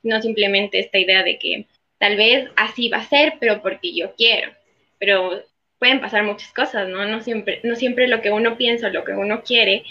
sino 0.00 0.20
simplemente 0.22 0.78
esta 0.78 0.98
idea 0.98 1.22
de 1.22 1.38
que 1.38 1.66
tal 1.98 2.16
vez 2.16 2.48
así 2.56 2.88
va 2.88 2.98
a 2.98 3.08
ser, 3.08 3.34
pero 3.38 3.60
porque 3.60 3.92
yo 3.94 4.14
quiero. 4.16 4.50
Pero 4.98 5.42
pueden 5.82 6.00
pasar 6.00 6.22
muchas 6.22 6.52
cosas, 6.52 6.88
¿no? 6.88 7.04
No 7.06 7.20
siempre, 7.22 7.58
no 7.64 7.74
siempre 7.74 8.06
lo 8.06 8.22
que 8.22 8.30
uno 8.30 8.56
piensa, 8.56 8.88
lo 8.90 9.02
que 9.02 9.10
uno 9.10 9.42
quiere, 9.42 9.82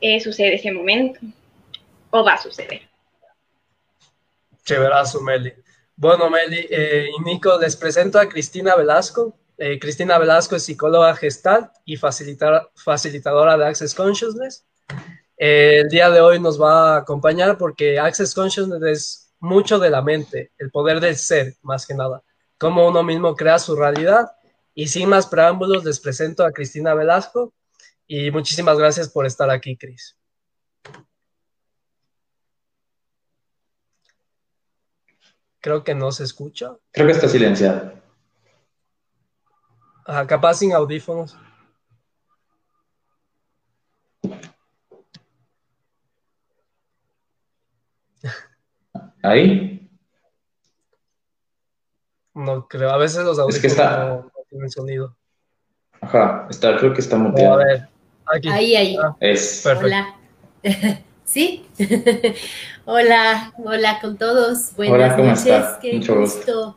eh, 0.00 0.20
sucede 0.20 0.54
ese 0.54 0.72
momento 0.72 1.20
o 2.10 2.24
va 2.24 2.34
a 2.34 2.38
suceder. 2.38 2.82
Chéverazo, 4.64 5.20
Meli. 5.20 5.52
Bueno, 5.96 6.30
Meli 6.30 6.66
eh, 6.70 7.08
y 7.16 7.22
Nico, 7.22 7.58
les 7.58 7.76
presento 7.76 8.18
a 8.18 8.28
Cristina 8.28 8.76
Velasco. 8.76 9.36
Eh, 9.56 9.78
Cristina 9.78 10.18
Velasco 10.18 10.56
es 10.56 10.62
psicóloga 10.62 11.14
gestal 11.16 11.72
y 11.84 11.96
facilitadora 11.96 13.56
de 13.56 13.66
Access 13.66 13.94
Consciousness. 13.94 14.64
Eh, 15.36 15.80
el 15.80 15.88
día 15.88 16.10
de 16.10 16.20
hoy 16.20 16.38
nos 16.38 16.60
va 16.60 16.94
a 16.94 16.98
acompañar 16.98 17.58
porque 17.58 17.98
Access 17.98 18.34
Consciousness 18.34 18.82
es 18.82 19.34
mucho 19.40 19.78
de 19.78 19.90
la 19.90 20.02
mente, 20.02 20.52
el 20.58 20.70
poder 20.70 21.00
del 21.00 21.16
ser, 21.16 21.54
más 21.62 21.86
que 21.86 21.94
nada, 21.94 22.22
cómo 22.58 22.86
uno 22.86 23.02
mismo 23.02 23.34
crea 23.34 23.58
su 23.58 23.74
realidad. 23.74 24.30
Y 24.74 24.86
sin 24.88 25.08
más 25.08 25.26
preámbulos, 25.26 25.84
les 25.84 25.98
presento 25.98 26.44
a 26.44 26.52
Cristina 26.52 26.94
Velasco 26.94 27.52
y 28.08 28.30
muchísimas 28.30 28.78
gracias 28.78 29.10
por 29.10 29.26
estar 29.26 29.50
aquí, 29.50 29.76
Cris. 29.76 30.18
Creo 35.60 35.84
que 35.84 35.94
no 35.94 36.10
se 36.10 36.24
escucha. 36.24 36.76
Creo 36.90 37.06
que 37.06 37.12
está 37.12 37.28
silenciado. 37.28 37.92
Ajá, 40.06 40.26
capaz 40.26 40.54
sin 40.54 40.72
audífonos. 40.72 41.36
¿Ahí? 49.22 49.90
No 52.32 52.66
creo, 52.68 52.90
a 52.90 52.96
veces 52.96 53.24
los 53.24 53.38
audífonos 53.38 53.56
es 53.56 53.60
que 53.60 53.66
está... 53.66 53.98
no, 53.98 54.22
no, 54.22 54.32
tienen 54.48 54.70
sonido. 54.70 55.14
Ajá, 56.00 56.46
está, 56.48 56.78
creo 56.78 56.94
que 56.94 57.00
está 57.00 57.16
muteado. 57.16 57.54
a 57.54 57.56
ver, 57.64 57.88
aquí. 58.34 58.48
Ahí, 58.48 58.76
ahí. 58.76 58.96
Ah, 59.02 59.16
es. 59.20 59.60
Perfecto. 59.62 59.86
Hola. 59.86 60.14
¿Sí? 61.24 61.66
hola, 62.84 63.52
hola 63.62 63.98
con 64.00 64.16
todos. 64.16 64.74
Buenas 64.76 64.94
hola, 64.94 65.16
¿cómo 65.16 65.28
noches. 65.28 65.46
Está? 65.46 65.78
Qué 65.80 65.92
Mucho 65.94 66.16
gusto. 66.16 66.38
gusto. 66.38 66.76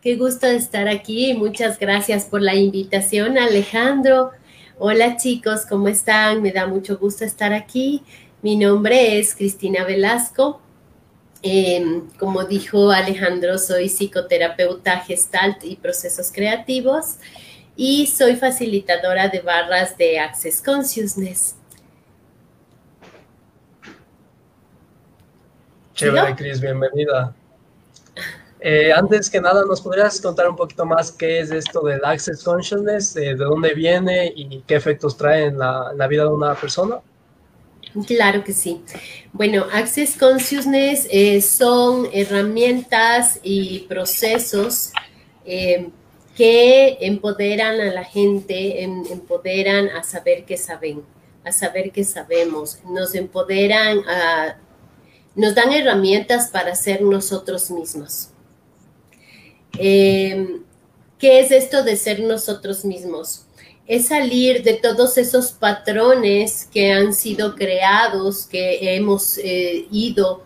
Qué 0.00 0.16
gusto 0.16 0.46
estar 0.46 0.88
aquí. 0.88 1.34
Muchas 1.34 1.78
gracias 1.78 2.24
por 2.24 2.42
la 2.42 2.54
invitación, 2.54 3.38
Alejandro. 3.38 4.32
Hola 4.78 5.16
chicos, 5.16 5.66
¿cómo 5.66 5.88
están? 5.88 6.42
Me 6.42 6.50
da 6.50 6.66
mucho 6.66 6.98
gusto 6.98 7.24
estar 7.24 7.52
aquí. 7.52 8.02
Mi 8.42 8.56
nombre 8.56 9.18
es 9.18 9.34
Cristina 9.34 9.84
Velasco. 9.84 10.60
Eh, 11.42 12.02
como 12.18 12.44
dijo 12.44 12.90
Alejandro, 12.90 13.58
soy 13.58 13.88
psicoterapeuta 13.88 15.00
gestalt 15.00 15.62
y 15.64 15.76
procesos 15.76 16.32
creativos 16.32 17.18
y 17.76 18.06
soy 18.06 18.36
facilitadora 18.36 19.28
de 19.28 19.40
barras 19.40 19.96
de 19.96 20.18
Access 20.18 20.62
Consciousness. 20.62 21.56
Chévere, 25.94 26.34
Cris, 26.34 26.60
bienvenida. 26.60 27.34
Eh, 28.60 28.92
antes 28.92 29.28
que 29.28 29.40
nada, 29.40 29.62
¿nos 29.66 29.80
podrías 29.80 30.20
contar 30.20 30.48
un 30.48 30.56
poquito 30.56 30.86
más 30.86 31.12
qué 31.12 31.40
es 31.40 31.50
esto 31.50 31.82
del 31.82 32.04
Access 32.04 32.42
Consciousness, 32.42 33.14
eh, 33.16 33.20
de 33.20 33.34
dónde 33.34 33.74
viene 33.74 34.32
y 34.34 34.62
qué 34.66 34.76
efectos 34.76 35.16
trae 35.16 35.44
en 35.46 35.58
la, 35.58 35.90
en 35.92 35.98
la 35.98 36.06
vida 36.06 36.22
de 36.22 36.30
una 36.30 36.54
persona? 36.54 37.00
Claro 38.06 38.42
que 38.42 38.52
sí. 38.52 38.82
Bueno, 39.32 39.66
Access 39.72 40.16
Consciousness 40.16 41.06
eh, 41.10 41.40
son 41.42 42.08
herramientas 42.12 43.38
y 43.42 43.80
procesos 43.80 44.92
que 46.34 46.98
empoderan 47.00 47.80
a 47.80 47.92
la 47.92 48.04
gente, 48.04 48.82
em, 48.82 49.04
empoderan 49.10 49.88
a 49.88 50.02
saber 50.02 50.44
que 50.44 50.56
saben, 50.56 51.02
a 51.44 51.52
saber 51.52 51.90
que 51.92 52.04
sabemos, 52.04 52.78
nos 52.84 53.14
empoderan 53.14 54.00
a, 54.08 54.58
nos 55.34 55.54
dan 55.54 55.72
herramientas 55.72 56.50
para 56.50 56.74
ser 56.74 57.02
nosotros 57.02 57.70
mismos. 57.70 58.30
Eh, 59.78 60.60
¿Qué 61.18 61.40
es 61.40 61.50
esto 61.50 61.82
de 61.82 61.96
ser 61.96 62.20
nosotros 62.20 62.84
mismos? 62.84 63.44
es 63.86 64.06
salir 64.08 64.62
de 64.62 64.74
todos 64.74 65.18
esos 65.18 65.52
patrones 65.52 66.66
que 66.72 66.92
han 66.92 67.12
sido 67.12 67.54
creados, 67.54 68.46
que 68.46 68.96
hemos 68.96 69.38
eh, 69.38 69.86
ido 69.90 70.42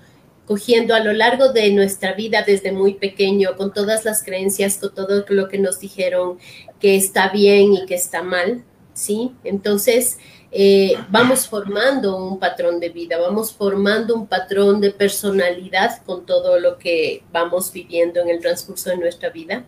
cogiendo 0.49 0.95
a 0.95 1.01
lo 1.01 1.13
largo 1.13 1.53
de 1.53 1.71
nuestra 1.73 2.15
vida 2.15 2.43
desde 2.43 2.73
muy 2.73 2.95
pequeño, 2.95 3.55
con 3.59 3.71
todas 3.75 4.07
las 4.07 4.23
creencias, 4.23 4.79
con 4.79 4.95
todo 4.95 5.27
lo 5.29 5.47
que 5.47 5.59
nos 5.59 5.79
dijeron 5.79 6.39
que 6.81 6.97
está 6.97 7.29
bien 7.29 7.75
y 7.75 7.85
que 7.85 7.95
está 7.95 8.23
mal, 8.23 8.65
¿sí? 8.95 9.33
Entonces, 9.45 10.17
eh, 10.51 10.95
vamos 11.11 11.47
formando 11.47 12.17
un 12.17 12.39
patrón 12.39 12.81
de 12.81 12.89
vida, 12.89 13.19
vamos 13.19 13.53
formando 13.53 14.15
un 14.15 14.27
patrón 14.27 14.81
de 14.81 14.91
personalidad 14.91 16.03
con 16.07 16.25
todo 16.25 16.59
lo 16.59 16.79
que 16.79 17.23
vamos 17.31 17.71
viviendo 17.71 18.19
en 18.21 18.31
el 18.31 18.41
transcurso 18.41 18.89
de 18.89 18.97
nuestra 18.97 19.29
vida. 19.29 19.67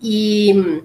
Y 0.00 0.80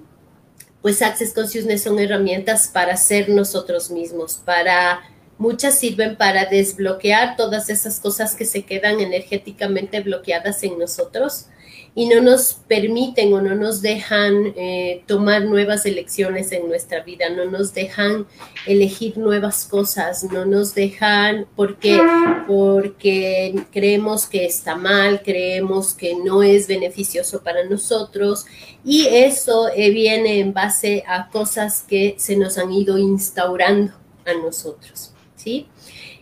pues 0.82 1.02
Access 1.02 1.34
Consciousness 1.34 1.84
son 1.84 2.00
herramientas 2.00 2.68
para 2.68 2.98
ser 2.98 3.30
nosotros 3.30 3.92
mismos, 3.92 4.42
para 4.44 5.02
Muchas 5.42 5.80
sirven 5.80 6.18
para 6.18 6.46
desbloquear 6.46 7.36
todas 7.36 7.72
esas 7.72 8.00
cosas 8.00 8.36
que 8.36 8.46
se 8.46 8.62
quedan 8.62 9.00
energéticamente 9.00 10.00
bloqueadas 10.02 10.62
en 10.62 10.78
nosotros 10.78 11.48
y 11.96 12.08
no 12.08 12.22
nos 12.22 12.60
permiten 12.68 13.34
o 13.34 13.42
no 13.42 13.56
nos 13.56 13.82
dejan 13.82 14.54
eh, 14.56 15.04
tomar 15.08 15.46
nuevas 15.46 15.88
elecciones 15.88 16.52
en 16.52 16.68
nuestra 16.68 17.02
vida, 17.02 17.30
no 17.30 17.46
nos 17.46 17.74
dejan 17.74 18.28
elegir 18.68 19.18
nuevas 19.18 19.66
cosas, 19.66 20.26
no 20.26 20.46
nos 20.46 20.76
dejan 20.76 21.48
porque, 21.56 22.00
porque 22.46 23.66
creemos 23.72 24.28
que 24.28 24.46
está 24.46 24.76
mal, 24.76 25.24
creemos 25.24 25.96
que 25.96 26.14
no 26.14 26.44
es 26.44 26.68
beneficioso 26.68 27.42
para 27.42 27.66
nosotros 27.66 28.46
y 28.86 29.08
eso 29.08 29.70
eh, 29.76 29.90
viene 29.90 30.38
en 30.38 30.54
base 30.54 31.04
a 31.08 31.32
cosas 31.32 31.82
que 31.82 32.14
se 32.20 32.38
nos 32.38 32.60
han 32.60 32.72
ido 32.72 33.00
instaurando 33.00 33.94
a 34.26 34.34
nosotros, 34.36 35.11
¿sí? 35.42 35.68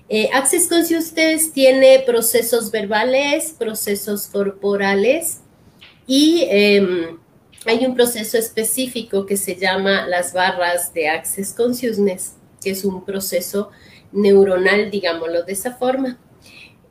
Eh, 0.08 0.30
Access 0.34 0.68
Consciousness 0.68 1.52
tiene 1.54 2.00
procesos 2.06 2.72
verbales, 2.72 3.54
procesos 3.58 4.28
corporales, 4.28 5.42
y 6.08 6.48
em, 6.50 7.20
hay 7.66 7.86
un 7.86 7.94
proceso 7.94 8.38
específico 8.38 9.28
que 9.28 9.38
se 9.38 9.56
llama 9.56 10.08
las 10.08 10.34
barras 10.34 10.94
de 10.94 11.10
Access 11.10 11.54
Consciousness, 11.54 12.34
que 12.64 12.72
es 12.72 12.84
un 12.84 13.06
proceso 13.06 13.70
neuronal, 14.12 14.90
digámoslo 14.90 15.44
de 15.44 15.54
esa 15.54 15.76
forma. 15.76 16.18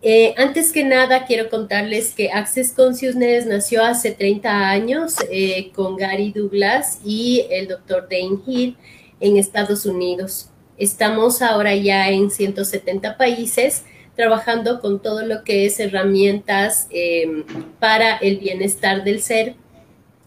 Eh, 0.00 0.32
antes 0.36 0.72
que 0.72 0.84
nada, 0.84 1.26
quiero 1.26 1.50
contarles 1.50 2.12
que 2.14 2.30
Access 2.30 2.70
Consciousness 2.70 3.46
nació 3.46 3.82
hace 3.82 4.12
30 4.12 4.70
años 4.70 5.16
eh, 5.28 5.72
con 5.74 5.96
Gary 5.96 6.30
Douglas 6.30 7.00
y 7.04 7.44
el 7.50 7.66
doctor 7.66 8.08
Dane 8.08 8.38
Hill 8.46 8.76
en 9.18 9.36
Estados 9.36 9.84
Unidos. 9.86 10.50
Estamos 10.78 11.42
ahora 11.42 11.74
ya 11.74 12.08
en 12.08 12.30
170 12.30 13.16
países 13.16 13.82
trabajando 14.14 14.80
con 14.80 15.00
todo 15.00 15.24
lo 15.24 15.42
que 15.42 15.66
es 15.66 15.78
herramientas 15.80 16.86
em, 16.90 17.44
para 17.80 18.16
el 18.16 18.38
bienestar 18.38 19.02
del 19.04 19.20
ser, 19.20 19.54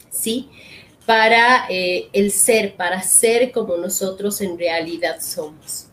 ¿sí? 0.10 0.50
Para 1.06 1.66
eh, 1.70 2.10
el 2.14 2.32
ser, 2.32 2.76
para 2.76 3.02
ser 3.02 3.52
como 3.52 3.78
nosotros 3.78 4.42
en 4.42 4.58
realidad 4.58 5.22
somos. 5.22 5.88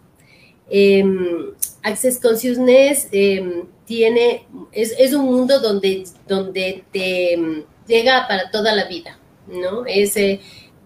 Em, 0.71 1.53
Access 1.83 2.21
Consciousness 2.21 3.09
em, 3.13 3.65
tiene, 3.85 4.47
es, 4.73 5.13
un 5.15 5.25
mundo 5.25 5.61
donde, 5.61 6.05
donde 6.27 6.85
te 6.93 7.65
llega 7.87 8.27
para 8.29 8.51
toda 8.51 8.75
la 8.75 8.85
vida, 8.87 9.19
¿no? 9.47 9.87
Es, 9.87 10.15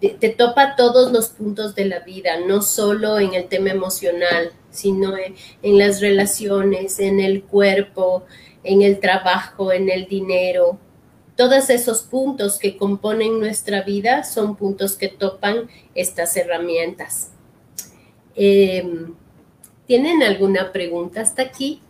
te, 0.09 0.31
topa 0.31 0.75
todos 0.75 1.13
los 1.13 1.29
puntos 1.29 1.75
de 1.77 1.85
la 1.85 2.01
vida, 2.01 2.41
no 2.41 2.61
solo 2.63 3.21
en 3.21 3.35
el 3.35 3.47
tema 3.47 3.71
emocional, 3.71 4.51
sino 4.71 5.15
en, 5.17 5.79
las 5.79 6.01
relaciones, 6.01 6.99
en 6.99 7.21
el 7.21 7.45
cuerpo, 7.45 8.25
en 8.65 8.83
el 8.83 8.99
trabajo, 8.99 9.73
en 9.73 9.89
el 9.89 10.07
dinero. 10.07 10.79
Todos 11.37 11.71
esos 11.71 12.03
puntos 12.03 12.59
que 12.59 12.77
componen 12.77 13.39
nuestra 13.39 13.83
vida 13.83 14.25
son 14.25 14.57
puntos 14.57 14.97
que 14.97 15.09
topan 15.09 15.69
estas 15.95 16.37
herramientas. 16.37 17.31
Em, 18.35 19.15
¿Tienen 19.87 20.23
alguna 20.23 20.73
pregunta 20.73 21.21
hasta 21.21 21.43
aquí? 21.43 21.81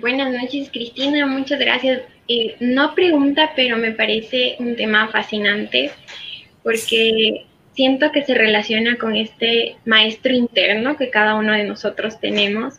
buenas 0.00 0.32
noches, 0.32 0.70
Cristina. 0.70 1.26
Muchas 1.26 1.58
gracias. 1.58 2.02
Eh, 2.34 2.56
no 2.60 2.94
pregunta, 2.94 3.52
pero 3.54 3.76
me 3.76 3.92
parece 3.92 4.56
un 4.58 4.74
tema 4.74 5.08
fascinante 5.08 5.90
porque 6.62 7.44
siento 7.74 8.10
que 8.10 8.24
se 8.24 8.32
relaciona 8.34 8.96
con 8.96 9.16
este 9.16 9.76
maestro 9.84 10.32
interno 10.32 10.96
que 10.96 11.10
cada 11.10 11.34
uno 11.34 11.52
de 11.52 11.64
nosotros 11.64 12.20
tenemos. 12.20 12.76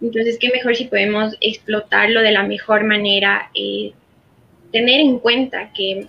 Entonces, 0.00 0.38
qué 0.38 0.50
mejor 0.50 0.76
si 0.76 0.84
podemos 0.84 1.36
explotarlo 1.40 2.20
de 2.20 2.30
la 2.30 2.44
mejor 2.44 2.84
manera, 2.84 3.50
eh, 3.54 3.92
tener 4.70 5.00
en 5.00 5.18
cuenta 5.18 5.72
que 5.72 6.06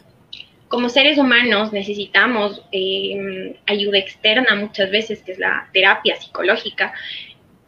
como 0.67 0.89
seres 0.89 1.17
humanos 1.17 1.73
necesitamos 1.73 2.63
eh, 2.71 3.55
ayuda 3.65 3.97
externa 3.97 4.55
muchas 4.55 4.91
veces, 4.91 5.23
que 5.23 5.31
es 5.31 5.39
la 5.39 5.67
terapia 5.73 6.15
psicológica, 6.15 6.93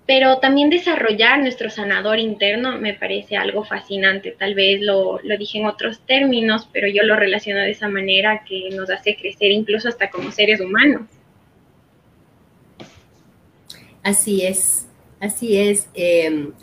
pero 0.05 0.37
también 0.37 0.69
desarrollar 0.69 1.39
nuestro 1.39 1.69
sanador 1.69 2.19
interno 2.19 2.77
me 2.77 2.93
parece 2.93 3.37
algo 3.37 3.63
fascinante. 3.63 4.35
Tal 4.37 4.53
vez 4.53 4.81
lo, 4.81 5.19
dije 5.39 5.57
en 5.57 5.65
otros 5.65 5.99
términos, 6.05 6.69
pero 6.71 6.87
yo 6.87 7.03
lo 7.03 7.15
relaciono 7.15 7.61
de 7.61 7.71
esa 7.71 7.87
manera 7.87 8.43
que 8.47 8.69
nos 8.71 8.89
hace 8.91 9.15
crecer 9.15 9.51
incluso 9.51 9.89
hasta 9.89 10.11
como 10.11 10.31
seres 10.31 10.61
humanos. 10.61 11.01
Así 14.03 14.45
es, 14.45 14.85
así 15.19 15.57
es. 15.57 15.89
Em, 15.95 16.53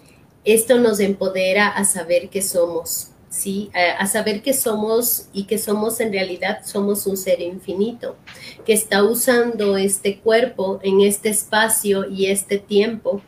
esto 0.44 0.78
nos 0.78 1.00
empodera 1.00 1.66
a 1.66 1.84
saber 1.84 2.28
que 2.28 2.42
somos, 2.42 3.10
¿sí? 3.28 3.70
A, 3.74 4.02
a, 4.02 4.06
saber 4.06 4.42
que 4.42 4.52
somos 4.52 5.28
y 5.32 5.44
que 5.44 5.58
somos 5.58 5.98
en 5.98 6.12
realidad, 6.12 6.60
somos 6.64 7.08
un 7.08 7.16
ser 7.16 7.40
infinito, 7.40 8.16
que 8.64 8.72
está 8.72 9.02
usando 9.02 9.76
este 9.76 10.18
cuerpo 10.20 10.78
en 10.84 11.00
este 11.00 11.30
espacio 11.30 12.08
y 12.08 12.26
este 12.26 12.58
tiempo 12.58 13.20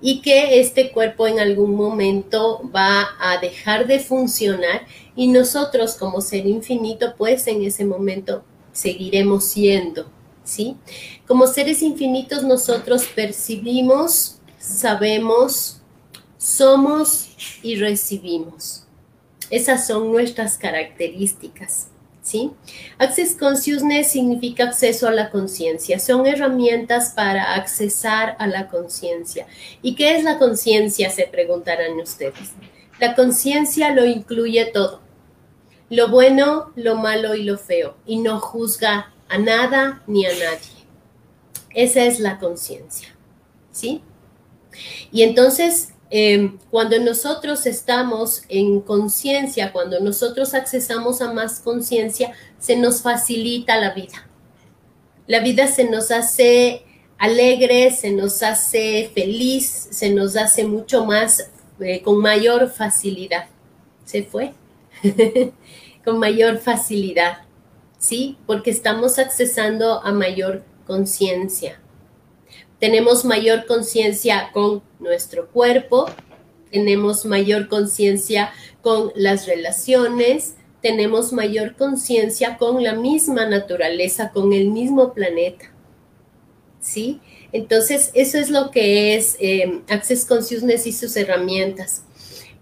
Y 0.00 0.20
que 0.20 0.60
este 0.60 0.92
cuerpo 0.92 1.26
en 1.26 1.40
algún 1.40 1.74
momento 1.74 2.60
va 2.74 3.08
a 3.18 3.38
dejar 3.38 3.86
de 3.86 3.98
funcionar 3.98 4.86
y 5.16 5.28
nosotros 5.28 5.94
como 5.94 6.20
ser 6.20 6.46
infinito, 6.46 7.14
pues 7.16 7.46
en 7.46 7.64
ese 7.64 7.84
momento 7.84 8.44
seguiremos 8.72 9.44
siendo, 9.44 10.06
¿sí? 10.44 10.76
Como 11.26 11.46
seres 11.46 11.80
infinitos 11.82 12.42
nosotros 12.44 13.06
percibimos, 13.14 14.38
sabemos, 14.58 15.80
somos 16.36 17.28
y 17.62 17.76
recibimos. 17.76 18.84
Esas 19.50 19.86
son 19.86 20.12
nuestras 20.12 20.58
características. 20.58 21.88
¿Sí? 22.26 22.50
Access 22.98 23.36
Consciousness 23.36 24.10
significa 24.10 24.64
acceso 24.64 25.06
a 25.06 25.12
la 25.12 25.30
conciencia. 25.30 26.00
Son 26.00 26.26
herramientas 26.26 27.12
para 27.14 27.54
accesar 27.54 28.34
a 28.40 28.48
la 28.48 28.66
conciencia. 28.66 29.46
¿Y 29.80 29.94
qué 29.94 30.16
es 30.16 30.24
la 30.24 30.36
conciencia? 30.36 31.08
Se 31.10 31.28
preguntarán 31.28 31.92
ustedes. 32.00 32.52
La 32.98 33.14
conciencia 33.14 33.92
lo 33.92 34.04
incluye 34.04 34.66
todo. 34.66 35.02
Lo 35.88 36.08
bueno, 36.08 36.72
lo 36.74 36.96
malo 36.96 37.36
y 37.36 37.44
lo 37.44 37.58
feo. 37.58 37.96
Y 38.04 38.18
no 38.18 38.40
juzga 38.40 39.12
a 39.28 39.38
nada 39.38 40.02
ni 40.08 40.26
a 40.26 40.30
nadie. 40.30 40.84
Esa 41.74 42.06
es 42.06 42.18
la 42.18 42.40
conciencia. 42.40 43.14
¿Sí? 43.70 44.02
Y 45.12 45.22
entonces 45.22 45.90
Em, 46.08 46.58
cuando 46.70 46.98
nosotros 47.00 47.66
estamos 47.66 48.42
en 48.48 48.80
conciencia, 48.80 49.72
cuando 49.72 49.98
nosotros 50.00 50.54
accesamos 50.54 51.20
a 51.20 51.32
más 51.32 51.60
conciencia, 51.60 52.32
se 52.58 52.76
nos 52.76 53.02
facilita 53.02 53.76
la 53.80 53.92
vida. 53.92 54.28
La 55.26 55.40
vida 55.40 55.66
se 55.66 55.90
nos 55.90 56.12
hace 56.12 56.84
alegre, 57.18 57.90
se 57.90 58.12
nos 58.12 58.42
hace 58.44 59.10
feliz, 59.14 59.88
se 59.90 60.10
nos 60.10 60.36
hace 60.36 60.64
mucho 60.64 61.04
más, 61.04 61.50
eh, 61.80 62.02
con 62.02 62.18
mayor 62.18 62.70
facilidad. 62.70 63.46
¿Se 64.04 64.22
fue? 64.22 64.54
con 66.04 66.20
mayor 66.20 66.58
facilidad, 66.58 67.38
¿sí? 67.98 68.38
Porque 68.46 68.70
estamos 68.70 69.18
accesando 69.18 70.00
a 70.04 70.12
mayor 70.12 70.62
conciencia 70.86 71.80
tenemos 72.78 73.24
mayor 73.24 73.66
conciencia 73.66 74.50
con 74.52 74.82
nuestro 74.98 75.48
cuerpo, 75.48 76.06
tenemos 76.70 77.24
mayor 77.24 77.68
conciencia 77.68 78.52
con 78.82 79.12
las 79.14 79.46
relaciones, 79.46 80.54
tenemos 80.82 81.32
mayor 81.32 81.74
conciencia 81.76 82.58
con 82.58 82.82
la 82.82 82.94
misma 82.94 83.46
naturaleza, 83.46 84.30
con 84.32 84.52
el 84.52 84.68
mismo 84.68 85.14
planeta. 85.14 85.72
¿Sí? 86.80 87.20
Entonces, 87.52 88.10
eso 88.14 88.38
es 88.38 88.50
lo 88.50 88.70
que 88.70 89.16
es 89.16 89.36
eh, 89.40 89.80
Access 89.88 90.24
Consciousness 90.24 90.86
y 90.86 90.92
sus 90.92 91.16
herramientas. 91.16 92.02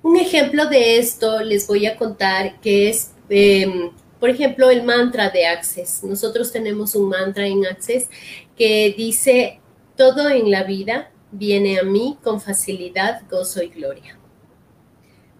Un 0.03 0.17
ejemplo 0.17 0.67
de 0.67 0.99
esto 0.99 1.41
les 1.43 1.67
voy 1.67 1.87
a 1.87 1.97
contar 1.97 2.61
que 2.61 2.89
es, 2.89 3.11
em, 3.29 3.91
por 4.21 4.31
ejemplo, 4.31 4.71
el 4.71 4.83
mantra 4.83 5.31
de 5.31 5.47
Access. 5.47 6.05
Nosotros 6.05 6.53
tenemos 6.53 6.95
un 6.95 7.09
mantra 7.09 7.47
en 7.47 7.67
Access 7.67 8.09
que 8.57 8.95
dice 8.97 9.61
todo 9.97 10.29
en 10.31 10.51
la 10.51 10.65
vida 10.65 11.11
viene 11.31 11.79
a 11.79 11.83
mí 11.83 12.19
con 12.23 12.41
facilidad, 12.41 13.23
gozo 13.31 13.63
y 13.63 13.69
gloria. 13.69 14.19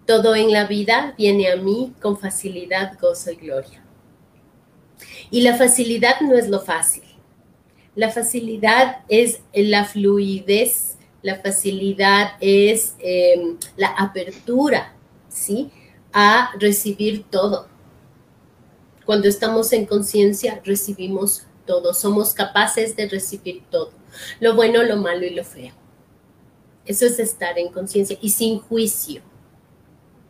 Todo 0.05 0.35
en 0.35 0.51
la 0.51 0.65
vida 0.65 1.13
viene 1.17 1.51
a 1.51 1.55
mí 1.55 1.93
con 2.01 2.17
facilidad, 2.17 2.97
gozo 2.99 3.31
y 3.31 3.35
gloria. 3.35 3.83
Y 5.31 5.41
la 5.41 5.55
facilidad 5.55 6.21
no 6.21 6.35
es 6.35 6.47
lo 6.47 6.61
fácil. 6.61 7.03
La 7.95 8.11
facilidad 8.11 9.03
es 9.07 9.39
la 9.53 9.85
fluidez, 9.85 10.97
la 11.21 11.37
facilidad 11.37 12.33
es 12.39 12.95
em, 12.99 13.57
la 13.77 13.87
apertura, 13.87 14.93
¿sí? 15.29 15.71
A 16.13 16.51
recibir 16.59 17.23
todo. 17.29 17.67
Cuando 19.05 19.27
estamos 19.27 19.71
en 19.73 19.85
conciencia, 19.85 20.61
recibimos 20.63 21.47
todo, 21.65 21.93
somos 21.93 22.33
capaces 22.33 22.95
de 22.95 23.07
recibir 23.07 23.63
todo, 23.69 23.91
lo 24.39 24.55
bueno, 24.55 24.83
lo 24.83 24.97
malo 24.97 25.25
y 25.25 25.31
lo 25.31 25.43
feo. 25.43 25.73
Eso 26.85 27.05
es 27.05 27.19
estar 27.19 27.57
en 27.57 27.69
conciencia 27.69 28.17
y 28.21 28.29
sin 28.29 28.59
juicio. 28.59 29.21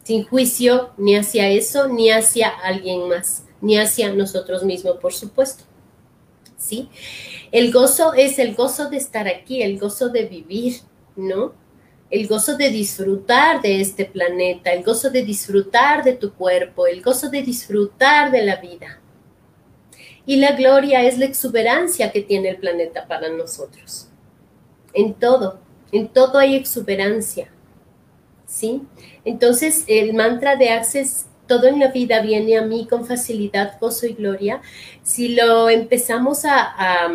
Sin 0.04 0.24
juicio 0.24 0.92
ni 0.98 1.16
hacia 1.16 1.50
eso, 1.50 1.88
ni 1.88 2.12
hacia 2.12 2.50
alguien 2.50 3.10
más, 3.10 3.46
ni 3.60 3.78
hacia 3.78 4.14
nosotros 4.14 4.64
mismos, 4.64 4.98
por 4.98 5.14
supuesto. 5.14 5.64
¿Sí? 6.58 6.90
El 7.52 7.72
gozo 7.72 8.14
es 8.14 8.40
el 8.40 8.56
gozo 8.56 8.90
de 8.90 8.98
estar 8.98 9.28
aquí, 9.28 9.62
el 9.62 9.78
gozo 9.80 10.10
de 10.10 10.26
vivir, 10.26 10.82
¿no? 11.16 11.54
El 12.10 12.28
gozo 12.28 12.56
de 12.56 12.70
disfrutar 12.70 13.62
de 13.62 13.82
este 13.82 14.06
planeta, 14.06 14.72
el 14.72 14.84
gozo 14.84 15.10
de 15.10 15.24
disfrutar 15.24 16.04
de 16.04 16.14
tu 16.14 16.34
cuerpo, 16.34 16.88
el 16.88 17.02
gozo 17.02 17.30
de 17.30 17.42
disfrutar 17.42 18.32
de 18.32 18.46
la 18.46 18.58
vida. 18.58 19.02
Y 20.26 20.38
la 20.38 20.54
gloria 20.54 21.04
es 21.04 21.18
la 21.18 21.26
exuberancia 21.26 22.12
que 22.12 22.22
tiene 22.22 22.50
el 22.50 22.58
planeta 22.58 23.08
para 23.08 23.30
nosotros. 23.30 24.08
En 24.94 25.14
todo, 25.14 25.60
en 25.92 26.08
todo 26.08 26.40
hay 26.40 26.56
exuberancia. 26.56 27.50
¿Sí? 28.48 28.84
Entonces, 29.24 29.84
el 29.88 30.14
mantra 30.14 30.56
de 30.56 30.70
Access, 30.70 31.26
todo 31.48 31.68
en 31.68 31.80
la 31.80 31.90
vida 31.90 32.22
viene 32.22 32.58
a 32.58 32.62
mí 32.62 32.88
con 32.88 33.06
facilidad, 33.06 33.78
gozo 33.80 34.08
y 34.08 34.14
gloria. 34.14 34.62
Si 35.04 35.30
lo 35.30 35.70
empezamos 35.70 36.46
a, 36.46 37.08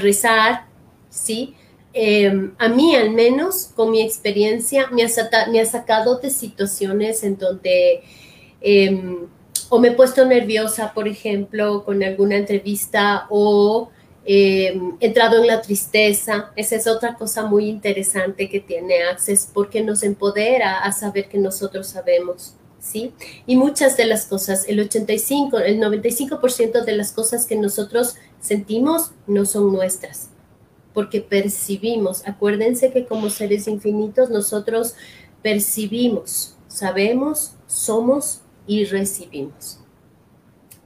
rezar, 0.00 0.66
¿sí? 1.10 1.54
Em, 1.92 2.54
a 2.58 2.68
mí 2.68 2.96
al 2.96 3.10
menos, 3.10 3.70
con 3.74 3.90
mi 3.90 4.02
experiencia, 4.02 4.88
me 4.90 5.02
ha, 5.02 5.66
sacado 5.66 6.18
de 6.18 6.30
situaciones 6.30 7.22
en 7.22 7.38
donde 7.38 8.02
em, 8.60 9.28
o 9.74 9.80
me 9.80 9.88
he 9.88 9.90
puesto 9.90 10.24
nerviosa, 10.24 10.94
por 10.94 11.08
ejemplo, 11.08 11.84
con 11.84 12.00
alguna 12.04 12.36
entrevista 12.36 13.26
o 13.28 13.90
eh, 14.24 14.80
entrado 15.00 15.40
en 15.40 15.48
la 15.48 15.62
tristeza. 15.62 16.52
Esa 16.54 16.76
es 16.76 16.86
otra 16.86 17.16
cosa 17.16 17.44
muy 17.46 17.68
interesante 17.68 18.48
que 18.48 18.60
tiene 18.60 19.02
Access 19.02 19.50
porque 19.52 19.82
nos 19.82 20.04
empodera 20.04 20.78
a 20.78 20.92
saber 20.92 21.28
que 21.28 21.38
nosotros 21.38 21.88
sabemos. 21.88 22.54
¿Sí? 22.78 23.14
Y 23.46 23.56
muchas 23.56 23.96
de 23.96 24.04
las 24.04 24.26
cosas, 24.26 24.64
el 24.68 24.78
85, 24.78 25.58
el 25.58 25.80
95% 25.80 26.84
de 26.84 26.96
las 26.96 27.10
cosas 27.10 27.44
que 27.44 27.56
nosotros 27.56 28.14
sentimos 28.38 29.10
no 29.26 29.44
son 29.44 29.72
nuestras, 29.72 30.28
porque 30.92 31.20
percibimos. 31.20 32.22
Acuérdense 32.28 32.92
que 32.92 33.06
como 33.06 33.28
seres 33.28 33.66
infinitos 33.66 34.30
nosotros 34.30 34.94
percibimos, 35.42 36.54
sabemos, 36.68 37.54
somos 37.66 38.43
y 38.66 38.84
recibimos. 38.84 39.80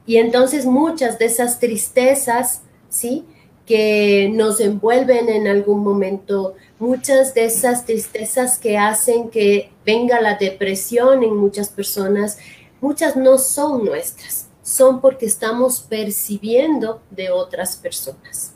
Y 0.07 0.17
entonces 0.17 0.65
muchas 0.65 1.19
de 1.19 1.27
esas 1.27 1.61
tristezas, 1.61 2.63
¿sí? 2.89 3.25
que 3.69 4.31
nos 4.33 4.61
envuelven 4.61 5.29
en 5.29 5.47
algún 5.47 5.85
momento, 5.85 6.55
muchas 6.79 7.35
de 7.35 7.45
esas 7.45 7.85
tristezas 7.85 8.59
que 8.59 8.79
hacen 8.79 9.29
que 9.29 9.71
venga 9.85 10.23
la 10.23 10.37
depresión 10.37 11.23
en 11.23 11.37
muchas 11.37 11.69
personas, 11.69 12.39
muchas 12.81 13.15
no 13.15 13.37
son 13.37 13.85
nuestras, 13.85 14.49
son 14.63 15.03
porque 15.03 15.27
estamos 15.27 15.83
percibiendo 15.83 17.03
de 17.11 17.31
otras 17.31 17.77
personas. 17.77 18.55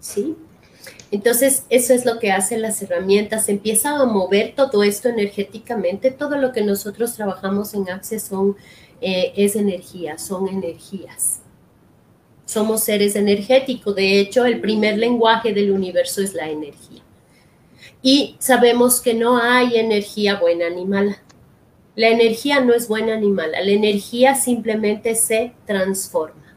¿Sí? 0.00 0.34
Entonces, 1.10 1.64
eso 1.70 1.94
es 1.94 2.04
lo 2.04 2.18
que 2.18 2.32
hacen 2.32 2.60
las 2.60 2.82
herramientas. 2.82 3.48
Empieza 3.48 3.96
a 3.96 4.04
mover 4.04 4.54
todo 4.54 4.82
esto 4.82 5.08
energéticamente. 5.08 6.10
Todo 6.10 6.36
lo 6.36 6.52
que 6.52 6.62
nosotros 6.62 7.14
trabajamos 7.14 7.72
en 7.74 7.88
Access 7.88 8.24
son, 8.24 8.56
eh, 9.00 9.32
es 9.36 9.56
energía, 9.56 10.18
son 10.18 10.48
energías. 10.48 11.40
Somos 12.44 12.84
seres 12.84 13.16
energéticos. 13.16 13.94
De 13.94 14.20
hecho, 14.20 14.44
el 14.44 14.60
primer 14.60 14.98
lenguaje 14.98 15.54
del 15.54 15.70
universo 15.70 16.20
es 16.20 16.34
la 16.34 16.50
energía. 16.50 17.02
Y 18.02 18.36
sabemos 18.38 19.00
que 19.00 19.14
no 19.14 19.38
hay 19.38 19.76
energía 19.76 20.38
buena 20.38 20.68
ni 20.68 20.84
mala. 20.84 21.22
La 21.96 22.08
energía 22.08 22.60
no 22.60 22.74
es 22.74 22.86
buena 22.86 23.16
ni 23.16 23.28
mala. 23.28 23.60
La 23.60 23.72
energía 23.72 24.34
simplemente 24.34 25.14
se 25.14 25.52
transforma 25.66 26.47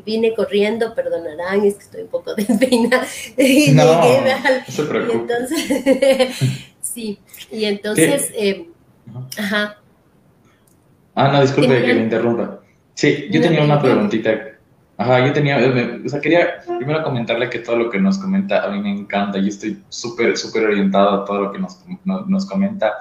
vine 0.00 0.34
corriendo, 0.34 0.94
perdonarán, 0.94 1.64
es 1.64 1.74
que 1.74 1.82
estoy 1.84 2.02
un 2.02 2.08
poco 2.08 2.34
despeinada. 2.36 3.06
Y 3.36 3.72
no, 3.72 3.84
no 3.84 4.00
se 4.68 4.82
preocupe. 4.84 5.32
entonces, 5.32 6.36
sí, 6.80 7.18
y 7.50 7.64
entonces, 7.64 8.32
eh, 8.34 8.68
ajá. 9.38 9.78
Ah, 11.14 11.28
no, 11.28 11.40
disculpe 11.40 11.84
que 11.84 11.94
me 11.94 12.02
interrumpa. 12.02 12.60
Sí, 12.94 13.28
yo 13.30 13.40
tenía 13.40 13.62
una 13.62 13.80
preguntita. 13.80 14.50
Ajá, 14.96 15.26
yo 15.26 15.32
tenía, 15.32 15.58
o 16.04 16.08
sea, 16.08 16.20
quería 16.20 16.60
primero 16.78 17.02
comentarle 17.02 17.50
que 17.50 17.58
todo 17.58 17.76
lo 17.76 17.90
que 17.90 17.98
nos 17.98 18.18
comenta 18.18 18.64
a 18.64 18.70
mí 18.70 18.80
me 18.80 18.90
encanta. 18.90 19.38
Yo 19.38 19.48
estoy 19.48 19.82
súper, 19.88 20.36
súper 20.36 20.64
orientado 20.64 21.22
a 21.22 21.24
todo 21.24 21.42
lo 21.42 21.52
que 21.52 21.58
nos, 21.58 21.78
nos 22.04 22.46
comenta. 22.46 22.94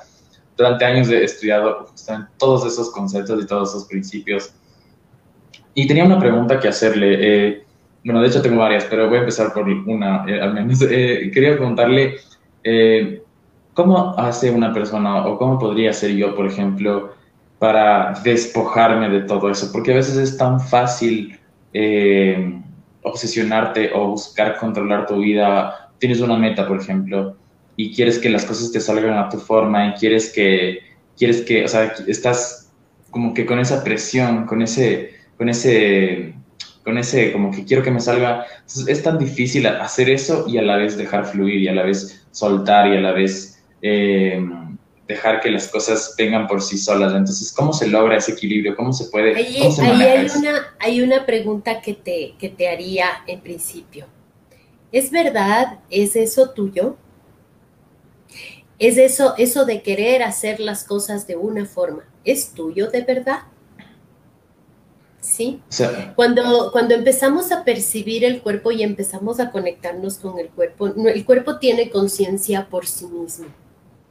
Durante 0.57 0.85
años 0.85 1.09
he 1.09 1.23
estudiado 1.23 1.87
justamente 1.91 2.31
todos 2.37 2.65
esos 2.65 2.91
conceptos 2.91 3.43
y 3.43 3.47
todos 3.47 3.69
esos 3.69 3.85
principios 3.85 4.53
y 5.75 5.87
tenía 5.87 6.05
una 6.05 6.19
pregunta 6.19 6.59
que 6.59 6.67
hacerle. 6.67 7.17
Eh, 7.19 7.63
bueno, 8.03 8.21
de 8.21 8.27
hecho 8.27 8.41
tengo 8.41 8.57
varias, 8.57 8.85
pero 8.85 9.07
voy 9.07 9.17
a 9.17 9.21
empezar 9.21 9.53
por 9.53 9.67
una, 9.67 10.25
eh, 10.27 10.41
al 10.41 10.53
menos. 10.53 10.81
Eh, 10.89 11.31
quería 11.33 11.55
preguntarle, 11.55 12.17
¿cómo 13.73 14.15
hace 14.17 14.51
una 14.51 14.73
persona 14.73 15.25
o 15.25 15.37
cómo 15.37 15.57
podría 15.57 15.91
hacer 15.91 16.11
yo, 16.11 16.35
por 16.35 16.45
ejemplo, 16.45 17.13
para 17.59 18.13
despojarme 18.23 19.09
de 19.09 19.21
todo 19.21 19.49
eso? 19.49 19.71
Porque 19.71 19.93
a 19.93 19.95
veces 19.95 20.17
es 20.17 20.37
tan 20.37 20.59
fácil 20.59 21.39
obsesionarte 23.01 23.91
o 23.93 24.09
buscar 24.09 24.57
controlar 24.57 25.07
tu 25.07 25.17
vida. 25.19 25.89
Tienes 25.97 26.21
una 26.21 26.37
meta, 26.37 26.67
por 26.67 26.79
ejemplo, 26.79 27.35
y 27.75 27.93
quieres 27.95 28.19
que 28.19 28.29
las 28.29 28.45
cosas 28.45 28.71
te 28.71 28.79
salgan 28.79 29.17
a 29.17 29.29
tu 29.29 29.37
forma 29.39 29.87
y 29.87 29.93
quieres 29.93 30.31
que, 30.31 30.79
quieres 31.17 31.41
que, 31.41 31.65
o 31.65 31.67
sea, 31.67 31.93
estás 32.07 32.71
como 33.09 33.33
que 33.33 33.45
con 33.45 33.59
esa 33.59 33.83
presión, 33.83 34.45
con 34.45 34.61
ese 34.61 35.22
con 35.37 35.49
ese, 35.49 36.35
con 36.83 36.97
ese, 36.97 37.31
como 37.31 37.51
que 37.51 37.65
quiero 37.65 37.83
que 37.83 37.91
me 37.91 37.99
salga. 37.99 38.45
es 38.87 39.03
tan 39.03 39.17
difícil 39.17 39.65
hacer 39.67 40.09
eso 40.09 40.45
y 40.47 40.57
a 40.57 40.61
la 40.61 40.77
vez 40.77 40.97
dejar 40.97 41.25
fluir 41.25 41.61
y 41.61 41.67
a 41.67 41.73
la 41.73 41.83
vez 41.83 42.25
soltar 42.31 42.87
y 42.87 42.97
a 42.97 43.01
la 43.01 43.11
vez 43.11 43.63
eh, 43.81 44.43
dejar 45.07 45.41
que 45.41 45.51
las 45.51 45.67
cosas 45.67 46.15
vengan 46.17 46.47
por 46.47 46.61
sí 46.61 46.77
solas. 46.77 47.13
Entonces, 47.13 47.51
¿cómo 47.51 47.73
se 47.73 47.87
logra 47.87 48.17
ese 48.17 48.31
equilibrio? 48.31 48.75
¿Cómo 48.75 48.93
se 48.93 49.05
puede? 49.05 49.35
Ahí, 49.35 49.57
hay, 49.57 50.27
una, 50.35 50.75
hay 50.79 51.01
una 51.01 51.25
pregunta 51.25 51.81
que 51.81 51.93
te, 51.93 52.35
que 52.39 52.49
te 52.49 52.69
haría 52.69 53.07
en 53.27 53.41
principio. 53.41 54.07
¿Es 54.91 55.11
verdad? 55.11 55.79
¿Es 55.89 56.15
eso 56.15 56.51
tuyo? 56.51 56.97
¿Es 58.79 58.97
eso, 58.97 59.35
eso 59.37 59.65
de 59.65 59.81
querer 59.81 60.23
hacer 60.23 60.59
las 60.59 60.83
cosas 60.83 61.25
de 61.27 61.35
una 61.35 61.65
forma? 61.65 62.03
¿Es 62.25 62.53
tuyo 62.53 62.89
de 62.89 63.01
verdad? 63.01 63.43
¿Sí? 65.33 65.59
cuando, 66.15 66.71
cuando 66.71 66.93
empezamos 66.93 67.51
a 67.51 67.63
percibir 67.63 68.23
el 68.23 68.43
cuerpo 68.43 68.71
y 68.71 68.83
empezamos 68.83 69.39
a 69.39 69.49
conectarnos 69.49 70.19
con 70.19 70.37
el 70.37 70.49
cuerpo, 70.49 70.87
el 70.87 71.25
cuerpo 71.25 71.57
tiene 71.57 71.89
conciencia 71.89 72.67
por 72.69 72.85
sí 72.85 73.07
mismo, 73.07 73.47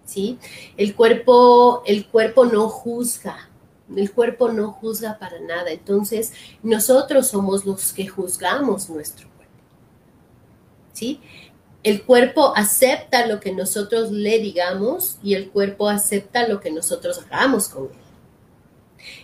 ¿sí? 0.04 0.36
El 0.76 0.96
cuerpo, 0.96 1.84
el 1.86 2.06
cuerpo 2.06 2.44
no 2.44 2.68
juzga, 2.68 3.48
el 3.94 4.10
cuerpo 4.10 4.48
no 4.48 4.72
juzga 4.72 5.20
para 5.20 5.38
nada, 5.38 5.70
entonces 5.70 6.32
nosotros 6.64 7.28
somos 7.28 7.64
los 7.64 7.92
que 7.92 8.08
juzgamos 8.08 8.90
nuestro 8.90 9.28
cuerpo, 9.36 9.54
¿sí? 10.92 11.20
El 11.84 12.02
cuerpo 12.02 12.52
acepta 12.56 13.28
lo 13.28 13.38
que 13.38 13.52
nosotros 13.52 14.10
le 14.10 14.40
digamos 14.40 15.18
y 15.22 15.34
el 15.34 15.50
cuerpo 15.50 15.88
acepta 15.88 16.48
lo 16.48 16.58
que 16.58 16.72
nosotros 16.72 17.20
hagamos 17.24 17.68
con 17.68 17.84
él. 17.84 18.01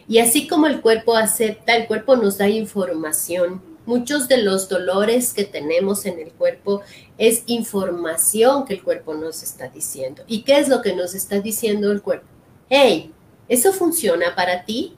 Y 0.08 0.18
así 0.18 0.48
como 0.48 0.66
el 0.66 0.80
cuerpo 0.80 1.14
acepta, 1.16 1.76
el 1.76 1.86
cuerpo 1.86 2.16
nos 2.16 2.38
da 2.38 2.48
información. 2.48 3.62
Muchos 3.86 4.28
de 4.28 4.42
los 4.42 4.68
dolores 4.68 5.32
que 5.32 5.44
tenemos 5.44 6.04
en 6.04 6.18
el 6.18 6.30
cuerpo 6.32 6.82
es 7.16 7.42
información 7.46 8.66
que 8.66 8.74
el 8.74 8.82
cuerpo 8.82 9.14
nos 9.14 9.42
está 9.42 9.68
diciendo. 9.68 10.22
¿Y 10.26 10.42
qué 10.42 10.58
es 10.58 10.68
lo 10.68 10.82
que 10.82 10.94
nos 10.94 11.14
está 11.14 11.40
diciendo 11.40 11.90
el 11.90 12.02
cuerpo? 12.02 12.26
Hey, 12.68 13.12
¿eso 13.48 13.72
funciona 13.72 14.34
para 14.34 14.64
ti? 14.64 14.94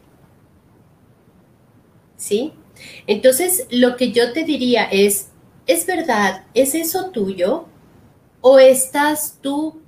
¿Sí? 2.17 2.53
Entonces, 3.07 3.67
lo 3.71 3.97
que 3.97 4.11
yo 4.13 4.33
te 4.33 4.45
diría 4.45 4.85
es, 4.85 5.29
¿es 5.67 5.87
verdad? 5.87 6.45
¿Es 6.55 6.75
eso 6.75 7.11
tuyo? 7.11 7.67
¿O 8.41 8.59
estás 8.59 9.39
tú 9.41 9.81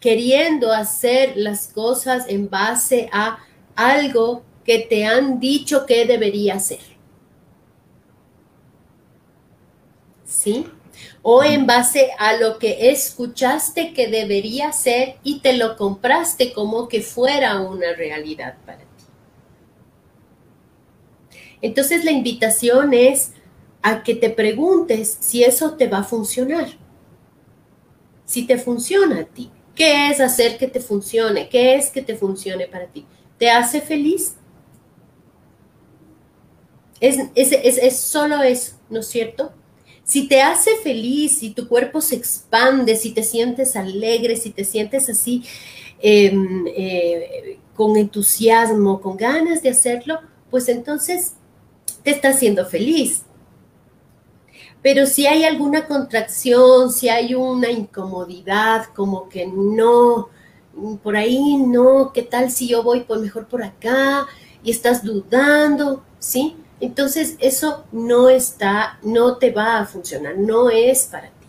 queriendo 0.00 0.72
hacer 0.72 1.32
las 1.36 1.68
cosas 1.68 2.26
en 2.28 2.50
base 2.50 3.08
a 3.12 3.38
algo 3.76 4.42
que 4.64 4.78
te 4.78 5.04
han 5.04 5.40
dicho 5.40 5.86
que 5.86 6.06
debería 6.06 6.58
ser. 6.58 6.80
¿Sí? 10.24 10.66
O 11.22 11.42
en 11.42 11.66
base 11.66 12.10
a 12.18 12.36
lo 12.36 12.58
que 12.58 12.90
escuchaste 12.90 13.92
que 13.92 14.08
debería 14.08 14.72
ser 14.72 15.16
y 15.22 15.40
te 15.40 15.54
lo 15.54 15.76
compraste 15.76 16.52
como 16.52 16.88
que 16.88 17.02
fuera 17.02 17.60
una 17.60 17.92
realidad 17.94 18.56
para 18.64 18.78
ti. 18.78 18.84
Entonces 21.62 22.04
la 22.04 22.10
invitación 22.10 22.92
es 22.94 23.32
a 23.82 24.02
que 24.02 24.14
te 24.14 24.30
preguntes 24.30 25.16
si 25.20 25.44
eso 25.44 25.74
te 25.74 25.88
va 25.88 25.98
a 25.98 26.04
funcionar. 26.04 26.68
Si 28.24 28.46
te 28.46 28.56
funciona 28.58 29.20
a 29.20 29.24
ti. 29.24 29.50
¿Qué 29.74 30.08
es 30.10 30.20
hacer 30.20 30.56
que 30.56 30.68
te 30.68 30.80
funcione? 30.80 31.48
¿Qué 31.48 31.74
es 31.74 31.90
que 31.90 32.00
te 32.00 32.16
funcione 32.16 32.66
para 32.66 32.86
ti? 32.86 33.06
¿Te 33.44 33.50
hace 33.50 33.82
feliz? 33.82 34.36
Es, 36.98 37.18
es, 37.34 38.00
solo 38.00 38.42
eso, 38.42 38.76
¿no 38.88 39.00
es 39.00 39.06
cierto? 39.06 39.52
Si 40.02 40.28
te 40.28 40.40
hace 40.40 40.70
feliz, 40.82 41.40
si 41.40 41.50
tu 41.50 41.68
cuerpo 41.68 42.00
se 42.00 42.14
expande, 42.14 42.96
si 42.96 43.12
te 43.12 43.22
sientes 43.22 43.76
alegre, 43.76 44.36
si 44.36 44.48
te 44.48 44.64
sientes 44.64 45.10
así 45.10 45.44
em, 46.00 46.64
eh, 46.68 47.58
con 47.74 47.98
entusiasmo, 47.98 49.02
con 49.02 49.18
ganas 49.18 49.62
de 49.62 49.68
hacerlo, 49.68 50.20
pues 50.48 50.70
entonces 50.70 51.34
te 52.02 52.12
está 52.12 52.30
haciendo 52.30 52.64
feliz. 52.64 53.24
Pero 54.80 55.04
si 55.04 55.26
hay 55.26 55.44
alguna 55.44 55.86
contracción, 55.86 56.90
si 56.90 57.10
hay 57.10 57.34
una 57.34 57.70
incomodidad, 57.70 58.86
como 58.94 59.28
que 59.28 59.46
no, 59.46 60.30
por 61.02 61.16
ahí 61.16 61.56
no, 61.56 62.12
¿qué 62.12 62.22
tal 62.22 62.50
si 62.50 62.68
yo 62.68 62.82
voy 62.82 63.00
por 63.00 63.20
mejor 63.20 63.46
por 63.46 63.62
acá? 63.62 64.26
Y 64.62 64.70
estás 64.70 65.04
dudando, 65.04 66.02
¿sí? 66.18 66.56
Entonces 66.80 67.36
eso 67.38 67.84
no 67.92 68.28
está, 68.28 68.98
no 69.02 69.38
te 69.38 69.50
va 69.50 69.78
a 69.78 69.86
funcionar, 69.86 70.36
no 70.36 70.70
es 70.70 71.04
para 71.04 71.28
ti. 71.28 71.46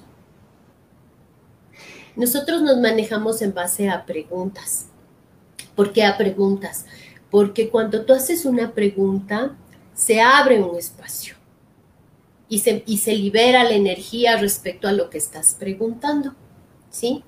Nosotros 2.15 2.61
nos 2.61 2.77
manejamos 2.77 3.41
en 3.41 3.53
base 3.53 3.89
a 3.89 4.05
preguntas. 4.05 4.87
¿Por 5.75 5.91
qué 5.91 6.05
a 6.05 6.17
preguntas? 6.17 6.85
Porque 7.29 7.69
cuando 7.69 8.05
tú 8.05 8.13
haces 8.13 8.45
una 8.45 8.73
pregunta, 8.73 9.55
se 9.93 10.21
abre 10.21 10.61
un 10.61 10.77
espacio 10.77 11.35
y 12.47 12.59
se, 12.59 12.83
y 12.85 12.99
se 12.99 13.13
libera 13.13 13.63
la 13.63 13.71
energía 13.71 14.37
respecto 14.37 14.87
a 14.87 14.93
lo 14.93 15.09
que 15.09 15.17
estás 15.17 15.55
preguntando, 15.59 16.35
¿sí? 16.95 17.23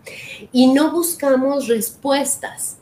Y 0.51 0.67
no 0.67 0.91
buscamos 0.91 1.67
respuestas, 1.67 2.77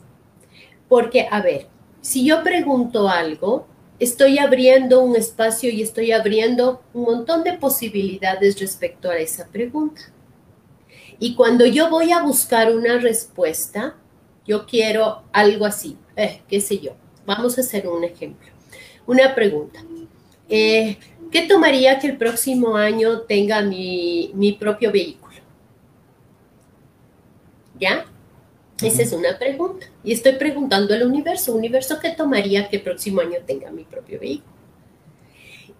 porque, 0.88 1.26
a 1.30 1.42
ver, 1.42 1.66
si 2.00 2.24
yo 2.24 2.44
pregunto 2.44 3.08
algo, 3.08 3.66
estoy 3.98 4.38
abriendo 4.38 5.02
un 5.02 5.16
espacio 5.16 5.70
y 5.70 5.82
estoy 5.82 6.12
abriendo 6.12 6.82
un 6.94 7.02
montón 7.02 7.42
de 7.42 7.54
posibilidades 7.54 8.60
respecto 8.60 9.10
a 9.10 9.18
esa 9.18 9.48
pregunta. 9.48 10.00
Y 11.18 11.34
cuando 11.34 11.66
yo 11.66 11.90
voy 11.90 12.12
a 12.12 12.22
buscar 12.22 12.74
una 12.74 12.98
respuesta, 12.98 13.96
yo 14.46 14.64
quiero 14.66 15.22
algo 15.32 15.66
así, 15.66 15.96
eh, 16.14 16.42
qué 16.48 16.60
sé 16.60 16.78
yo. 16.78 16.92
Vamos 17.24 17.58
a 17.58 17.62
hacer 17.62 17.88
un 17.88 18.04
ejemplo. 18.04 18.48
Una 19.06 19.34
pregunta. 19.34 19.80
Eh, 20.48 20.96
¿Qué 21.32 21.42
tomaría 21.42 21.98
que 21.98 22.06
el 22.08 22.16
próximo 22.16 22.76
año 22.76 23.22
tenga 23.22 23.60
mi, 23.60 24.56
propio 24.60 24.92
vehículo? 24.92 25.25
¿Ya? 27.78 28.06
Esa 28.82 29.02
es 29.02 29.12
una 29.12 29.38
pregunta. 29.38 29.86
Y 30.04 30.12
estoy 30.12 30.32
preguntando 30.32 30.94
al 30.94 31.02
universo, 31.02 31.54
universo, 31.54 31.98
¿qué 32.00 32.10
tomaría 32.10 32.68
que 32.68 32.76
el 32.76 32.82
próximo 32.82 33.20
año 33.20 33.38
tenga 33.46 33.70
mi 33.70 33.84
propio 33.84 34.20
vehículo? 34.20 34.54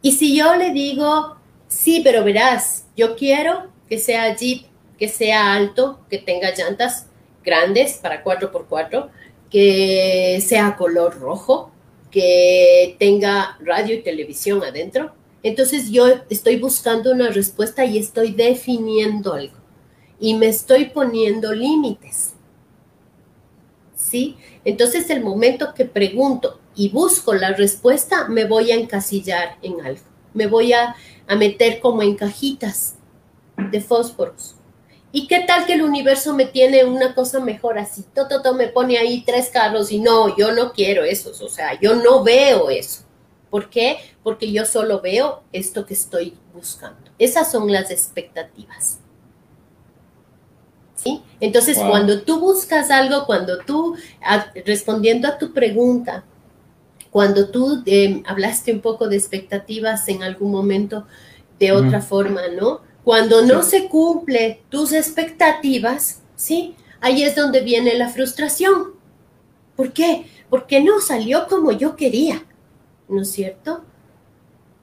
Y 0.00 0.12
si 0.12 0.36
yo 0.36 0.54
le 0.56 0.70
digo, 0.70 1.36
sí, 1.68 2.00
pero 2.02 2.24
verás, 2.24 2.86
yo 2.96 3.16
quiero 3.16 3.70
que 3.88 3.98
sea 3.98 4.34
Jeep, 4.34 4.66
que 4.98 5.08
sea 5.08 5.52
alto, 5.52 6.00
que 6.08 6.18
tenga 6.18 6.54
llantas 6.54 7.06
grandes 7.44 7.98
para 7.98 8.24
4x4, 8.24 9.10
que 9.50 10.42
sea 10.46 10.76
color 10.76 11.18
rojo, 11.20 11.70
que 12.10 12.96
tenga 12.98 13.58
radio 13.60 13.94
y 13.94 14.02
televisión 14.02 14.64
adentro. 14.64 15.12
Entonces 15.42 15.90
yo 15.90 16.06
estoy 16.30 16.56
buscando 16.56 17.12
una 17.12 17.28
respuesta 17.28 17.84
y 17.84 17.98
estoy 17.98 18.32
definiendo 18.32 19.34
algo 19.34 19.65
y 20.18 20.34
me 20.34 20.48
estoy 20.48 20.86
poniendo 20.86 21.52
límites. 21.52 22.34
¿Sí? 23.94 24.36
Entonces 24.64 25.10
el 25.10 25.22
momento 25.22 25.74
que 25.74 25.84
pregunto 25.84 26.60
y 26.74 26.90
busco 26.90 27.34
la 27.34 27.52
respuesta, 27.52 28.28
me 28.28 28.44
voy 28.44 28.70
a 28.70 28.76
encasillar 28.76 29.56
en 29.62 29.80
algo. 29.80 30.02
Me 30.34 30.46
voy 30.46 30.72
a, 30.72 30.94
a 31.26 31.36
meter 31.36 31.80
como 31.80 32.02
en 32.02 32.14
cajitas 32.14 32.96
de 33.56 33.80
fósforos. 33.80 34.56
¿Y 35.12 35.28
qué 35.28 35.40
tal 35.40 35.64
que 35.64 35.72
el 35.72 35.82
universo 35.82 36.34
me 36.34 36.44
tiene 36.44 36.84
una 36.84 37.14
cosa 37.14 37.40
mejor 37.40 37.78
así? 37.78 38.04
Todo, 38.14 38.54
me 38.54 38.68
pone 38.68 38.98
ahí 38.98 39.22
tres 39.24 39.48
carros 39.48 39.90
y 39.90 39.98
no, 39.98 40.36
yo 40.36 40.52
no 40.52 40.72
quiero 40.72 41.04
eso, 41.04 41.32
o 41.42 41.48
sea, 41.48 41.80
yo 41.80 41.96
no 41.96 42.22
veo 42.22 42.68
eso. 42.68 43.02
¿Por 43.48 43.70
qué? 43.70 43.96
Porque 44.22 44.52
yo 44.52 44.66
solo 44.66 45.00
veo 45.00 45.42
esto 45.52 45.86
que 45.86 45.94
estoy 45.94 46.36
buscando. 46.52 47.10
Esas 47.18 47.50
son 47.50 47.72
las 47.72 47.90
expectativas. 47.90 48.98
¿Sí? 51.06 51.22
Entonces, 51.40 51.78
cuando 51.78 52.22
tú 52.22 52.40
buscas 52.40 52.90
algo, 52.90 53.26
cuando 53.26 53.58
tú, 53.58 53.96
respondiendo 54.64 55.28
a 55.28 55.38
tu 55.38 55.52
pregunta, 55.52 56.24
cuando 57.10 57.48
tú 57.48 57.82
em, 57.86 58.22
hablaste 58.26 58.72
un 58.72 58.80
poco 58.80 59.08
de 59.08 59.16
expectativas 59.16 60.08
en 60.08 60.22
algún 60.22 60.50
momento 60.50 61.06
de 61.58 61.72
otra 61.72 62.02
forma, 62.02 62.42
¿no? 62.48 62.80
Cuando 63.04 63.42
no 63.42 63.62
se 63.62 63.88
cumple 63.88 64.62
tus 64.68 64.92
expectativas, 64.92 66.20
¿sí? 66.34 66.74
Ahí 67.00 67.22
es 67.22 67.36
donde 67.36 67.60
viene 67.60 67.94
la 67.94 68.08
frustración. 68.08 68.94
¿Por 69.76 69.92
qué? 69.92 70.26
Porque 70.50 70.82
no 70.82 71.00
salió 71.00 71.46
como 71.48 71.72
yo 71.72 71.96
quería, 71.96 72.44
¿no 73.08 73.22
es 73.22 73.30
cierto? 73.30 73.84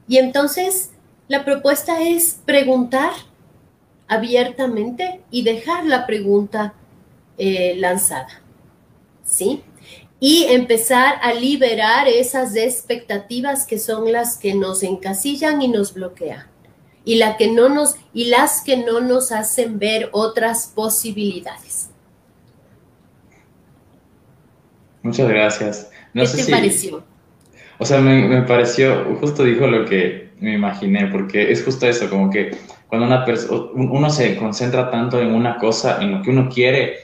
Y 0.07 0.17
entonces 0.17 0.91
la 1.27 1.45
propuesta 1.45 2.01
es 2.01 2.39
preguntar 2.45 3.11
abiertamente 4.13 5.21
y 5.31 5.43
dejar 5.43 5.85
la 5.85 6.05
pregunta 6.05 6.73
eh, 7.37 7.75
lanzada, 7.77 8.41
¿sí? 9.23 9.61
Y 10.19 10.45
empezar 10.49 11.15
a 11.21 11.33
liberar 11.33 12.07
esas 12.07 12.55
expectativas 12.55 13.65
que 13.65 13.77
son 13.77 14.11
las 14.11 14.37
que 14.37 14.53
nos 14.53 14.83
encasillan 14.83 15.61
y 15.61 15.67
nos 15.67 15.93
bloquean 15.93 16.53
y, 17.05 17.15
la 17.15 17.37
que 17.37 17.51
no 17.51 17.69
nos, 17.69 17.95
y 18.13 18.25
las 18.25 18.61
que 18.61 18.77
no 18.77 19.01
nos 19.01 19.31
hacen 19.31 19.79
ver 19.79 20.09
otras 20.11 20.71
posibilidades. 20.73 21.89
Muchas 25.01 25.27
gracias. 25.27 25.89
¿Qué 26.13 26.43
te 26.43 26.51
pareció? 26.51 27.03
O 27.77 27.85
sea, 27.85 27.99
me, 27.99 28.41
pareció, 28.43 29.17
justo 29.19 29.43
dijo 29.43 29.67
lo 29.67 29.85
que 29.85 30.31
me 30.43 30.55
imaginé, 30.55 31.07
porque 31.07 31.51
es 31.51 31.63
justo 31.63 31.87
eso, 31.87 32.09
como 32.09 32.29
que 32.29 32.51
cuando 32.87 33.07
una 33.07 33.25
uno 33.73 34.09
se 34.09 34.35
concentra 34.35 34.91
tanto 34.91 35.19
en 35.21 35.33
una 35.33 35.57
cosa, 35.57 36.01
en 36.01 36.11
lo 36.11 36.21
que 36.21 36.29
uno 36.31 36.49
quiere, 36.49 36.97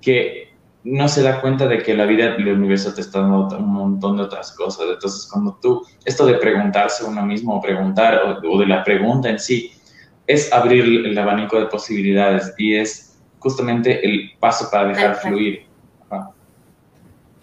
que 0.00 0.54
no 0.84 1.08
se 1.08 1.22
da 1.22 1.40
cuenta 1.40 1.66
de 1.66 1.82
que 1.82 1.96
la 1.96 2.06
vida 2.06 2.36
y 2.38 2.42
el 2.42 2.52
universo 2.52 2.94
te 2.94 3.00
está 3.00 3.22
dando 3.22 3.58
un 3.58 3.72
montón 3.72 4.16
de 4.16 4.22
otras 4.22 4.52
cosas. 4.52 4.86
Entonces, 4.88 5.28
cuando 5.30 5.58
tú, 5.60 5.84
esto 6.04 6.24
de 6.26 6.34
preguntarse 6.34 7.04
uno 7.04 7.26
mismo 7.26 7.56
o 7.56 7.60
preguntar, 7.60 8.40
o, 8.44 8.58
de 8.58 8.66
la 8.66 8.84
pregunta 8.84 9.30
en 9.30 9.40
sí, 9.40 9.72
es 10.28 10.52
abrir 10.52 10.84
el 10.84 11.18
abanico 11.18 11.58
de 11.58 11.66
posibilidades 11.66 12.54
y 12.56 12.76
es 12.76 13.18
justamente 13.40 14.06
el 14.06 14.30
paso 14.38 14.68
para 14.70 14.88
dejar 14.88 15.16
fluir. 15.16 15.66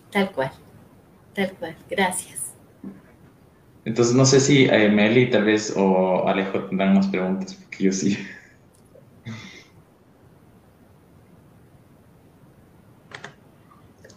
Tal 0.10 0.32
cual, 0.32 0.52
tal 1.34 1.52
cual. 1.54 1.76
Gracias. 1.90 2.43
Entonces, 3.86 4.16
no 4.16 4.26
sé 4.26 4.40
si 4.40 4.66
eh, 4.66 4.90
Meli 4.90 5.30
tal 5.30 5.44
vez 5.44 5.74
o 5.76 6.28
Alejo 6.28 6.60
tendrán 6.66 6.94
más 6.96 7.08
preguntas, 7.08 7.54
porque 7.54 7.84
yo 7.84 7.92
sí. 7.92 8.18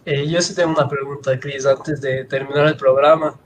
Eh, 0.05 0.25
yo 0.25 0.41
sí 0.41 0.55
tengo 0.55 0.71
una 0.71 0.87
pregunta, 0.87 1.37
Cris, 1.37 1.65
antes 1.65 1.99
de 1.99 2.23
terminar 2.23 2.65
el 2.67 2.77
programa. 2.77 3.37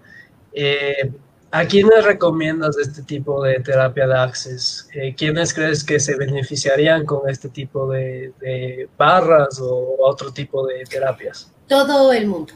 Eh, 0.53 1.11
¿A 1.49 1.65
quiénes 1.65 2.05
recomiendas 2.05 2.77
este 2.77 3.01
tipo 3.01 3.43
de 3.43 3.59
terapia 3.59 4.07
de 4.07 4.13
Access? 4.13 4.87
Eh, 4.93 5.15
¿Quiénes 5.17 5.53
crees 5.53 5.83
que 5.83 5.99
se 5.99 6.15
beneficiarían 6.15 7.05
con 7.05 7.27
este 7.27 7.49
tipo 7.49 7.89
de, 7.89 8.87
barras 8.97 9.59
o 9.59 9.97
otro 9.99 10.31
tipo 10.31 10.65
de 10.67 10.83
terapias? 10.85 11.51
Todo 11.67 12.13
el 12.13 12.27
mundo. 12.27 12.53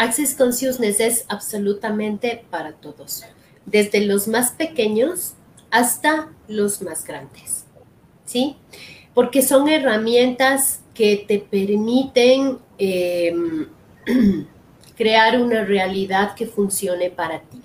Access 0.00 0.34
Consciousness 0.34 0.98
es 0.98 1.26
absolutamente 1.28 2.42
para 2.48 2.72
todos, 2.72 3.22
desde 3.66 4.00
los 4.00 4.28
más 4.28 4.52
pequeños 4.52 5.34
hasta 5.70 6.32
los 6.48 6.80
más 6.80 7.04
grandes. 7.04 7.66
¿Sí? 8.24 8.56
Porque 9.12 9.42
son 9.42 9.68
herramientas 9.68 10.80
que 10.94 11.22
te 11.28 11.38
permiten 11.38 12.56
em, 12.78 13.68
crear 14.96 15.38
una 15.38 15.66
realidad 15.66 16.34
que 16.34 16.46
funcione 16.46 17.10
para 17.10 17.42
ti. 17.42 17.60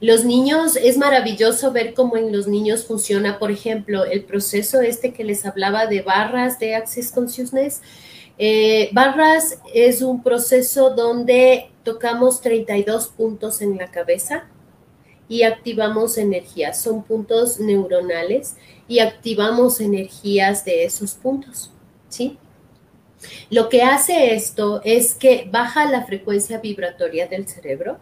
Los 0.00 0.24
niños, 0.24 0.76
es 0.76 0.96
maravilloso 0.96 1.72
ver 1.72 1.92
cómo 1.92 2.16
en 2.16 2.30
los 2.30 2.46
niños 2.46 2.84
funciona, 2.84 3.40
por 3.40 3.50
ejemplo, 3.50 4.04
el 4.04 4.22
proceso 4.22 4.80
este 4.80 5.12
que 5.12 5.24
les 5.24 5.44
hablaba 5.44 5.86
de 5.86 6.02
barras 6.02 6.60
de 6.60 6.76
Access 6.76 7.10
Consciousness. 7.10 7.80
Eh, 8.38 8.90
barras 8.92 9.58
es 9.72 10.02
un 10.02 10.22
proceso 10.22 10.90
donde 10.90 11.70
tocamos 11.82 12.40
32 12.40 13.08
puntos 13.08 13.62
en 13.62 13.78
la 13.78 13.90
cabeza 13.90 14.44
y 15.28 15.42
activamos 15.42 16.18
energías. 16.18 16.80
Son 16.80 17.02
puntos 17.02 17.58
neuronales 17.58 18.56
y 18.88 18.98
activamos 18.98 19.80
energías 19.80 20.64
de 20.64 20.84
esos 20.84 21.14
puntos, 21.14 21.70
¿sí? 22.08 22.38
Lo 23.50 23.68
que 23.68 23.82
hace 23.82 24.34
esto 24.34 24.80
es 24.84 25.14
que 25.14 25.48
baja 25.50 25.90
la 25.90 26.04
frecuencia 26.04 26.58
vibratoria 26.58 27.26
del 27.26 27.48
cerebro. 27.48 27.98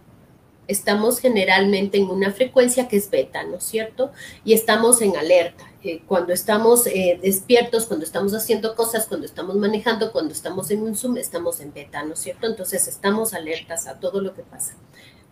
Estamos 0.66 1.20
generalmente 1.20 1.99
en 1.99 2.11
una 2.11 2.32
frecuencia 2.32 2.89
que 2.89 2.97
es 2.97 3.11
beta, 3.11 3.45
¿no 3.45 3.57
es 3.57 3.64
cierto? 3.64 4.12
Y 4.45 4.55
estamos 4.55 5.01
en 5.03 5.16
alerta. 5.16 5.64
Cuando 6.07 6.32
estamos 6.32 6.87
eh, 6.87 7.18
despiertos, 7.22 7.87
cuando 7.87 8.07
estamos 8.07 8.32
haciendo 8.35 8.74
cosas, 8.74 9.07
cuando 9.07 9.26
estamos 9.26 9.57
manejando, 9.57 10.12
cuando 10.12 10.32
estamos 10.32 10.70
en 10.70 10.82
un 10.82 10.97
Zoom, 10.97 11.18
estamos 11.18 11.61
en 11.61 11.74
beta, 11.74 12.03
¿no 12.05 12.14
es 12.14 12.20
cierto? 12.20 12.47
Entonces 12.47 12.89
estamos 12.89 13.35
alertas 13.35 13.87
a 13.87 14.01
todo 14.01 14.20
lo 14.22 14.35
que 14.35 14.43
pasa, 14.43 14.74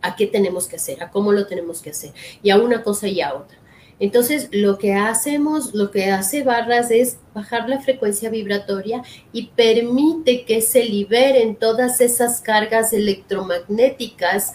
a 0.03 0.15
qué 0.15 0.27
tenemos 0.27 0.67
que 0.67 0.77
hacer, 0.77 1.03
a 1.03 1.11
cómo 1.11 1.33
lo 1.33 1.47
tenemos 1.47 1.81
que 1.81 1.91
hacer, 1.91 2.13
y 2.43 2.51
a 2.51 2.59
una 2.59 2.83
cosa 2.83 3.09
y 3.09 3.23
a 3.23 3.35
otra. 3.35 3.59
Entonces, 3.99 4.49
lo 4.51 4.79
que 4.79 4.95
hacemos, 4.95 5.75
lo 5.75 5.91
que 5.91 6.11
hace 6.11 6.43
Barras 6.43 6.91
es 6.91 7.19
bajar 7.35 7.69
la 7.69 7.81
frecuencia 7.81 8.31
vibratoria 8.31 9.03
y 9.33 9.49
permite 9.49 10.45
que 10.45 10.61
se 10.61 10.85
liberen 10.85 11.55
todas 11.57 12.01
esas 12.01 12.41
cargas 12.41 12.93
electromagnéticas 12.93 14.55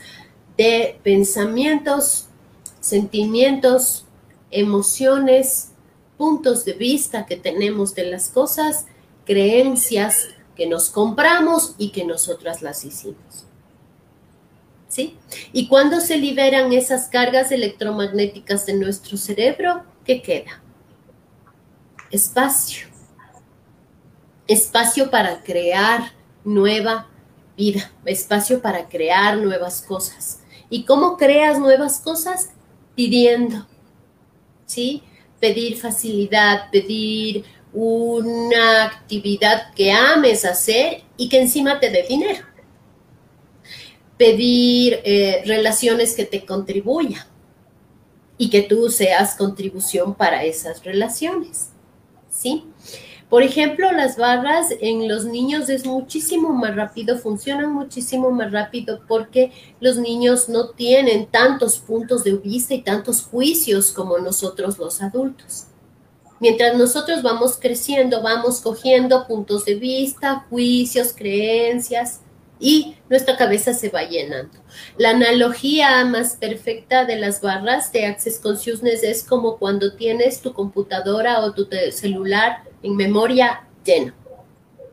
de 0.57 0.99
pensamientos, 1.01 2.27
sentimientos, 2.81 4.05
emociones, 4.51 5.71
puntos 6.17 6.65
de 6.65 6.73
vista 6.73 7.25
que 7.25 7.37
tenemos 7.37 7.93
de 7.95 8.05
las 8.05 8.29
cosas, 8.29 8.85
creencias 9.25 10.29
que 10.55 10.67
nos 10.67 10.89
compramos 10.89 11.75
y 11.77 11.89
que 11.89 12.03
nosotras 12.03 12.61
las 12.61 12.83
hicimos. 12.83 13.45
¿Sí? 14.87 15.17
Y 15.53 15.67
cuando 15.67 15.99
se 15.99 16.17
liberan 16.17 16.71
esas 16.73 17.09
cargas 17.09 17.51
electromagnéticas 17.51 18.65
de 18.65 18.73
nuestro 18.73 19.17
cerebro, 19.17 19.83
¿qué 20.05 20.21
queda? 20.21 20.63
Espacio. 22.09 22.87
Espacio 24.47 25.11
para 25.11 25.43
crear 25.43 26.13
nueva 26.43 27.07
vida, 27.57 27.91
espacio 28.05 28.61
para 28.61 28.87
crear 28.87 29.37
nuevas 29.37 29.81
cosas. 29.81 30.39
¿Y 30.69 30.85
cómo 30.85 31.17
creas 31.17 31.59
nuevas 31.59 31.99
cosas? 31.99 32.51
Pidiendo. 32.95 33.67
¿Sí? 34.65 35.03
Pedir 35.39 35.77
facilidad, 35.77 36.69
pedir 36.71 37.43
una 37.73 38.85
actividad 38.85 39.73
que 39.73 39.91
ames 39.91 40.45
hacer 40.45 41.03
y 41.15 41.29
que 41.29 41.41
encima 41.41 41.79
te 41.79 41.89
dé 41.89 42.03
dinero. 42.07 42.45
Pedir 44.17 44.99
eh, 45.03 45.43
relaciones 45.45 46.15
que 46.15 46.25
te 46.25 46.45
contribuyan 46.45 47.23
y 48.37 48.49
que 48.49 48.61
tú 48.61 48.89
seas 48.89 49.35
contribución 49.35 50.15
para 50.15 50.43
esas 50.43 50.83
relaciones. 50.83 51.69
¿Sí? 52.29 52.65
Por 53.29 53.43
ejemplo, 53.43 53.91
las 53.91 54.15
barras 54.15 54.67
en 54.79 55.09
los 55.09 55.25
niños 55.25 55.67
es 55.67 55.85
muchísimo 55.85 56.53
más 56.53 56.75
rápido, 56.75 57.17
funcionan 57.17 57.73
muchísimo 57.73 58.31
más 58.31 58.53
rápido 58.53 59.01
porque 59.05 59.51
los 59.81 59.97
niños 59.97 60.47
no 60.47 60.69
tienen 60.69 61.25
tantos 61.25 61.77
puntos 61.77 62.23
de 62.23 62.35
vista 62.35 62.73
y 62.73 62.83
tantos 62.83 63.23
juicios 63.23 63.91
como 63.91 64.17
nosotros 64.17 64.77
los 64.77 65.01
adultos. 65.01 65.65
Mientras 66.39 66.77
nosotros 66.77 67.21
vamos 67.21 67.57
creciendo, 67.59 68.21
vamos 68.21 68.61
cogiendo 68.61 69.27
puntos 69.27 69.65
de 69.65 69.75
vista, 69.75 70.45
juicios, 70.49 71.11
creencias 71.13 72.21
y 72.59 72.95
nuestra 73.09 73.35
cabeza 73.35 73.73
se 73.73 73.89
va 73.89 74.03
llenando. 74.03 74.57
La 74.97 75.09
analogía 75.09 76.05
más 76.05 76.37
perfecta 76.37 77.03
de 77.03 77.17
las 77.17 77.41
barras 77.41 77.91
de 77.91 78.05
Access 78.05 78.39
Consciousness 78.39 79.03
es 79.03 79.23
como 79.23 79.57
cuando 79.57 79.95
tienes 79.95 80.39
tu 80.39 80.53
computadora 80.53 81.41
o 81.41 81.51
tu 81.51 81.67
celular 81.91 82.66
en 82.83 82.95
memoria 82.95 83.67
lleno, 83.83 84.13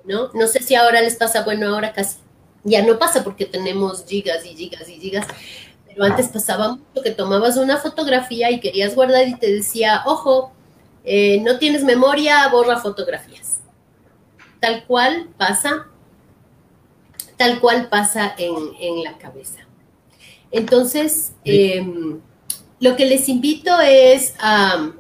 ¿no? 0.05 0.31
No 0.33 0.47
sé 0.47 0.63
si 0.63 0.75
ahora 0.75 1.01
les 1.01 1.17
pasa, 1.17 1.45
bueno, 1.45 1.69
ahora 1.69 1.93
casi 1.93 2.19
ya 2.65 2.83
no 2.83 2.99
pasa 2.99 3.23
porque 3.23 3.45
tenemos 3.45 4.05
gigas 4.07 4.45
y 4.45 4.57
gigas 4.57 4.89
y 4.89 4.99
gigas, 4.99 5.27
pero 5.87 6.05
antes 6.05 6.29
pasaba 6.29 6.71
mucho 6.71 7.03
que 7.03 7.11
tomabas 7.11 7.57
una 7.57 7.77
fotografía 7.77 8.51
y 8.51 8.59
querías 8.59 8.95
guardar 8.95 9.29
y 9.29 9.37
te 9.37 9.53
decía, 9.53 10.03
ojo, 10.07 10.53
eh, 11.05 11.41
no 11.43 11.59
tienes 11.59 11.85
memoria, 11.85 12.49
borra 12.49 12.79
fotografías. 12.79 13.61
Tal 14.61 14.85
cual 14.87 15.29
pasa, 15.37 15.87
tal 17.37 17.61
cual 17.61 17.89
pasa 17.91 18.35
en, 18.39 19.05
la 19.05 19.19
cabeza. 19.19 19.61
Entonces, 20.51 21.33
em, 21.45 22.21
lo 22.81 22.97
que 22.97 23.05
les 23.05 23.29
invito 23.29 23.79
es 23.81 24.35
a 24.39 24.93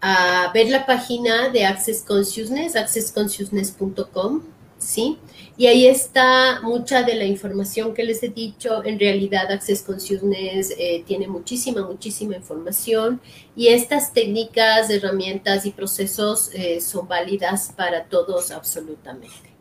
a 0.00 0.50
ver 0.52 0.68
la 0.68 0.86
página 0.86 1.48
de 1.48 1.64
Access 1.64 2.02
Consciousness, 2.02 2.76
accessconsciousness.com, 2.76 4.42
¿sí? 4.78 5.18
Y 5.58 5.68
ahí 5.68 5.86
está 5.86 6.60
mucha 6.62 7.02
de 7.02 7.14
la 7.14 7.24
información 7.24 7.94
que 7.94 8.04
les 8.04 8.22
he 8.22 8.28
dicho. 8.28 8.84
En 8.84 8.98
realidad, 8.98 9.50
Access 9.50 9.82
Consciousness 9.82 10.74
eh, 10.76 11.02
tiene 11.06 11.28
muchísima, 11.28 11.86
muchísima 11.86 12.36
información 12.36 13.20
y 13.54 13.68
estas 13.68 14.12
técnicas, 14.12 14.90
herramientas 14.90 15.64
y 15.64 15.70
procesos 15.70 16.50
eh, 16.52 16.80
son 16.82 17.08
válidas 17.08 17.72
para 17.74 18.04
todos 18.04 18.50
absolutamente. 18.50 19.54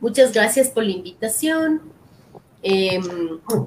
Muchas 0.00 0.32
gracias 0.32 0.68
por 0.68 0.84
la 0.84 0.92
invitación. 0.92 1.82
Em, 2.62 3.02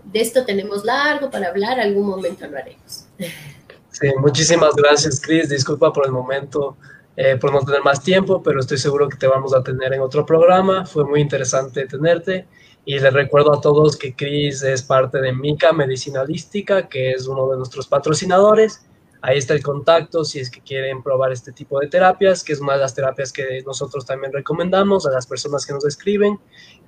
de 0.06 0.22
esto 0.22 0.46
tenemos 0.46 0.84
largo 0.84 1.30
para 1.30 1.50
hablar, 1.50 1.80
algún 1.80 2.08
momento 2.08 2.48
lo 2.48 2.58
haremos. 2.58 3.06
Sí, 3.94 4.12
muchísimas 4.20 4.76
gracias, 4.76 5.22
Chris. 5.22 5.50
Disculpa 5.50 5.94
por 5.94 6.08
el 6.08 6.12
momento, 6.12 6.78
eh, 7.16 7.38
por 7.38 7.54
no 7.54 7.60
tener 7.60 7.84
más 7.84 8.04
tiempo, 8.04 8.42
pero 8.42 8.60
estoy 8.60 8.80
seguro 8.80 9.08
que 9.08 9.18
te 9.18 9.28
vamos 9.28 9.54
a 9.54 9.64
tener 9.64 9.94
en 9.94 10.02
otro 10.02 10.26
programa. 10.26 10.84
Fue 10.88 11.06
muy 11.06 11.22
interesante 11.22 11.86
tenerte. 11.86 12.48
Y 12.86 12.98
les 12.98 13.14
recuerdo 13.14 13.54
a 13.54 13.62
todos 13.62 13.96
que 13.96 14.16
Chris 14.16 14.64
es 14.64 14.82
parte 14.82 15.22
de 15.22 15.32
Mica 15.32 15.72
Medicinalística, 15.74 16.90
que 16.90 17.12
es 17.12 17.28
uno 17.28 17.48
de 17.50 17.58
nuestros 17.58 17.88
patrocinadores. 17.88 18.84
Ahí 19.22 19.38
está 19.38 19.54
el 19.54 19.62
contacto 19.62 20.26
si 20.26 20.40
es 20.40 20.50
que 20.50 20.62
quieren 20.62 21.04
probar 21.04 21.32
este 21.32 21.52
tipo 21.52 21.80
de 21.80 21.88
terapias, 21.88 22.44
que 22.44 22.54
es 22.54 22.60
una 22.60 22.74
de 22.74 22.80
las 22.80 22.96
terapias 22.96 23.32
que 23.32 23.62
nosotros 23.64 24.08
también 24.08 24.34
recomendamos 24.34 25.06
a 25.06 25.12
las 25.12 25.28
personas 25.28 25.68
que 25.68 25.74
nos 25.74 25.86
escriben, 25.86 26.40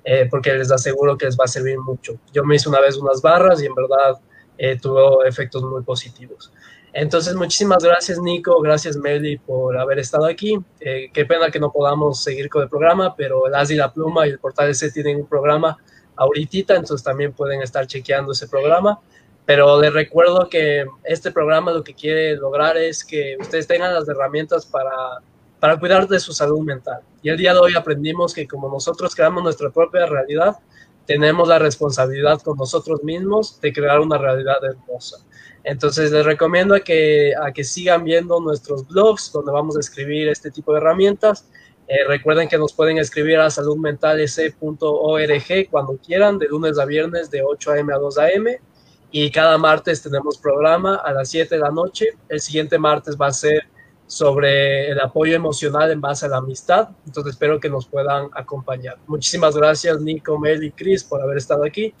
eh, 0.04 0.26
porque 0.28 0.52
les 0.52 0.72
aseguro 0.72 1.16
que 1.16 1.26
les 1.26 1.38
va 1.38 1.44
a 1.44 1.48
servir 1.48 1.78
mucho. 1.78 2.14
Yo 2.32 2.44
me 2.44 2.56
hice 2.56 2.68
una 2.68 2.80
vez 2.80 2.96
unas 2.96 3.22
barras 3.22 3.62
y 3.62 3.66
en 3.66 3.74
verdad 3.76 4.20
eh, 4.58 4.76
tuvo 4.78 5.24
efectos 5.24 5.62
muy 5.62 5.82
positivos. 5.82 6.52
Entonces, 6.98 7.34
muchísimas 7.34 7.84
gracias, 7.84 8.18
Nico. 8.18 8.58
Gracias, 8.62 8.96
Meli, 8.96 9.36
por 9.36 9.76
haber 9.76 9.98
estado 9.98 10.24
aquí. 10.24 10.58
Eh, 10.80 11.10
qué 11.12 11.26
pena 11.26 11.50
que 11.50 11.60
no 11.60 11.70
podamos 11.70 12.22
seguir 12.22 12.48
con 12.48 12.62
el 12.62 12.70
programa, 12.70 13.14
pero 13.14 13.46
el 13.46 13.54
As 13.54 13.70
y 13.70 13.74
la 13.74 13.92
Pluma 13.92 14.26
y 14.26 14.30
el 14.30 14.38
Portal 14.38 14.74
C 14.74 14.90
tienen 14.90 15.18
un 15.18 15.26
programa 15.26 15.76
ahorita, 16.16 16.74
entonces 16.74 17.04
también 17.04 17.34
pueden 17.34 17.60
estar 17.60 17.86
chequeando 17.86 18.32
ese 18.32 18.48
programa. 18.48 18.98
Pero 19.44 19.78
les 19.78 19.92
recuerdo 19.92 20.48
que 20.48 20.86
este 21.04 21.30
programa 21.32 21.70
lo 21.70 21.84
que 21.84 21.92
quiere 21.92 22.34
lograr 22.34 22.78
es 22.78 23.04
que 23.04 23.36
ustedes 23.38 23.66
tengan 23.66 23.92
las 23.92 24.08
herramientas 24.08 24.64
para, 24.64 24.96
para 25.60 25.78
cuidar 25.78 26.08
de 26.08 26.18
su 26.18 26.32
salud 26.32 26.60
mental. 26.60 27.02
Y 27.20 27.28
el 27.28 27.36
día 27.36 27.52
de 27.52 27.58
hoy 27.58 27.74
aprendimos 27.74 28.32
que 28.32 28.48
como 28.48 28.70
nosotros 28.70 29.14
creamos 29.14 29.42
nuestra 29.42 29.68
propia 29.68 30.06
realidad, 30.06 30.56
tenemos 31.04 31.46
la 31.46 31.58
responsabilidad 31.58 32.40
con 32.40 32.56
nosotros 32.56 33.04
mismos 33.04 33.60
de 33.60 33.74
crear 33.74 34.00
una 34.00 34.16
realidad 34.16 34.64
hermosa. 34.64 35.18
Entonces 35.66 36.10
les 36.12 36.24
recomiendo 36.24 36.76
que 36.84 37.34
sigan 37.64 38.04
viendo 38.04 38.40
nuestros 38.40 38.86
blogs 38.86 39.32
donde 39.32 39.50
vamos 39.50 39.76
a 39.76 39.80
escribir 39.80 40.28
este 40.28 40.52
tipo 40.52 40.72
de 40.72 40.78
herramientas. 40.78 41.48
Eh, 41.88 42.04
recuerden 42.06 42.48
que 42.48 42.56
nos 42.56 42.72
pueden 42.72 42.98
escribir 42.98 43.40
a 43.40 43.50
saludmentalec.org 43.50 45.68
cuando 45.68 45.98
quieran, 45.98 46.38
de 46.38 46.46
lunes 46.46 46.78
a 46.78 46.84
viernes 46.84 47.32
de 47.32 47.42
8 47.42 47.72
a.m. 47.72 47.92
a 47.92 47.98
2 47.98 48.18
a.m. 48.18 48.60
Y 49.10 49.32
cada 49.32 49.58
martes 49.58 50.02
tenemos 50.02 50.38
programa 50.38 51.02
a 51.04 51.12
las 51.12 51.30
7 51.30 51.56
de 51.56 51.60
la 51.60 51.72
noche. 51.72 52.10
El 52.28 52.40
siguiente 52.40 52.78
martes 52.78 53.16
va 53.20 53.26
a 53.26 53.32
ser 53.32 53.64
sobre 54.06 54.90
el 54.90 55.00
apoyo 55.00 55.34
emocional 55.34 55.90
en 55.90 56.00
base 56.00 56.26
a 56.26 56.28
la 56.28 56.36
amistad. 56.36 56.90
Entonces 57.06 57.32
espero 57.32 57.58
que 57.58 57.68
nos 57.68 57.86
puedan 57.86 58.28
acompañar. 58.34 58.98
Muchísimas 59.08 59.56
gracias 59.56 60.00
Nico, 60.00 60.38
Mel 60.38 60.62
y 60.62 60.70
Chris 60.70 61.02
por 61.02 61.20
haber 61.20 61.38
estado 61.38 61.64
aquí. 61.64 61.92